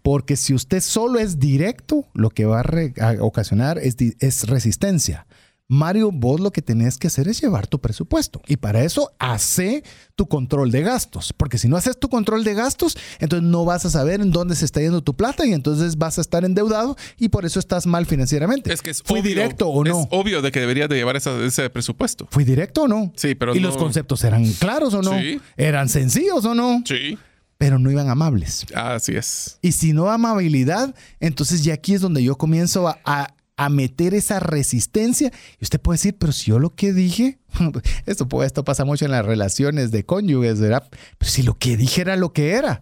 [0.02, 5.26] Porque si usted solo es directo, lo que va a, ocasionar es resistencia.
[5.72, 8.40] Mario, vos lo que tenés que hacer es llevar tu presupuesto.
[8.46, 9.82] Y para eso, hace
[10.16, 11.34] tu control de gastos.
[11.36, 14.56] Porque si no haces tu control de gastos, entonces no vas a saber en dónde
[14.56, 17.86] se está yendo tu plata y entonces vas a estar endeudado y por eso estás
[17.86, 18.72] mal financieramente.
[18.72, 20.00] Es que es ¿Fui obvio- directo o no?
[20.00, 22.26] Es obvio de que deberías de llevar esa- ese presupuesto.
[22.30, 23.12] ¿Fui directo o no?
[23.14, 25.18] Sí, pero ¿Y no- los conceptos eran claros o no?
[25.20, 25.38] Sí.
[25.58, 26.82] ¿Eran sencillos o no?
[26.86, 27.18] Sí.
[27.60, 28.64] pero no iban amables.
[28.72, 29.58] Así es.
[29.62, 33.34] Y si no amabilidad, entonces ya aquí es donde yo comienzo a,
[33.68, 35.32] meter esa resistencia.
[35.60, 37.38] Y usted puede decir, pero si yo lo que dije,
[38.06, 40.88] esto, esto pasa mucho en las relaciones de cónyuges, ¿verdad?
[41.18, 42.80] Pero si lo que dije era lo que era.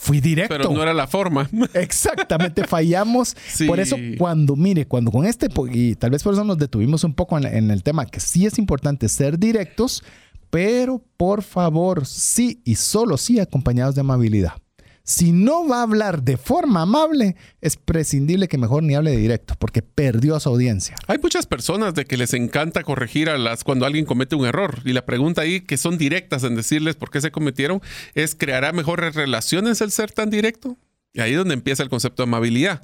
[0.00, 0.56] Fui directo.
[0.56, 1.50] Pero no era la forma.
[1.74, 3.36] Exactamente, fallamos.
[3.66, 7.14] Por eso, cuando, mire, cuando con este, y tal vez por eso nos detuvimos un
[7.14, 10.04] poco en, el tema, que sí es importante ser directos,
[10.50, 14.52] pero por favor, sí y solo sí acompañados de amabilidad.
[15.08, 19.16] Si no va a hablar de forma amable, es prescindible que mejor ni hable de
[19.16, 20.96] directo, porque perdió a su audiencia.
[21.06, 24.82] Hay muchas personas de que les encanta corregir a las cuando alguien comete un error.
[24.84, 27.80] Y la pregunta ahí, que son directas en decirles por qué se cometieron,
[28.12, 30.76] es ¿creará mejores relaciones el ser tan directo?
[31.14, 32.82] Y ahí es donde empieza el concepto de amabilidad.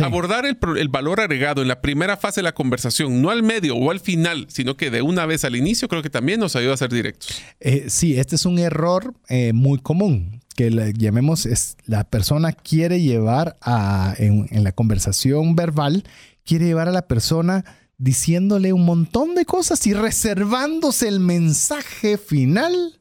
[0.00, 3.90] Abordar el, valor agregado en la primera fase de la conversación, no al medio o
[3.90, 6.76] al final, sino que de una vez al inicio, creo que también nos ayuda a
[6.76, 7.40] ser directos.
[7.60, 12.52] Eh, sí, este es un error eh, muy común que le llamemos, es, la persona
[12.52, 16.04] quiere llevar a, en, la conversación verbal,
[16.44, 17.64] quiere llevar a la persona
[17.98, 23.00] diciéndole un montón de cosas y reservándose el mensaje final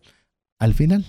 [0.60, 1.06] al final.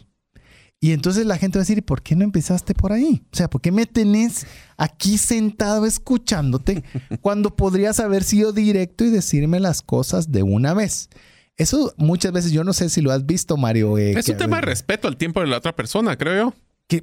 [0.84, 3.22] Y entonces la gente va a decir, ¿y por qué no empezaste por ahí?
[3.32, 6.84] O sea, ¿por qué me tenés aquí sentado escuchándote
[7.22, 11.08] cuando podrías haber sido directo y decirme las cosas de una vez?
[11.56, 13.96] Eso muchas veces, yo no sé si lo has visto, Mario.
[13.96, 16.54] Eh, es un tema de respeto al tiempo de la otra persona, creo yo.
[16.86, 17.02] Que,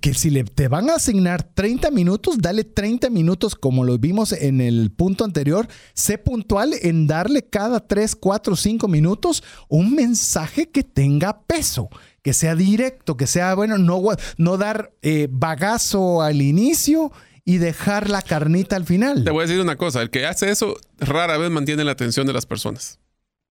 [0.00, 4.32] que, si le, te van a asignar 30 minutos, dale 30 minutos como lo vimos
[4.32, 5.68] en el punto anterior.
[5.92, 11.90] Sé puntual en darle cada 3, 4, 5 minutos un mensaje que tenga peso
[12.28, 14.02] que sea directo, que sea, bueno, no,
[14.36, 17.10] no dar eh, bagazo al inicio
[17.46, 19.24] y dejar la carnita al final.
[19.24, 22.26] Te voy a decir una cosa, el que hace eso rara vez mantiene la atención
[22.26, 22.98] de las personas.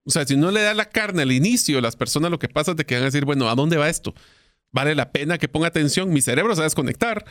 [0.06, 2.70] O sea, si no le da la carne al inicio, las personas lo que pasa
[2.70, 4.14] es de que van a decir, bueno, ¿a dónde va esto?
[4.72, 6.12] ¿Vale la pena que ponga atención?
[6.12, 7.26] Mi cerebro se va a desconectar.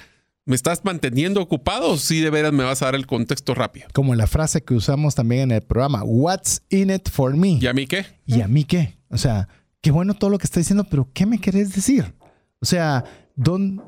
[0.46, 3.86] ¿Me estás manteniendo ocupado o si de veras me vas a dar el contexto rápido?
[3.92, 7.58] Como la frase que usamos también en el programa, What's in it for me?
[7.60, 8.04] ¿Y a mí qué?
[8.26, 8.98] ¿Y a mí qué?
[9.10, 9.46] O sea,
[9.86, 12.12] qué bueno todo lo que está diciendo, pero ¿qué me querés decir?
[12.58, 13.04] O sea,
[13.36, 13.80] ¿dónde,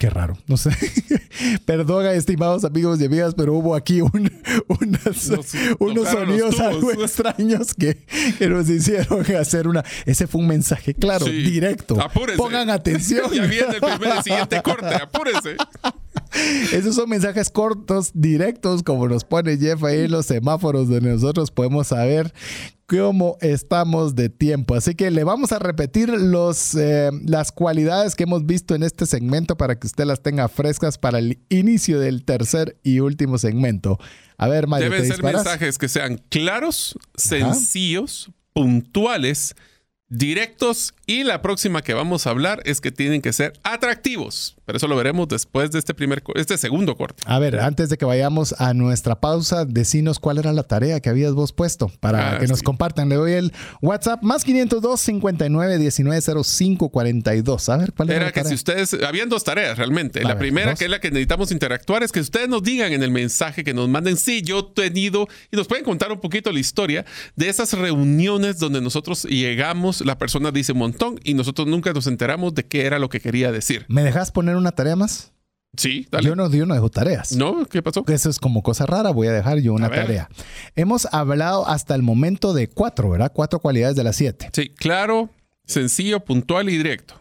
[0.00, 0.70] Qué raro, no sé.
[1.66, 5.18] Perdón, estimados amigos y amigas, pero hubo aquí unos
[6.08, 8.06] sonidos algo extraños que,
[8.48, 9.84] nos hicieron hacer una.
[10.06, 11.98] Ese fue un mensaje claro, directo.
[12.38, 13.30] Pongan atención.
[13.32, 15.56] ya viene el primer siguiente corte, apúrense.
[16.72, 21.50] Esos son mensajes cortos, directos, como nos pone Jeff ahí en los semáforos donde nosotros
[21.50, 22.32] podemos saber
[22.86, 24.74] cómo estamos de tiempo.
[24.74, 29.06] Así que le vamos a repetir los, eh, las cualidades que hemos visto en este
[29.06, 33.98] segmento para que usted las tenga frescas para el inicio del tercer y último segmento.
[34.36, 39.54] A ver, Mario, Deben ser mensajes que sean claros, sencillos, puntuales
[40.10, 44.56] directos y la próxima que vamos a hablar es que tienen que ser atractivos.
[44.70, 47.24] Pero eso lo veremos después de este primer este segundo corte.
[47.26, 51.08] A ver, antes de que vayamos a nuestra pausa, decinos cuál era la tarea que
[51.10, 53.08] habías vos puesto para ah, que nos compartan.
[53.08, 53.52] Le doy el
[53.82, 57.68] WhatsApp más 502 59 19 05 42.
[57.68, 60.22] A ver, ¿cuál era, era que si ustedes habían dos tareas realmente.
[60.22, 63.10] la primera, que es la que necesitamos interactuar, es que ustedes nos digan en el
[63.10, 66.60] mensaje que nos manden, sí, yo he tenido y nos pueden contar un poquito la
[66.60, 67.04] historia
[67.34, 72.06] de esas reuniones donde nosotros llegamos la persona dice un montón y nosotros nunca nos
[72.06, 73.84] enteramos de qué era lo que quería decir.
[73.88, 75.32] ¿Me dejas poner una tarea más?
[75.76, 76.26] Sí, dale.
[76.26, 77.32] Yo no, yo no dejo tareas.
[77.32, 77.64] ¿No?
[77.66, 78.04] ¿Qué pasó?
[78.08, 80.28] Eso es como cosa rara, voy a dejar yo una tarea.
[80.74, 83.32] Hemos hablado hasta el momento de cuatro, ¿verdad?
[83.32, 84.50] Cuatro cualidades de las siete.
[84.52, 85.30] Sí, claro,
[85.64, 87.14] sencillo, puntual y directo.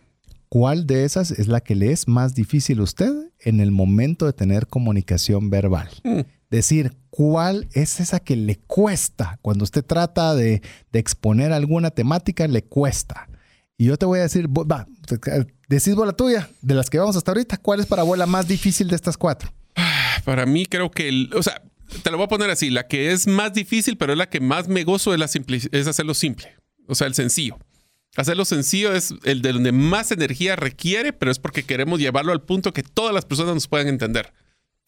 [0.49, 4.25] ¿Cuál de esas es la que le es más difícil a usted en el momento
[4.25, 5.89] de tener comunicación verbal?
[6.03, 9.39] Mm decir cuál es esa que le cuesta.
[9.41, 10.61] Cuando usted trata de,
[10.93, 13.28] exponer alguna temática, le cuesta.
[13.79, 14.85] Y yo te voy a decir, va,
[15.69, 18.25] decís vos la tuya, de las que vamos hasta ahorita, ¿cuál es para vos la
[18.25, 19.53] más difícil de estas cuatro?
[20.25, 21.61] Para mí creo que, o sea,
[22.03, 24.41] te lo voy a poner así, la que es más difícil, pero es la que
[24.41, 25.27] más me gozo es, la
[25.71, 26.57] es hacerlo simple,
[26.87, 27.57] o sea, el sencillo.
[28.17, 32.41] Hacerlo sencillo es el de donde más energía requiere, pero es porque queremos llevarlo al
[32.41, 34.33] punto que todas las personas nos puedan entender.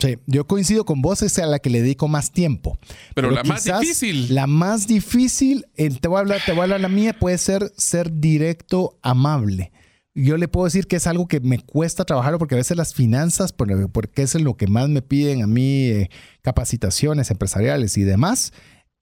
[0.01, 2.79] Sí, yo coincido con vos, es a la que le dedico más tiempo.
[3.13, 4.33] Pero, la más difícil.
[4.33, 7.71] La más difícil, te voy a hablar, te voy a hablar la mía, puede ser
[7.77, 9.71] ser directo, amable.
[10.15, 12.95] Yo le puedo decir que es algo que me cuesta trabajarlo porque a veces las
[12.95, 16.09] finanzas, porque es lo que más me piden a mí, eh,
[16.41, 18.53] capacitaciones empresariales y demás,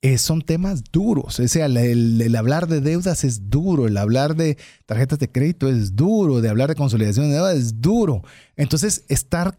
[0.01, 1.39] eh, son temas duros.
[1.39, 1.77] O sea, el,
[2.21, 6.49] el, hablar de deudas es duro, el hablar de tarjetas de crédito es duro, de
[6.49, 8.21] hablar de consolidación de deuda es duro.
[8.57, 9.57] Entonces, estar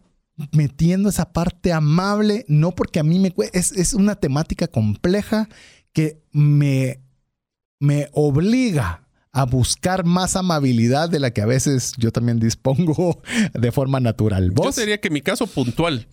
[0.51, 5.49] metiendo esa parte amable, no porque a mí me es, es una temática compleja
[5.93, 7.01] que me,
[7.79, 13.21] me obliga a buscar más amabilidad de la que a veces yo también dispongo
[13.53, 14.51] de forma natural.
[14.51, 14.75] ¿Vos?
[14.75, 16.07] Yo diría que mi caso puntual.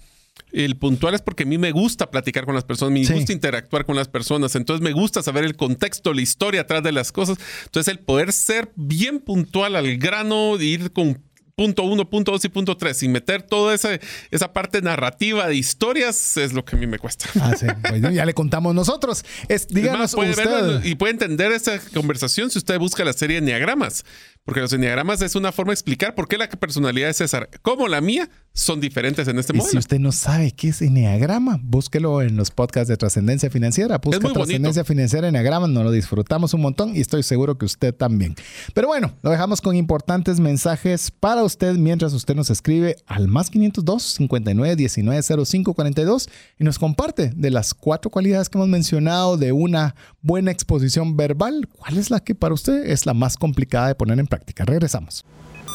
[0.53, 3.85] El puntual es porque a mí me gusta platicar con las personas, me gusta interactuar
[3.85, 7.39] con las personas, entonces me gusta saber el contexto, la historia atrás de las cosas.
[7.65, 11.21] Entonces el poder ser bien puntual al grano, ir con
[11.59, 13.99] punto uno, punto dos y punto tres, sin meter toda esa,
[14.31, 17.29] esa parte narrativa de historias, es lo que a mí me cuesta.
[17.41, 17.67] Ah, sí.
[18.13, 19.25] ya le contamos nosotros.
[19.49, 20.85] Es, díganos puede usted...
[20.85, 24.05] y puede entender esa conversación si usted busca la serie Enneagramas.
[24.45, 27.87] Porque los enneagramas es una forma de explicar por qué la personalidad de César, como
[27.87, 32.23] la mía, son diferentes en este y Si usted no sabe qué es enneagrama, búsquelo
[32.23, 33.99] en los podcasts de trascendencia financiera.
[33.99, 38.35] Busca trascendencia financiera enneagrama, nos lo disfrutamos un montón y estoy seguro que usted también.
[38.75, 43.49] Pero bueno, lo dejamos con importantes mensajes para usted mientras usted nos escribe al más
[43.49, 46.29] 502 59 19 05 42
[46.59, 51.69] y nos comparte de las cuatro cualidades que hemos mencionado de una buena exposición verbal.
[51.69, 54.65] ¿Cuál es la que para usted es la más complicada de poner en práctica?
[54.65, 55.25] Regresamos.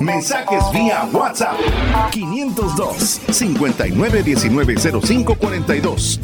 [0.00, 1.54] Mensajes vía WhatsApp
[2.10, 6.20] 502 59190542.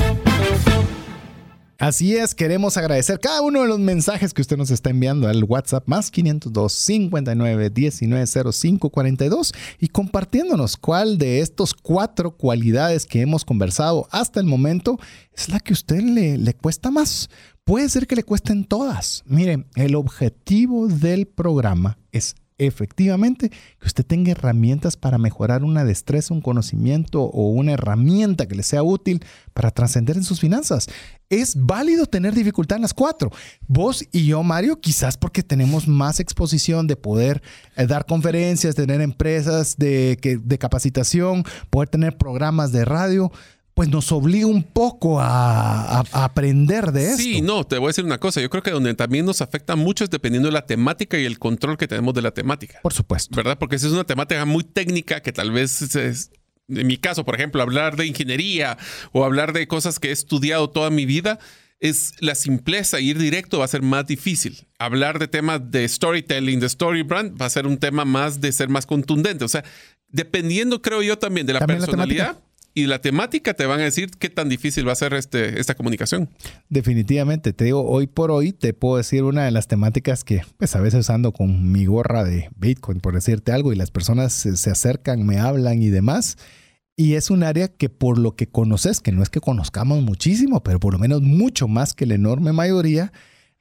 [1.81, 5.45] Así es, queremos agradecer cada uno de los mensajes que usted nos está enviando al
[5.45, 14.07] WhatsApp más 502 59 190542 y compartiéndonos cuál de estos cuatro cualidades que hemos conversado
[14.11, 14.99] hasta el momento
[15.33, 17.31] es la que a usted le, le cuesta más.
[17.64, 19.22] Puede ser que le cuesten todas.
[19.24, 22.35] Miren, el objetivo del programa es
[22.66, 28.54] efectivamente que usted tenga herramientas para mejorar una destreza, un conocimiento o una herramienta que
[28.54, 30.88] le sea útil para trascender en sus finanzas.
[31.28, 33.30] Es válido tener dificultad en las cuatro.
[33.66, 37.42] Vos y yo, Mario, quizás porque tenemos más exposición de poder
[37.76, 43.32] eh, dar conferencias, tener empresas de, de capacitación, poder tener programas de radio
[43.75, 47.23] pues nos obliga un poco a, aprender de esto.
[47.23, 48.41] Sí, no, te voy a decir una cosa.
[48.41, 51.39] Yo creo que donde también nos afecta mucho es dependiendo de la temática y el
[51.39, 52.81] control que tenemos de la temática.
[52.83, 53.35] Por supuesto.
[53.35, 53.59] ¿Verdad?
[53.59, 56.31] Porque si es una temática muy técnica que tal vez es,
[56.68, 58.77] en mi caso, por ejemplo, hablar de ingeniería
[59.12, 61.39] o hablar de cosas que he estudiado toda mi vida,
[61.81, 64.66] es la simpleza, ir directo va a ser más difícil.
[64.79, 68.53] Hablar de temas de storytelling, de story brand, va a ser un tema más de
[68.53, 69.45] ser más contundente.
[69.45, 69.64] O sea,
[70.09, 72.39] dependiendo, creo yo, también de la personalidad
[72.75, 75.75] y la temática te van a decir qué tan difícil va a ser este, esta
[75.75, 76.29] comunicación.
[76.68, 80.77] Definitivamente, te digo, hoy por hoy te puedo decir una de las temáticas que pues
[80.77, 84.71] a veces ando con mi gorra de Bitcoin, por decirte algo, y las personas se,
[84.71, 86.37] acercan, me hablan y demás.
[86.97, 90.62] Y es un área que por lo que conoces, que no es que conozcamos muchísimo,
[90.62, 93.12] pero por lo menos mucho más que la enorme mayoría,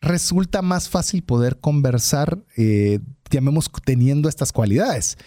[0.01, 2.99] resulta más fácil poder conversar, eh,
[3.30, 5.18] llamemos, teniendo estas cualidades.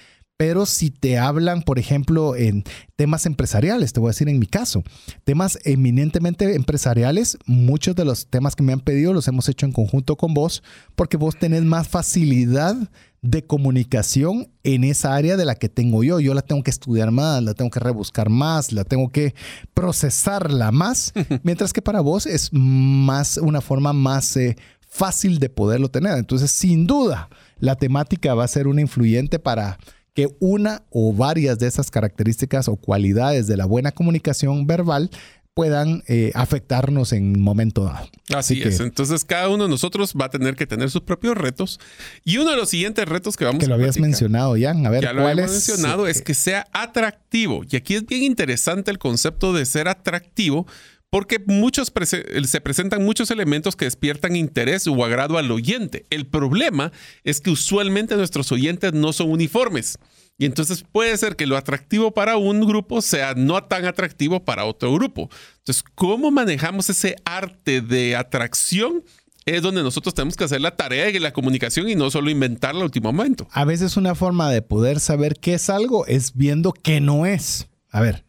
[0.43, 2.64] Pero si te hablan, por ejemplo, en
[2.97, 4.82] temas empresariales, te voy a decir en mi caso,
[5.22, 9.72] temas eminentemente empresariales, muchos de los temas que me han pedido los hemos hecho en
[9.72, 10.64] conjunto con vos,
[10.97, 12.74] porque vos tenés más facilidad
[13.20, 16.18] de comunicación en esa área de la que tengo yo.
[16.18, 19.36] Yo la tengo que estudiar más, la tengo que rebuscar más, la tengo que
[19.74, 21.12] procesarla más,
[21.45, 26.18] mientras que para vos es más una forma más eh, fácil de poderlo tener.
[26.18, 27.28] Entonces, sin duda,
[27.61, 29.78] la temática va a ser una influyente para
[30.14, 35.10] que una o varias de esas características o cualidades de la buena comunicación verbal
[35.54, 38.08] puedan eh, afectarnos en un momento dado.
[38.34, 38.80] Así, es.
[38.80, 41.78] Entonces, cada uno de nosotros va a tener que tener sus propios retos.
[42.24, 44.70] Y uno de los siguientes retos que vamos que lo habías mencionado, ya.
[44.70, 47.64] A ver, ya lo habíamos mencionado, es que sea atractivo.
[47.70, 50.66] Y aquí es bien interesante el concepto de ser atractivo,
[51.12, 56.06] porque muchos se presentan muchos elementos que despiertan interés o agrado al oyente.
[56.08, 56.90] El problema
[57.22, 59.98] es que usualmente nuestros oyentes no son uniformes.
[60.38, 64.64] Y entonces puede ser que lo atractivo para un grupo sea no tan atractivo para
[64.64, 65.28] otro grupo.
[65.58, 69.04] Entonces, ¿cómo manejamos ese arte de atracción
[69.44, 72.80] es donde nosotros tenemos que hacer la tarea de la comunicación y no solo inventarla
[72.80, 73.46] al último momento.
[73.52, 77.68] A veces una forma de poder saber qué es algo es viendo qué no es.
[77.90, 78.24] A ver,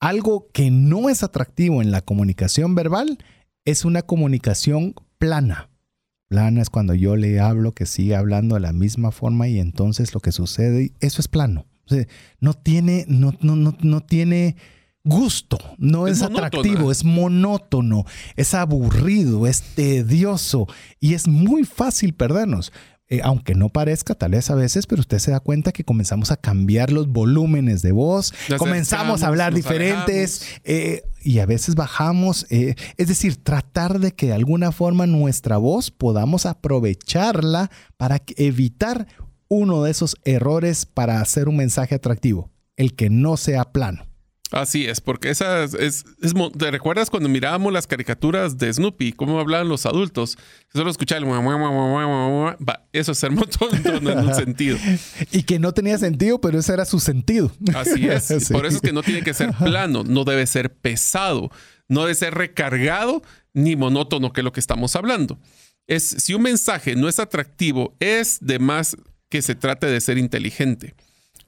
[0.00, 3.18] algo que no es atractivo en la comunicación verbal
[3.64, 5.70] es una comunicación plana.
[6.28, 10.14] Plana es cuando yo le hablo que sigue hablando de la misma forma y entonces
[10.14, 11.66] lo que sucede, eso es plano.
[12.40, 14.56] no tiene, no, no, no, no tiene
[15.04, 18.04] gusto, no es, atractivo, es monótono,
[18.36, 20.66] es aburrido, es tedioso
[21.00, 22.72] y es muy fácil perdernos.
[23.10, 26.30] Eh, aunque no parezca tal vez a veces, pero usted se da cuenta que comenzamos
[26.30, 32.46] a cambiar los volúmenes de voz, comenzamos a hablar diferentes eh, y a veces bajamos.
[32.50, 39.06] Eh, es decir, tratar de que de alguna forma nuestra voz podamos aprovecharla para evitar
[39.48, 44.08] uno de esos errores para hacer un mensaje atractivo, el que no sea plano.
[44.50, 46.04] Así es, porque esa es,
[46.56, 50.38] ¿te recuerdas cuando mirábamos las caricaturas de Snoopy, cómo hablaban los adultos?
[50.72, 51.26] Solo escuchar el
[52.92, 54.78] eso es ser monótono en un sentido.
[55.32, 57.50] Y que no tenía sentido, pero ese era su sentido.
[57.74, 58.48] Así es.
[58.52, 61.50] Por eso es que no tiene que ser plano, no debe ser pesado,
[61.88, 63.22] no debe ser recargado
[63.54, 65.38] ni monótono, que es lo que estamos hablando.
[65.86, 68.96] Es si un mensaje no es atractivo, es de más
[69.28, 70.94] que se trate de ser inteligente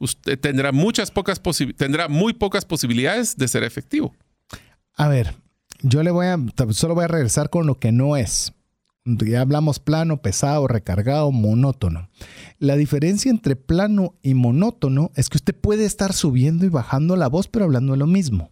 [0.00, 1.40] usted tendrá muchas pocas
[1.76, 4.14] tendrá muy pocas posibilidades de ser efectivo.
[4.96, 5.36] A ver,
[5.82, 6.38] yo le voy a
[6.70, 8.52] solo voy a regresar con lo que no es.
[9.04, 12.10] Ya hablamos plano, pesado, recargado, monótono.
[12.58, 17.28] La diferencia entre plano y monótono es que usted puede estar subiendo y bajando la
[17.28, 18.50] voz, pero hablando lo mismo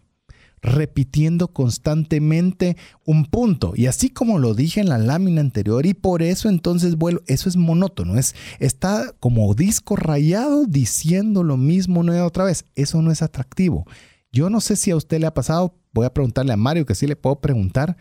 [0.61, 3.73] repitiendo constantemente un punto.
[3.75, 7.49] Y así como lo dije en la lámina anterior, y por eso entonces vuelo, eso
[7.49, 12.65] es monótono, es, está como disco rayado diciendo lo mismo una otra vez.
[12.75, 13.85] Eso no es atractivo.
[14.31, 16.95] Yo no sé si a usted le ha pasado, voy a preguntarle a Mario que
[16.95, 17.97] sí le puedo preguntar,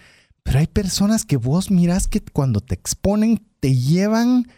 [0.49, 4.49] pero hay personas que vos mirás que cuando te exponen te llevan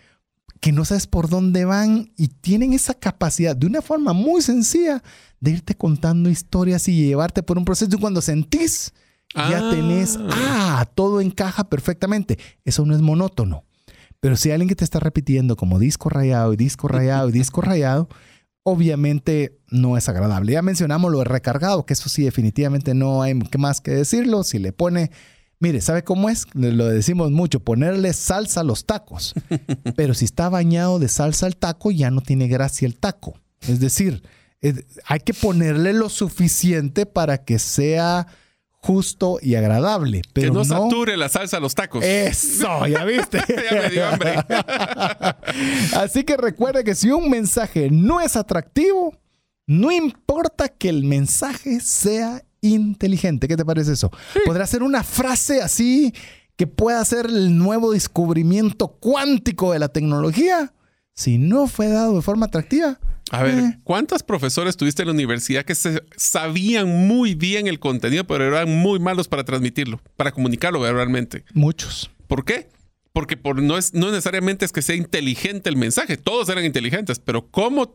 [0.61, 5.03] que no sabes por dónde van y tienen esa capacidad de una forma muy sencilla
[5.41, 7.91] de irte contando historias y llevarte por un proceso.
[7.93, 8.93] Y cuando sentís,
[9.35, 9.71] ya ah.
[9.73, 12.39] tenés, ah, todo encaja perfectamente.
[12.65, 13.65] Eso no es monótono.
[14.21, 17.33] Pero si hay alguien que te está repitiendo como disco rayado y disco rayado y
[17.33, 18.09] disco rayado,
[18.63, 20.53] obviamente no es agradable.
[20.53, 24.45] Ya mencionamos lo de recargado, que eso sí, definitivamente no hay más que decirlo.
[24.45, 25.11] Si le pone
[25.61, 26.47] Mire, ¿sabe cómo es?
[26.55, 29.35] Lo decimos mucho, ponerle salsa a los tacos.
[29.97, 33.39] Pero si está bañado de salsa al taco, ya no tiene gracia el taco.
[33.69, 34.23] Es decir,
[35.05, 38.27] hay que ponerle lo suficiente para que sea
[38.73, 40.23] justo y agradable.
[40.33, 42.03] Pero que no, sature la salsa a los tacos.
[42.05, 43.39] Eso, ya viste.
[43.71, 44.37] ya me dio hambre.
[45.95, 49.15] Así que recuerde que si un mensaje no es atractivo,
[49.67, 53.49] no importa que el mensaje sea inteligente.
[53.49, 54.11] ¿Qué te parece eso?
[54.45, 56.13] ¿Podrá ser una frase así
[56.57, 60.73] que pueda ser el nuevo descubrimiento cuántico de la tecnología?
[61.15, 62.99] Si no fue dado de forma atractiva.
[63.31, 63.79] A ver, eh.
[63.85, 68.99] ¿cuántos profesores tuviste en la universidad que sabían muy bien el contenido, pero eran muy
[68.99, 71.45] malos para transmitirlo, para comunicarlo verbalmente?
[71.55, 72.11] Muchos.
[72.27, 72.69] ¿Por qué?
[73.13, 77.21] Porque por, no, es, no necesariamente es que sea inteligente el mensaje, todos eran inteligentes,
[77.21, 77.95] pero ¿cómo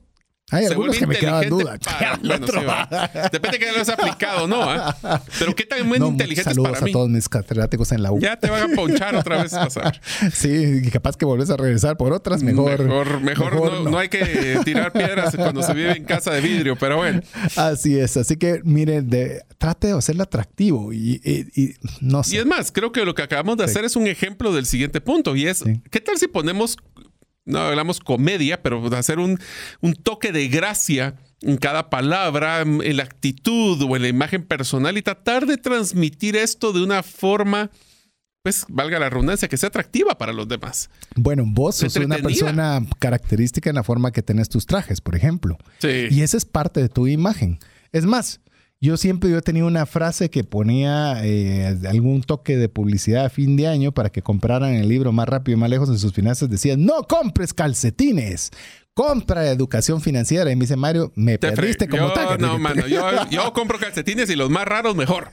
[0.51, 1.79] hay algunos que me quedan dudas.
[3.31, 4.61] depende de que lo has aplicado, ¿no?
[4.61, 4.95] ¿Ah?
[5.39, 6.91] Pero qué tan no, inteligente es para mí.
[6.91, 8.19] a todos mis catedráticos en la U.
[8.19, 9.99] Ya te van a ponchar otra vez pasar.
[10.33, 12.83] Sí, capaz que volvés a regresar por otras, mejor.
[12.83, 16.97] Mejor, mejor, no, hay que tirar piedras cuando se vive en casa de vidrio, pero
[16.97, 17.21] bueno.
[17.55, 18.15] Así es.
[18.17, 19.09] Así que, miren,
[19.57, 22.35] trate de hacerlo atractivo y, no sé.
[22.35, 25.01] Y es más, creo que lo que acabamos de hacer es un ejemplo del siguiente
[25.01, 26.77] punto y es, ¿qué tal si ponemos
[27.45, 29.39] no hablamos comedia, pero hacer un,
[30.03, 35.01] toque de gracia en cada palabra, en la actitud o en la imagen personal y
[35.01, 37.69] tratar de transmitir esto de una forma,
[38.41, 40.89] pues valga la redundancia, que sea atractiva para los demás.
[41.15, 45.57] Bueno, vos sos una persona característica en la forma que tenés tus trajes, por ejemplo.
[45.79, 46.07] Sí.
[46.09, 47.59] Y esa es parte de tu imagen.
[47.91, 48.41] Es más,
[48.81, 53.29] yo siempre yo he tenido una frase que ponía eh, algún toque de publicidad a
[53.29, 56.13] fin de año para que compraran el libro más rápido y más lejos en sus
[56.13, 56.49] finanzas.
[56.49, 58.51] Decía, no compres calcetines,
[58.93, 60.51] compra educación financiera.
[60.51, 62.39] Y me dice Mario, me perdiste como tal.
[62.39, 65.29] No, mano, yo, yo, compro calcetines y los más raros mejor.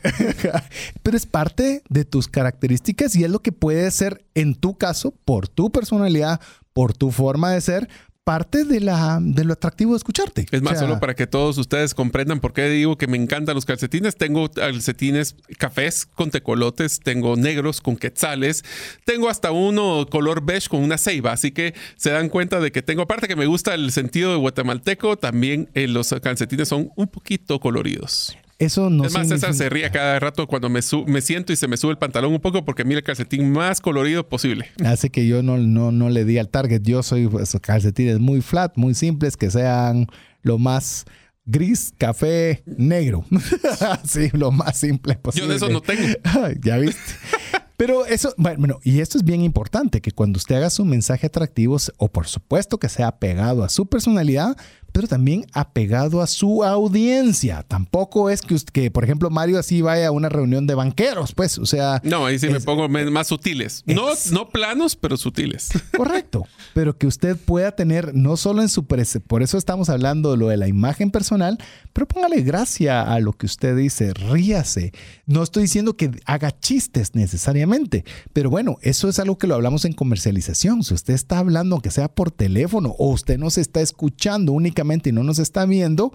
[1.02, 5.14] Pero es parte de tus características y es lo que puede ser en tu caso,
[5.24, 6.40] por tu personalidad,
[6.72, 7.88] por tu forma de ser,
[8.24, 10.46] parte de, la, de lo atractivo de escucharte.
[10.50, 13.64] Es más, solo para que todos ustedes comprendan por qué digo que me encantan los
[13.64, 14.16] calcetines.
[14.16, 18.64] Tengo calcetines cafés con tecolotes, tengo negros con quetzales,
[19.04, 21.32] tengo hasta uno color beige con una ceiba.
[21.32, 24.38] Así que se dan cuenta de que tengo, aparte que me gusta el sentido de
[24.38, 28.36] guatemalteco, también eh, los calcetines son un poquito coloridos.
[28.62, 31.66] Eso no Es más, César se ríe cada rato cuando me, me siento y se
[31.66, 34.66] me sube el pantalón un poco porque mira el calcetín más colorido posible.
[34.84, 36.80] Hace que yo no, no, no le di al target.
[36.82, 40.06] Yo soy pues, calcetines muy flat, muy simples, que sean
[40.42, 41.06] lo más
[41.44, 43.24] gris, café, negro.
[44.04, 45.46] sí, lo más simple posible.
[45.46, 46.06] Yo de eso no tengo.
[46.62, 47.00] ya viste.
[47.82, 51.78] Pero eso, bueno, y esto es bien importante, que cuando usted haga su mensaje atractivo,
[51.96, 54.56] o por supuesto que sea pegado a su personalidad,
[54.92, 57.64] pero también apegado a su audiencia.
[57.66, 61.58] Tampoco es que, que, por ejemplo, Mario así vaya a una reunión de banqueros, pues,
[61.58, 62.00] o sea...
[62.04, 63.82] No, ahí sí me pongo más sutiles.
[63.86, 65.70] No, no planos, pero sutiles.
[65.96, 68.84] Correcto, pero que usted pueda tener no solo en su...
[68.84, 71.58] Por eso estamos hablando de lo de la imagen personal,
[71.92, 74.92] pero póngale gracia a lo que usted dice, ríase.
[75.26, 77.71] No estoy diciendo que haga chistes necesariamente,
[78.32, 80.82] pero bueno, eso es algo que lo hablamos en comercialización.
[80.82, 85.10] Si usted está hablando, aunque sea por teléfono, o usted no se está escuchando únicamente
[85.10, 86.12] y no nos está viendo,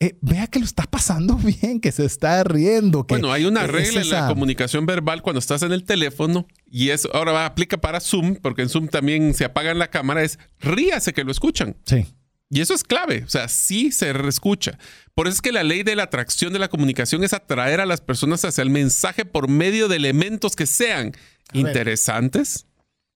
[0.00, 3.04] eh, vea que lo está pasando bien, que se está riendo.
[3.04, 7.08] bueno, hay una regla en la comunicación verbal cuando estás en el teléfono y eso
[7.14, 11.12] ahora va, aplica para Zoom, porque en Zoom también se apaga la cámara, es ríase
[11.12, 11.76] que lo escuchan.
[11.84, 12.06] Sí.
[12.50, 14.78] Y eso es clave, o sea, sí se escucha.
[15.14, 17.86] Por eso es que la ley de la atracción de la comunicación es atraer a
[17.86, 21.12] las personas hacia el mensaje por medio de elementos que sean
[21.52, 22.66] interesantes,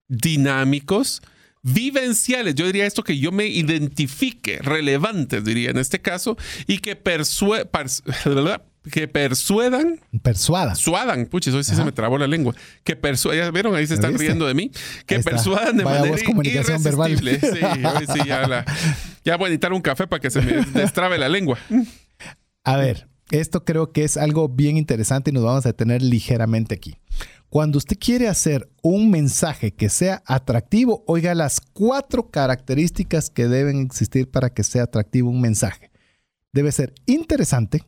[0.09, 1.23] dinámicos,
[1.63, 6.97] vivenciales, yo diría esto que yo me identifique, relevantes, diría en este caso, y que,
[8.93, 10.01] que persuedan.
[10.23, 10.77] Persuadan.
[10.77, 12.55] Suadan, puchis, hoy sí se me trabó la lengua.
[12.85, 14.71] Que persuadan, ya vieron, ahí se están riendo de mí.
[15.07, 17.19] Que persuadan de manera comunicación verbal.
[17.19, 18.65] Sí, hoy sí, ya, la,
[19.29, 21.59] ya voy a necesitar un café para que se me destrabe la lengua.
[22.65, 26.75] A ver, esto creo que es algo bien interesante y nos vamos a detener ligeramente
[26.75, 26.97] aquí.
[27.51, 33.83] Cuando usted quiere hacer un mensaje que sea atractivo, oiga las cuatro características que deben
[33.83, 35.91] existir para que sea atractivo un mensaje.
[36.55, 37.85] Debe ser interesante.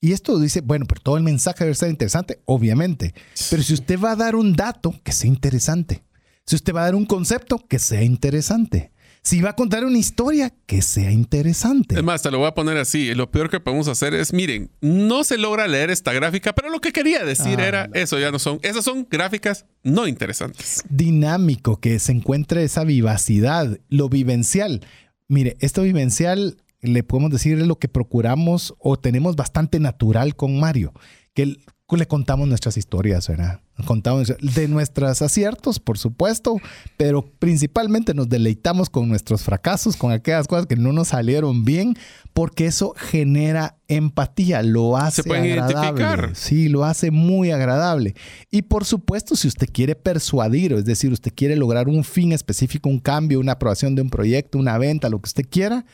[0.00, 3.14] Y esto dice, bueno, pero todo el mensaje debe ser interesante, obviamente.
[3.48, 6.02] Pero si usted va a dar un dato, que sea interesante.
[6.46, 8.92] Si usted va a dar un concepto, que sea interesante
[9.24, 11.96] si va a contar una historia que sea interesante.
[11.96, 13.14] Es más, te lo voy a poner así.
[13.14, 16.80] Lo peor que podemos hacer es, miren, no se logra leer esta gráfica, pero lo
[16.80, 20.84] que quería decir ah, era, eso ya no son, esas son gráficas no interesantes.
[20.90, 24.86] Dinámico, que se encuentre esa vivacidad, lo vivencial.
[25.26, 30.92] Mire, esto vivencial le podemos decir lo que procuramos o tenemos bastante natural con Mario,
[31.32, 31.56] que
[31.92, 33.60] le contamos nuestras historias, ¿verdad?
[33.86, 36.56] Contamos de nuestros aciertos, por supuesto,
[36.96, 41.96] pero principalmente nos deleitamos con nuestros fracasos, con aquellas cosas que no nos salieron bien,
[42.32, 46.30] porque eso genera empatía, lo hace Se pueden Identificar.
[46.34, 48.14] Sí, lo hace muy agradable.
[48.50, 52.88] Y por supuesto, si usted quiere persuadir, es decir, usted quiere lograr un fin específico,
[52.88, 55.84] un cambio, una aprobación de un proyecto, una venta, lo que usted quiera,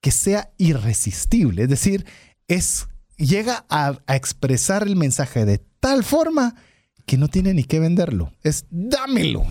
[0.00, 2.06] que sea irresistible, es decir,
[2.48, 2.86] es
[3.20, 6.56] llega a, expresar el mensaje de tal forma
[7.06, 8.32] que no tiene ni que venderlo.
[8.42, 9.44] Es dámelo.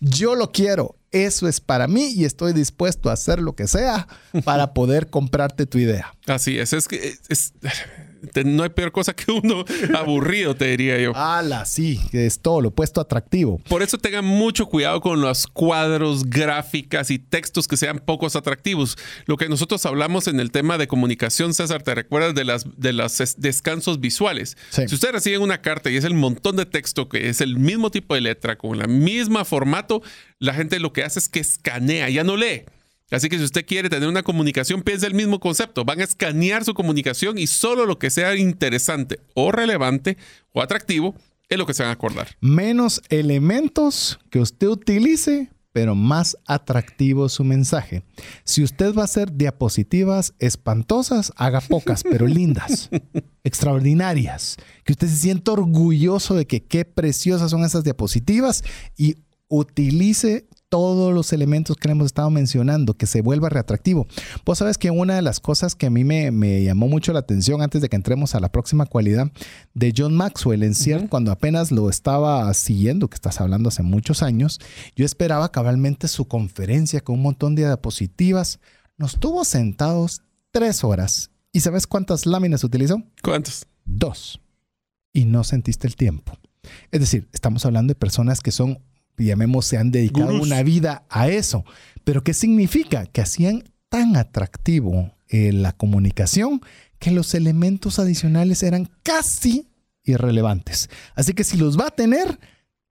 [0.00, 0.96] Yo lo quiero.
[1.10, 4.08] Eso es para mí y estoy dispuesto a hacer lo que sea
[4.44, 6.12] para poder comprarte tu idea.
[6.26, 6.72] Así es.
[6.72, 7.54] Es que es,
[8.44, 9.64] no hay peor cosa que uno
[9.94, 11.12] aburrido, te diría yo.
[11.14, 13.60] Ala, sí, es todo lo opuesto atractivo.
[13.68, 18.96] Por eso tengan mucho cuidado con los cuadros, gráficas y textos que sean pocos atractivos.
[19.26, 22.92] Lo que nosotros hablamos en el tema de comunicación, César, ¿te recuerdas de, las, de
[22.92, 24.56] los descansos visuales?
[24.70, 27.90] Si ustedes reciben una carta y es el montón de texto que es el mismo
[27.90, 30.02] tipo de letra, con la misma formato,
[30.38, 32.64] la gente lo que hace es que escanea, ya no lee.
[33.10, 35.84] Así que si usted quiere tener una comunicación, piense el mismo concepto.
[35.84, 40.16] Van a escanear su comunicación y solo lo que sea interesante o relevante
[40.52, 41.14] o atractivo
[41.48, 42.36] es lo que se van a acordar.
[42.40, 48.04] Menos elementos que usted utilice, pero más atractivo su mensaje.
[48.44, 52.90] Si usted va a hacer diapositivas espantosas, haga pocas, pero lindas,
[53.42, 54.56] extraordinarias.
[54.84, 58.64] Que usted se sienta orgulloso de que qué preciosas son esas diapositivas
[58.96, 59.16] y
[59.48, 64.08] utilice todos los elementos que hemos estado mencionando, que se vuelva reatractivo.
[64.44, 67.62] Vos sabes que una de las cosas que a mí me, llamó mucho la atención
[67.62, 69.30] antes de que entremos a la próxima cualidad
[69.74, 74.24] de John Maxwell en cierto, cuando apenas lo estaba siguiendo, que estás hablando hace muchos
[74.24, 74.60] años,
[74.96, 78.58] yo esperaba cabalmente su conferencia con un montón de diapositivas.
[78.98, 81.30] Nos tuvo sentados tres horas.
[81.52, 83.00] ¿Y sabes cuántas láminas utilizó?
[83.22, 83.68] ¿Cuántas?
[83.84, 84.40] Dos.
[85.12, 86.32] Y no sentiste el tiempo.
[86.90, 88.80] Es decir, estamos hablando de personas que son
[89.16, 91.64] llamemos, se han dedicado una vida a eso.
[92.04, 93.06] Pero ¿qué significa?
[93.06, 96.60] Que hacían tan atractivo eh, la comunicación
[96.98, 99.68] que los elementos adicionales eran casi
[100.04, 100.90] irrelevantes.
[101.14, 102.38] Así que si los va a tener,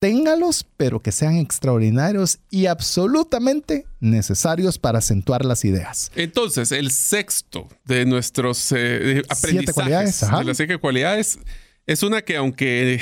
[0.04, 6.12] téngalos, pero que sean extraordinarios y absolutamente necesarios para acentuar las ideas.
[6.16, 11.40] Entonces, el sexto de nuestros eh, aprendizajes de las siete cualidades
[11.86, 13.02] es una que aunque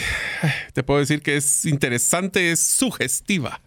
[0.73, 3.61] te puedo decir que es interesante, es sugestiva.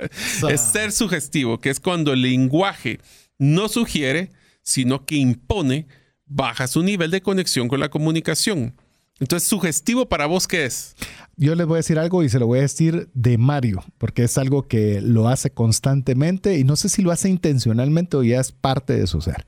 [0.49, 3.01] Es ser sugestivo, que es cuando el lenguaje
[3.39, 4.31] no sugiere,
[4.63, 5.87] sino que impone,
[6.27, 8.75] baja su nivel de conexión con la comunicación.
[9.21, 10.97] Entonces, sugestivo para vos, ¿qué es?
[11.37, 14.25] Yo les voy a decir algo y se lo voy a decir de Mario, porque
[14.25, 18.41] es algo que lo hace constantemente y no sé si lo hace intencionalmente o ya
[18.41, 19.47] es parte de su ser.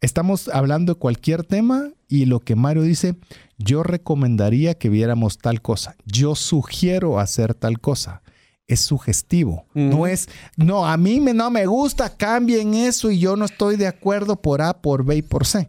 [0.00, 3.16] Estamos hablando de cualquier tema y lo que Mario dice,
[3.58, 8.22] yo recomendaría que viéramos tal cosa, yo sugiero hacer tal cosa.
[8.66, 13.34] Es sugestivo, no es, no, a mí me, no me gusta, cambien eso y yo
[13.34, 15.68] no estoy de acuerdo por A, por B y por C.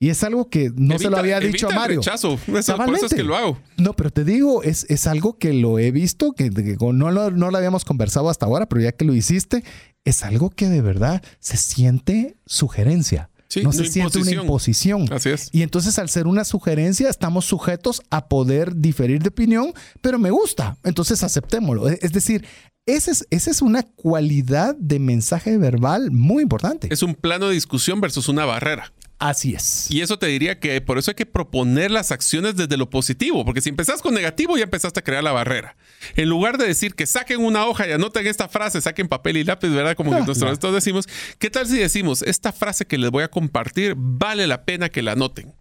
[0.00, 2.00] Y es algo que no se lo había dicho a Mario.
[2.00, 2.40] Rechazo.
[2.52, 3.58] Eso, por eso es que lo hago.
[3.76, 7.50] No, pero te digo, es, es algo que lo he visto, que, no, lo, no
[7.52, 9.62] lo habíamos conversado hasta ahora, pero ya que lo hiciste,
[10.04, 13.29] es algo que de verdad se siente sugerencia
[13.62, 15.12] no se siente una imposición.
[15.12, 15.48] Así es.
[15.52, 20.30] Y entonces al ser una sugerencia estamos sujetos a poder diferir de opinión, pero me
[20.30, 21.88] gusta, entonces aceptémoslo.
[21.88, 22.44] Es decir,
[22.86, 26.88] esa es, esa es una cualidad de mensaje verbal muy importante.
[26.90, 28.92] Es un plano de discusión versus una barrera.
[29.20, 29.90] Así es.
[29.90, 33.44] Y eso te diría que por eso hay que proponer las acciones desde lo positivo,
[33.44, 35.76] porque si empezás con negativo ya empezaste a crear la barrera.
[36.16, 39.44] En lugar de decir que saquen una hoja y anoten esta frase, saquen papel y
[39.44, 39.94] lápiz, ¿verdad?
[39.94, 41.06] Como ah, nosotros decimos,
[41.38, 45.02] ¿qué tal si decimos, esta frase que les voy a compartir vale la pena que
[45.02, 45.52] la anoten?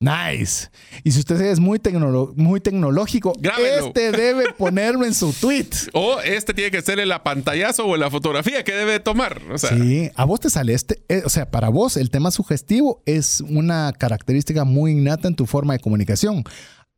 [0.00, 0.70] Nice.
[1.02, 1.80] Y si usted es muy,
[2.36, 5.68] muy tecnológico, este debe ponerlo en su tweet.
[5.94, 9.40] O este tiene que ser en la pantallazo o en la fotografía que debe tomar.
[9.56, 11.02] sí, a vos te sale este.
[11.08, 15.46] Eh, o sea, para vos el tema sugestivo es una característica muy innata en tu
[15.46, 16.44] forma de comunicación.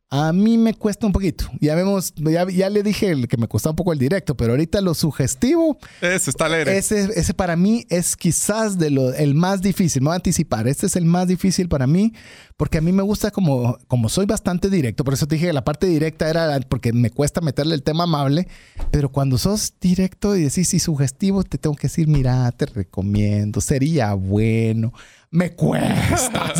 [0.09, 1.49] A mí me cuesta un poquito.
[1.59, 4.93] Ya vemos, ya, le dije que me cuesta un poco el directo, pero ahorita lo
[4.93, 5.77] sugestivo.
[5.99, 6.77] Ese está alegre.
[6.77, 10.01] Ese, ese para mí es quizás de lo, el más difícil.
[10.01, 10.65] Me voy a anticipar.
[10.69, 12.13] Este es el más difícil para mí
[12.55, 15.03] porque a mí me gusta como, como soy bastante directo.
[15.03, 18.05] Por eso te dije que la parte directa era porque me cuesta meterle el tema
[18.05, 18.47] amable.
[18.91, 23.59] Pero cuando sos directo y decís y sugestivo, te tengo que decir, mira, te recomiendo,
[23.59, 24.93] sería bueno
[25.29, 26.53] me cuesta.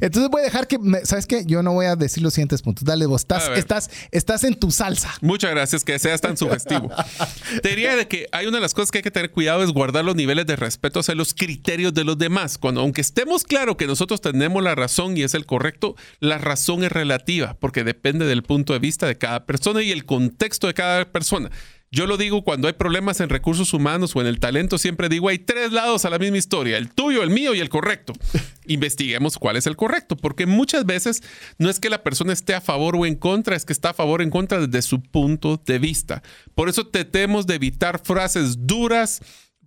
[0.00, 1.44] Entonces voy a dejar que, ¿sabes qué?
[1.46, 2.84] Yo no voy a decir los siguientes puntos.
[2.84, 5.14] Dale, vos estás, estás, estás en tu salsa.
[5.20, 6.90] Muchas gracias, que seas tan sugestivo.
[7.62, 9.70] Te diría de que hay una de las cosas que hay que tener cuidado es
[9.70, 12.58] guardar los niveles de respeto hacia los criterios de los demás.
[12.58, 16.82] Cuando, aunque estemos claros que nosotros tenemos la razón y es el correcto, la razón
[16.84, 20.74] es relativa porque depende del punto de vista de cada persona y el contexto de
[20.74, 21.50] cada persona.
[21.92, 25.28] Yo lo digo cuando hay problemas en recursos humanos o en el talento, siempre digo,
[25.28, 28.12] hay tres lados a la misma historia, el tuyo, el mío y el correcto.
[28.66, 31.22] Investiguemos cuál es el correcto, porque muchas veces
[31.58, 33.94] no es que la persona esté a favor o en contra, es que está a
[33.94, 36.22] favor o en contra desde su punto de vista.
[36.54, 39.20] Por eso tratemos de evitar frases duras,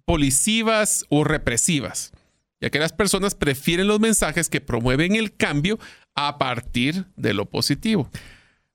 [0.03, 2.11] polisivas o represivas,
[2.59, 5.79] ya que las personas prefieren los mensajes que promueven el cambio
[6.15, 8.11] a partir de lo positivo.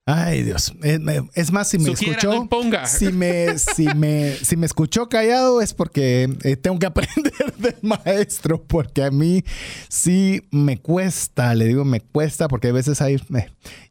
[0.06, 0.74] Ay, Dios.
[0.82, 0.98] Eh,
[1.35, 2.47] es más, si me escuchó.
[2.86, 7.76] Si me, si, me, si me escuchó callado es porque eh, tengo que aprender del
[7.81, 9.43] maestro, porque a mí
[9.89, 13.16] sí me cuesta, le digo me cuesta, porque a veces hay,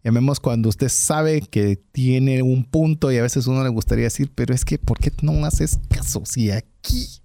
[0.04, 4.32] llamemos cuando usted sabe que tiene un punto y a veces uno le gustaría decir,
[4.36, 6.24] pero es que, ¿por qué no haces caso?
[6.26, 6.73] Si aquí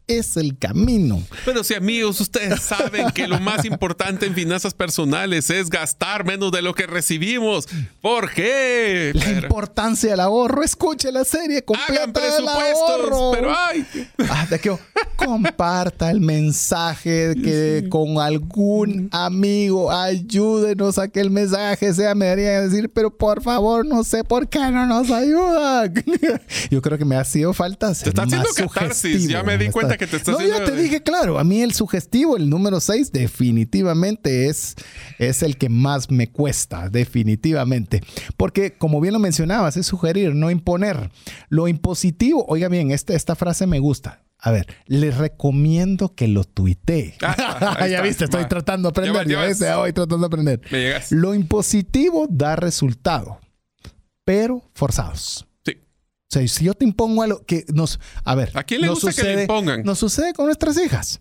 [0.09, 1.23] es el camino.
[1.45, 6.51] Pero si amigos, ustedes saben que lo más importante en finanzas personales es gastar menos
[6.51, 7.69] de lo que recibimos.
[8.01, 9.13] ¿Por qué?
[9.15, 10.63] La importancia del ahorro.
[10.63, 13.33] Escuche la serie completa del ahorro.
[13.33, 13.87] Pero ay.
[14.31, 14.77] Ah, de que
[15.17, 22.63] comparta el mensaje que con algún amigo ayúdenos a que el mensaje sea me daría
[22.63, 25.93] decir, pero por favor, no sé por qué no nos ayuda.
[26.71, 29.29] Yo creo que me ha sido falta Te está haciendo catarsis.
[29.29, 31.73] Ya me di cuenta que te estás No, ya te dije, claro, a mí el
[31.73, 34.77] sugestivo, el número 6, definitivamente es,
[35.19, 38.03] es el que más me cuesta, definitivamente.
[38.37, 41.11] Porque, como bien lo mencionabas, es sugerir, no imponer.
[41.49, 44.23] Lo impositivo, oiga bien, esta, esta frase me gusta.
[44.41, 47.17] A ver, les recomiendo que lo tuitee.
[47.23, 49.57] Ah, ya viste, estoy tratando de aprender.
[49.57, 50.61] Ya hoy tratando de aprender.
[51.11, 53.41] Lo impositivo da resultado,
[54.25, 55.48] pero forzados.
[56.29, 57.99] O sea, si yo te impongo algo que nos.
[58.25, 58.51] A ver.
[58.55, 59.83] ¿A quién le gusta sucede, que le impongan?
[59.83, 61.21] Nos sucede con nuestras hijas.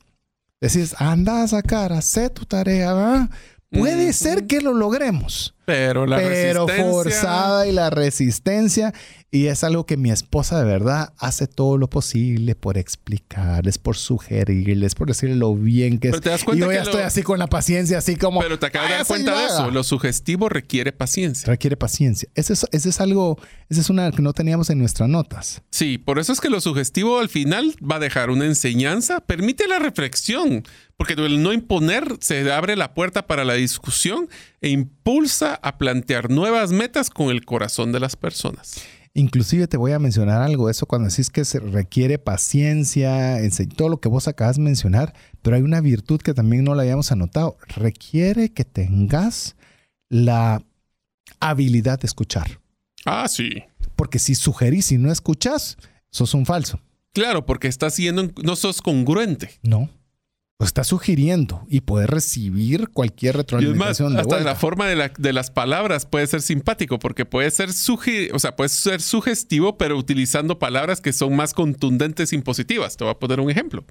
[0.59, 3.29] Decís, anda a sacar, haz tu tarea, ¿verdad?
[3.71, 5.55] Puede ser que lo logremos.
[5.67, 8.93] Pero la pero resistencia- forzada y la resistencia.
[9.29, 13.97] Y es algo que mi esposa de verdad hace todo lo posible por explicarles, por
[13.97, 16.21] sugerirles, por decirles lo bien que Pero es.
[16.23, 18.39] te das cuenta y yo que ya lo- estoy así con la paciencia, así como.
[18.39, 19.47] Pero te acabas de "Ay, dar cuenta de haga".
[19.63, 19.71] eso.
[19.71, 21.45] Lo sugestivo requiere paciencia.
[21.47, 22.29] Requiere paciencia.
[22.35, 23.37] Ese es, ese es algo,
[23.67, 25.61] esa es una que no teníamos en nuestras notas.
[25.71, 29.67] Sí, por eso es que lo sugestivo al final va a dejar una enseñanza, permite
[29.67, 30.63] la reflexión,
[30.95, 34.29] porque el no imponer se abre la puerta para la discusión
[34.61, 34.69] e
[35.07, 38.81] impulsa a plantear nuevas metas con el corazón de las personas.
[39.13, 43.37] Inclusive te voy a mencionar algo, eso cuando decís que se requiere paciencia,
[43.77, 46.81] todo lo que vos acabas de mencionar, pero hay una virtud que también no la
[46.81, 47.57] habíamos anotado.
[47.69, 49.55] Requiere que tengas
[50.09, 50.61] la
[51.39, 52.59] habilidad de escuchar.
[53.05, 53.63] Ah, sí.
[53.95, 55.77] Porque si sugerís y no escuchas,
[56.11, 56.81] sos un falso.
[57.13, 59.51] Claro, porque estás siendo, no sos congruente.
[59.63, 59.89] No.
[60.59, 64.87] Lo estás sugiriendo y puedes recibir cualquier Y es más, retroalimentación de hasta la forma
[64.87, 68.99] de, la- de las palabras puede ser simpático, porque puede ser, o sea, puede ser
[69.03, 72.97] sugestivo, pero utilizando palabras que son más contundentes y positivas.
[72.97, 73.85] Te voy a poner un ejemplo.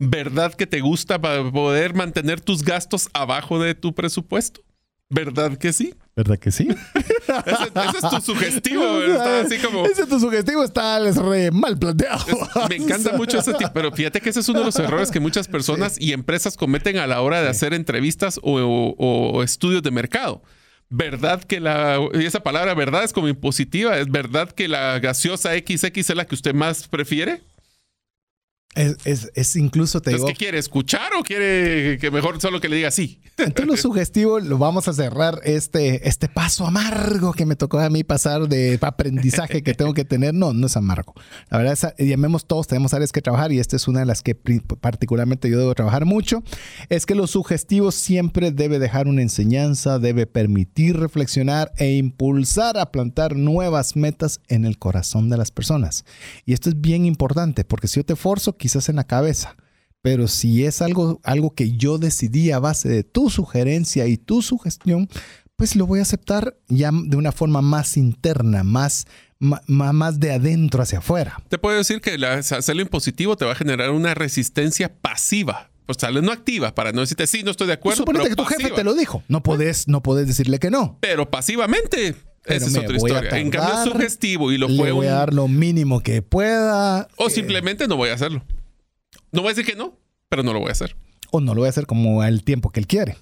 [0.00, 4.60] ¿Verdad que te gusta para poder mantener tus gastos abajo de tu presupuesto?
[5.08, 5.94] ¿Verdad que sí?
[6.16, 6.66] ¿Verdad que sí?
[7.28, 9.84] Ese, ese es tu sugestivo, está así como...
[9.86, 12.24] Ese tu sugestivo está re mal planteado.
[12.68, 15.20] Me encanta mucho ese tipo, pero fíjate que ese es uno de los errores que
[15.20, 19.82] muchas personas y empresas cometen a la hora de hacer entrevistas o, o- o estudios
[19.82, 20.42] de mercado.
[20.94, 23.96] ¿Verdad que la, y esa palabra verdad es como impositiva?
[23.98, 27.42] ¿Es verdad que la gaseosa XX es la que usted más prefiere?
[28.74, 30.58] Es, es- es incluso, te Entonces, digo, ¿qué quiere?
[30.58, 33.20] ¿Escuchar o quiere que mejor solo que le diga sí?
[33.38, 37.90] entonces lo sugestivo lo vamos a cerrar este, este paso amargo que me tocó a
[37.90, 40.32] mí pasar de aprendizaje que tengo que tener.
[40.34, 41.14] No, no es amargo.
[41.50, 44.22] La verdad es, llamemos todos, tenemos áreas que trabajar y esta es una de las
[44.22, 46.42] que particularmente yo debo trabajar mucho.
[46.88, 52.90] Es que lo sugestivo siempre debe dejar una enseñanza, debe permitir reflexionar e impulsar a
[52.90, 56.04] plantar nuevas metas en el corazón de las personas.
[56.46, 59.56] Y esto es bien importante porque si yo te forzo, quizás en la cabeza.
[60.02, 64.40] Pero si es algo, algo que yo decidí a base de tu sugerencia y tu
[64.40, 65.08] sugestión,
[65.56, 69.06] pues lo voy a aceptar ya de una forma más interna, más,
[69.40, 71.42] más de adentro hacia afuera.
[71.48, 75.70] Te puedo decir que hacerlo impositivo te va a generar una resistencia pasiva.
[75.86, 77.98] O sea, no activa, para no decirte sí, no estoy de acuerdo.
[77.98, 79.24] Suponete pero que tu jefe te lo dijo.
[79.26, 80.98] No podés, no podés decirle que no.
[81.00, 82.14] Pero pasivamente,
[82.44, 83.38] Pero esa es otra historia.
[83.38, 86.22] En cambio, tardar, es sugestivo y lo Le fue voy a dar lo mínimo que
[86.22, 87.08] pueda.
[87.16, 88.44] O eh, simplemente no voy a hacerlo.
[89.30, 89.96] No voy a decir que no,
[90.28, 90.96] pero no lo voy a hacer.
[91.30, 93.16] o no lo voy a hacer como al tiempo que él quiere.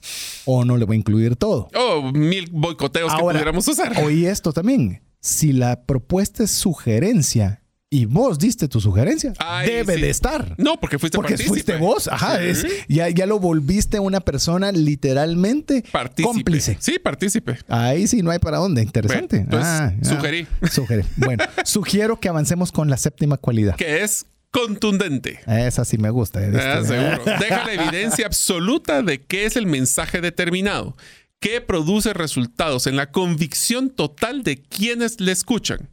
[0.47, 1.69] O no le voy a incluir todo.
[1.77, 3.93] O mil boicoteos que Ahora, pudiéramos usar.
[4.03, 5.03] Oí esto también.
[5.21, 10.01] Si la propuesta es sugerencia y vos diste tu sugerencia, Ay, debe sí.
[10.03, 10.55] de estar.
[10.59, 11.49] No, porque fuiste Porque partícipe.
[11.49, 12.45] fuiste vos, ajá, Sí.
[12.47, 16.23] es, ya, ya lo volviste una persona literalmente Partícipe.
[16.33, 16.77] cómplice.
[16.79, 17.59] Sí, partícipe.
[17.69, 19.39] Ahí sí no hay para dónde, interesante.
[19.39, 20.05] Bueno, entonces, Ah, ah.
[20.05, 20.47] sugerí.
[20.71, 21.03] Sugerí.
[21.17, 23.75] Bueno, sugiero que avancemos con la séptima cualidad.
[23.75, 25.41] Que es contundente.
[25.49, 26.41] Esa sí me gusta.
[26.41, 26.61] ¿viste?
[26.61, 27.25] Ah, seguro.
[27.41, 30.97] Deja la evidencia absoluta de qué es el mensaje determinado,
[31.41, 35.89] que produce resultados en la convicción total de quienes le escuchan.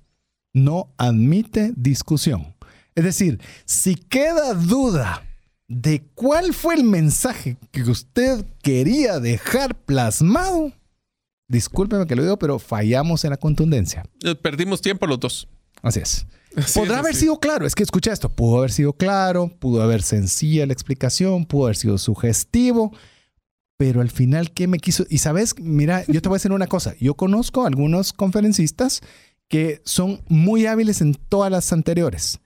[0.58, 2.56] No admite discusión.
[2.96, 5.24] Es decir, si queda duda
[5.68, 10.72] de cuál fue el mensaje que usted quería dejar plasmado,
[11.48, 14.04] discúlpeme que lo digo, pero fallamos en la contundencia.
[14.24, 15.48] Eh, Perdimos tiempo los dos.
[15.84, 16.26] Así es.
[16.56, 17.22] Así Podrá es, haber así.
[17.22, 21.46] sido claro, es que escucha esto, pudo haber sido claro, pudo haber sencilla la explicación,
[21.46, 22.92] pudo haber sido sugestivo,
[23.78, 25.06] pero al final, ¿qué me quiso?
[25.08, 29.02] Y sabes, mira, yo te voy a decir una cosa, yo conozco a algunos conferencistas
[29.48, 32.40] que son muy hábiles en todas las anteriores,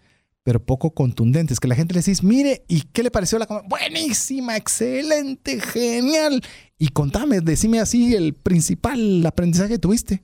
[0.43, 3.77] pero poco contundentes, que la gente les dice, mire, ¿y qué le pareció la conferencia?
[3.77, 6.41] Buenísima, excelente, genial.
[6.77, 10.21] Y contame, decime así el principal aprendizaje que tuviste.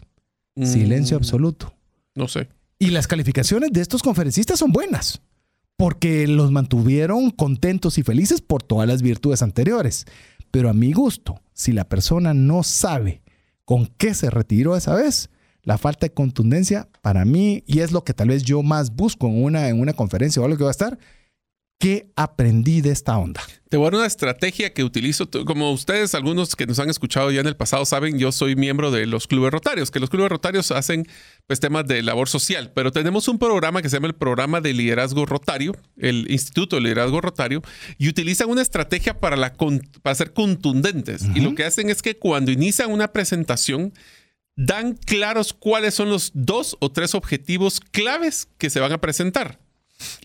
[0.56, 1.74] Silencio Mm, absoluto.
[2.16, 2.50] No sé.
[2.80, 5.22] Y las calificaciones de estos conferencistas son buenas,
[5.76, 10.06] porque los mantuvieron contentos y felices por todas las virtudes anteriores.
[10.50, 13.22] Pero a mi gusto, si la persona no sabe
[13.66, 15.30] con qué se retiró esa vez,
[15.68, 19.28] la falta de contundencia para mí, y es lo que tal vez yo más busco
[19.28, 20.98] en una, en una conferencia o algo que va a estar,
[21.78, 23.42] ¿qué aprendí de esta onda?
[23.68, 25.30] Te voy a dar una estrategia que utilizo.
[25.46, 28.92] Como ustedes, algunos que nos han escuchado ya en el pasado, saben, yo soy miembro
[28.92, 31.06] de los clubes rotarios, que los clubes rotarios hacen
[31.48, 34.72] pues, temas de labor social, pero tenemos un programa que se llama el Programa de
[34.72, 37.62] Liderazgo Rotario, el Instituto de Liderazgo Rotario,
[37.98, 39.54] y utilizan una estrategia para, la
[40.02, 41.26] para ser contundentes.
[41.36, 43.92] Y lo que hacen es que cuando inician una presentación,
[44.58, 49.60] dan claros cuáles son los dos o tres objetivos claves que se van a presentar.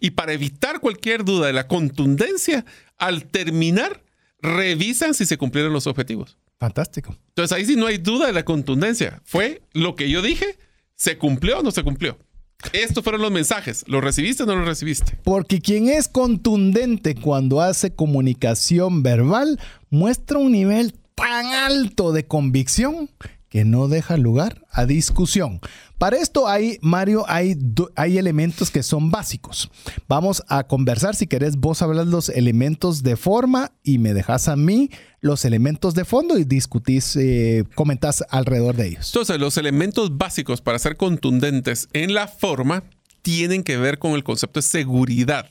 [0.00, 2.64] Y para evitar cualquier duda de la contundencia,
[2.98, 4.02] al terminar,
[4.40, 6.36] revisan si se cumplieron los objetivos.
[6.58, 7.16] Fantástico.
[7.28, 9.20] Entonces ahí sí no hay duda de la contundencia.
[9.24, 10.58] Fue lo que yo dije,
[10.94, 12.18] se cumplió o no se cumplió.
[12.72, 13.84] Estos fueron los mensajes.
[13.88, 15.18] ¿Los recibiste o no los recibiste?
[15.24, 19.58] Porque quien es contundente cuando hace comunicación verbal
[19.90, 23.10] muestra un nivel tan alto de convicción
[23.52, 25.60] que no deja lugar a discusión.
[25.98, 27.54] Para esto hay, Mario, hay,
[27.96, 29.70] hay elementos que son básicos.
[30.08, 34.56] Vamos a conversar, si querés, vos hablas los elementos de forma y me dejas a
[34.56, 34.88] mí
[35.20, 39.08] los elementos de fondo y discutís, eh, comentás alrededor de ellos.
[39.08, 42.84] Entonces, los elementos básicos para ser contundentes en la forma
[43.20, 45.50] tienen que ver con el concepto de seguridad.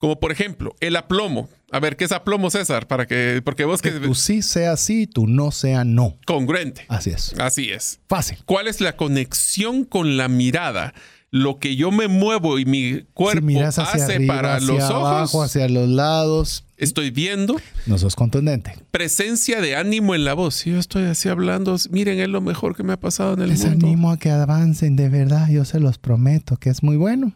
[0.00, 1.48] Como por ejemplo, el aplomo.
[1.70, 2.88] A ver, ¿qué es aplomo, César?
[2.88, 6.16] Para que, porque vos que, que tú sí sea sí, tú no sea no.
[6.26, 6.86] Congruente.
[6.88, 7.34] Así es.
[7.38, 8.00] Así es.
[8.08, 8.38] Fácil.
[8.46, 10.94] ¿Cuál es la conexión con la mirada?
[11.30, 15.44] Lo que yo me muevo y mi cuerpo hace para los ojos.
[15.44, 16.64] hacia los lados.
[16.76, 17.60] Estoy viendo.
[17.86, 18.74] No sos contundente.
[18.90, 20.56] Presencia de ánimo en la voz.
[20.56, 23.50] Si yo estoy así hablando, miren, es lo mejor que me ha pasado en el
[23.50, 23.86] Les mundo.
[23.86, 25.48] animo a que avancen, de verdad.
[25.50, 27.32] Yo se los prometo que es muy bueno.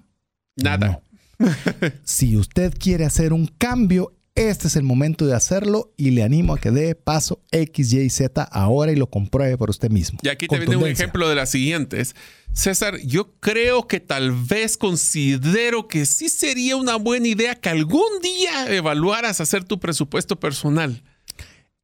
[0.57, 1.01] Nada.
[2.05, 6.55] si usted quiere hacer un cambio, este es el momento de hacerlo y le animo
[6.55, 10.19] a que dé paso X, Y, Z ahora y lo compruebe por usted mismo.
[10.23, 12.17] Y aquí te viene un ejemplo de las siguientes.
[12.53, 18.21] César, yo creo que tal vez considero que sí sería una buena idea que algún
[18.23, 21.03] día evaluaras hacer tu presupuesto personal.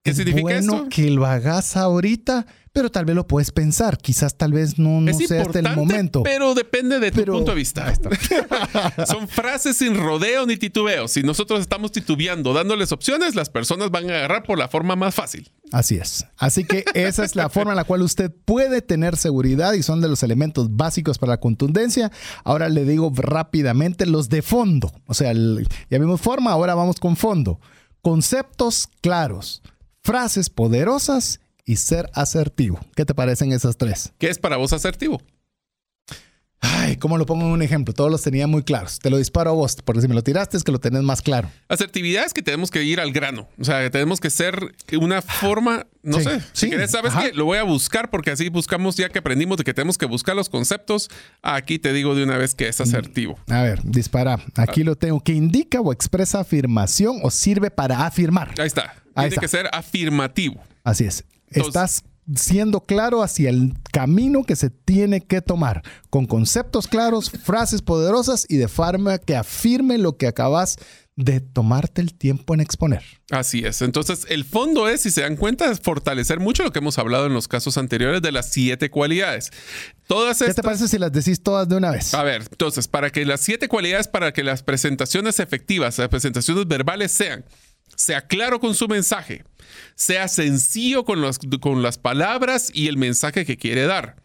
[0.03, 3.99] ¿Qué significa bueno que lo hagas ahorita pero tal vez lo puedes pensar.
[3.99, 6.23] Quizás tal vez no, no sea hasta el momento.
[6.23, 7.93] Pero depende de tu punto de vista.
[9.07, 11.09] Son frases sin rodeo ni titubeo.
[11.09, 15.15] Si nosotros estamos titubeando, dándoles opciones, las personas van a agarrar por la forma más
[15.15, 15.51] fácil.
[15.73, 16.27] Así es.
[16.37, 20.01] Así que esa es la forma en la cual usted puede tener seguridad y son
[20.01, 22.13] de los elementos básicos para la contundencia.
[22.45, 24.93] Ahora le digo rápidamente los de fondo.
[25.07, 27.61] O sea, ya vimos forma, ahora vamos con fondo.
[28.01, 29.63] Conceptos claros,
[30.03, 31.41] frases poderosas
[31.71, 32.81] y ser asertivo.
[32.97, 34.13] ¿Qué te parecen esas tres?
[34.19, 35.23] ¿Qué es para vos asertivo?
[36.61, 37.95] Ay, ¿cómo lo pongo en un ejemplo?
[37.95, 38.99] Todos los tenía muy claros.
[38.99, 41.23] Te lo disparo a vos, porque si me lo tiraste es que lo tenés más
[41.23, 41.49] claro.
[41.69, 43.49] Asertividad es que tenemos que ir al grano.
[43.57, 47.33] O sea, tenemos que ser una forma, no sé, si querés, ¿sabes qué?
[47.35, 50.35] Lo voy a buscar porque así buscamos ya que aprendimos de que tenemos que buscar
[50.35, 51.09] los conceptos.
[51.41, 53.39] Aquí te digo de una vez que es asertivo.
[53.49, 54.41] A ver, dispara.
[54.57, 55.21] Aquí lo tengo.
[55.21, 58.55] Que indica o expresa afirmación o sirve para afirmar.
[58.59, 58.97] Ahí está.
[59.15, 60.61] Tiene que ser afirmativo.
[60.83, 61.25] Así es.
[61.51, 62.05] Estás
[62.37, 68.47] siendo claro hacia el camino que se tiene que tomar, con conceptos claros, frases poderosas
[68.49, 70.77] y de forma que afirme lo que acabas
[71.17, 73.03] de tomarte el tiempo en exponer.
[73.31, 73.83] Así es.
[73.83, 77.27] Entonces, el fondo es, si se dan cuenta, es fortalecer mucho lo que hemos hablado
[77.27, 79.51] en los casos anteriores de las siete cualidades.
[80.07, 82.15] Todas ¿Qué te parece si las decís todas de una vez?
[82.15, 86.67] A ver, entonces, para que las siete cualidades, para que las presentaciones efectivas, las presentaciones
[86.67, 87.45] verbales sean
[88.01, 89.45] sea claro con su mensaje,
[89.95, 91.23] sea sencillo con,
[91.61, 94.17] con las palabras y el mensaje que quiere dar,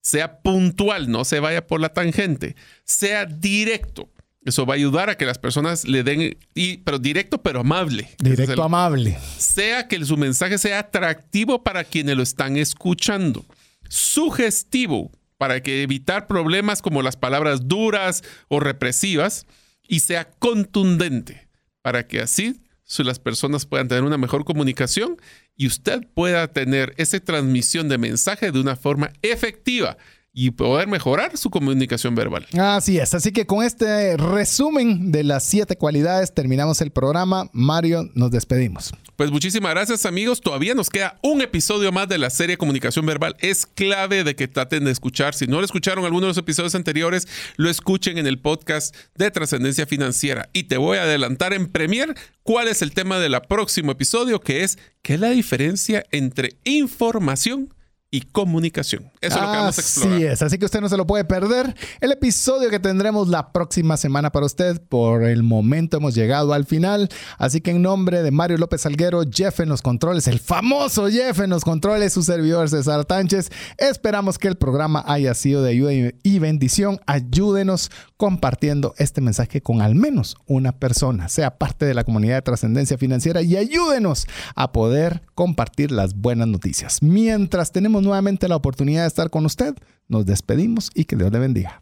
[0.00, 2.54] sea puntual, no se vaya por la tangente,
[2.84, 4.08] sea directo.
[4.44, 8.10] Eso va a ayudar a que las personas le den, y, pero directo pero amable.
[8.18, 9.18] Directo amable.
[9.38, 13.46] Sea que su mensaje sea atractivo para quienes lo están escuchando.
[13.88, 19.46] Sugestivo para que evitar problemas como las palabras duras o represivas.
[19.88, 21.48] Y sea contundente
[21.80, 22.63] para que así
[22.98, 25.16] las personas puedan tener una mejor comunicación
[25.56, 29.96] y usted pueda tener esa transmisión de mensaje de una forma efectiva
[30.36, 32.44] y poder mejorar su comunicación verbal.
[32.58, 33.14] Así es.
[33.14, 37.48] Así que con este resumen de las siete cualidades terminamos el programa.
[37.52, 38.92] Mario, nos despedimos.
[39.14, 40.40] Pues muchísimas gracias amigos.
[40.40, 43.36] Todavía nos queda un episodio más de la serie Comunicación Verbal.
[43.38, 45.34] Es clave de que traten de escuchar.
[45.34, 49.30] Si no lo escucharon algunos de los episodios anteriores, lo escuchen en el podcast de
[49.30, 50.48] Trascendencia Financiera.
[50.52, 52.12] Y te voy a adelantar en Premier
[52.42, 57.72] cuál es el tema del próximo episodio, que es qué es la diferencia entre información
[58.14, 59.10] y comunicación.
[59.20, 60.14] Eso es lo que vamos a explorar.
[60.14, 61.74] Así es, así que usted no se lo puede perder.
[62.00, 64.80] El episodio que tendremos la próxima semana para usted.
[64.88, 67.08] Por el momento hemos llegado al final.
[67.38, 71.40] Así que en nombre de Mario López Salguero, Jeff en los controles, el famoso Jeff
[71.40, 75.92] en los controles, su servidor César Tánchez, esperamos que el programa haya sido de ayuda
[76.22, 77.00] y bendición.
[77.06, 82.42] Ayúdenos compartiendo este mensaje con al menos una persona, sea parte de la comunidad de
[82.42, 87.02] trascendencia financiera y ayúdenos a poder compartir las buenas noticias.
[87.02, 89.74] Mientras tenemos nuevamente la oportunidad de estar con usted,
[90.08, 91.78] nos despedimos y que Dios le bendiga.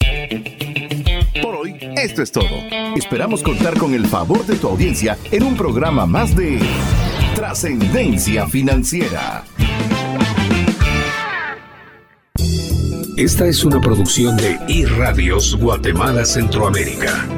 [1.42, 2.48] Por hoy, esto es todo.
[2.96, 6.60] Esperamos contar con el favor de tu audiencia en un programa más de
[7.34, 9.44] Trascendencia Financiera.
[13.16, 17.28] Esta es una producción de iRadios Guatemala Centroamérica.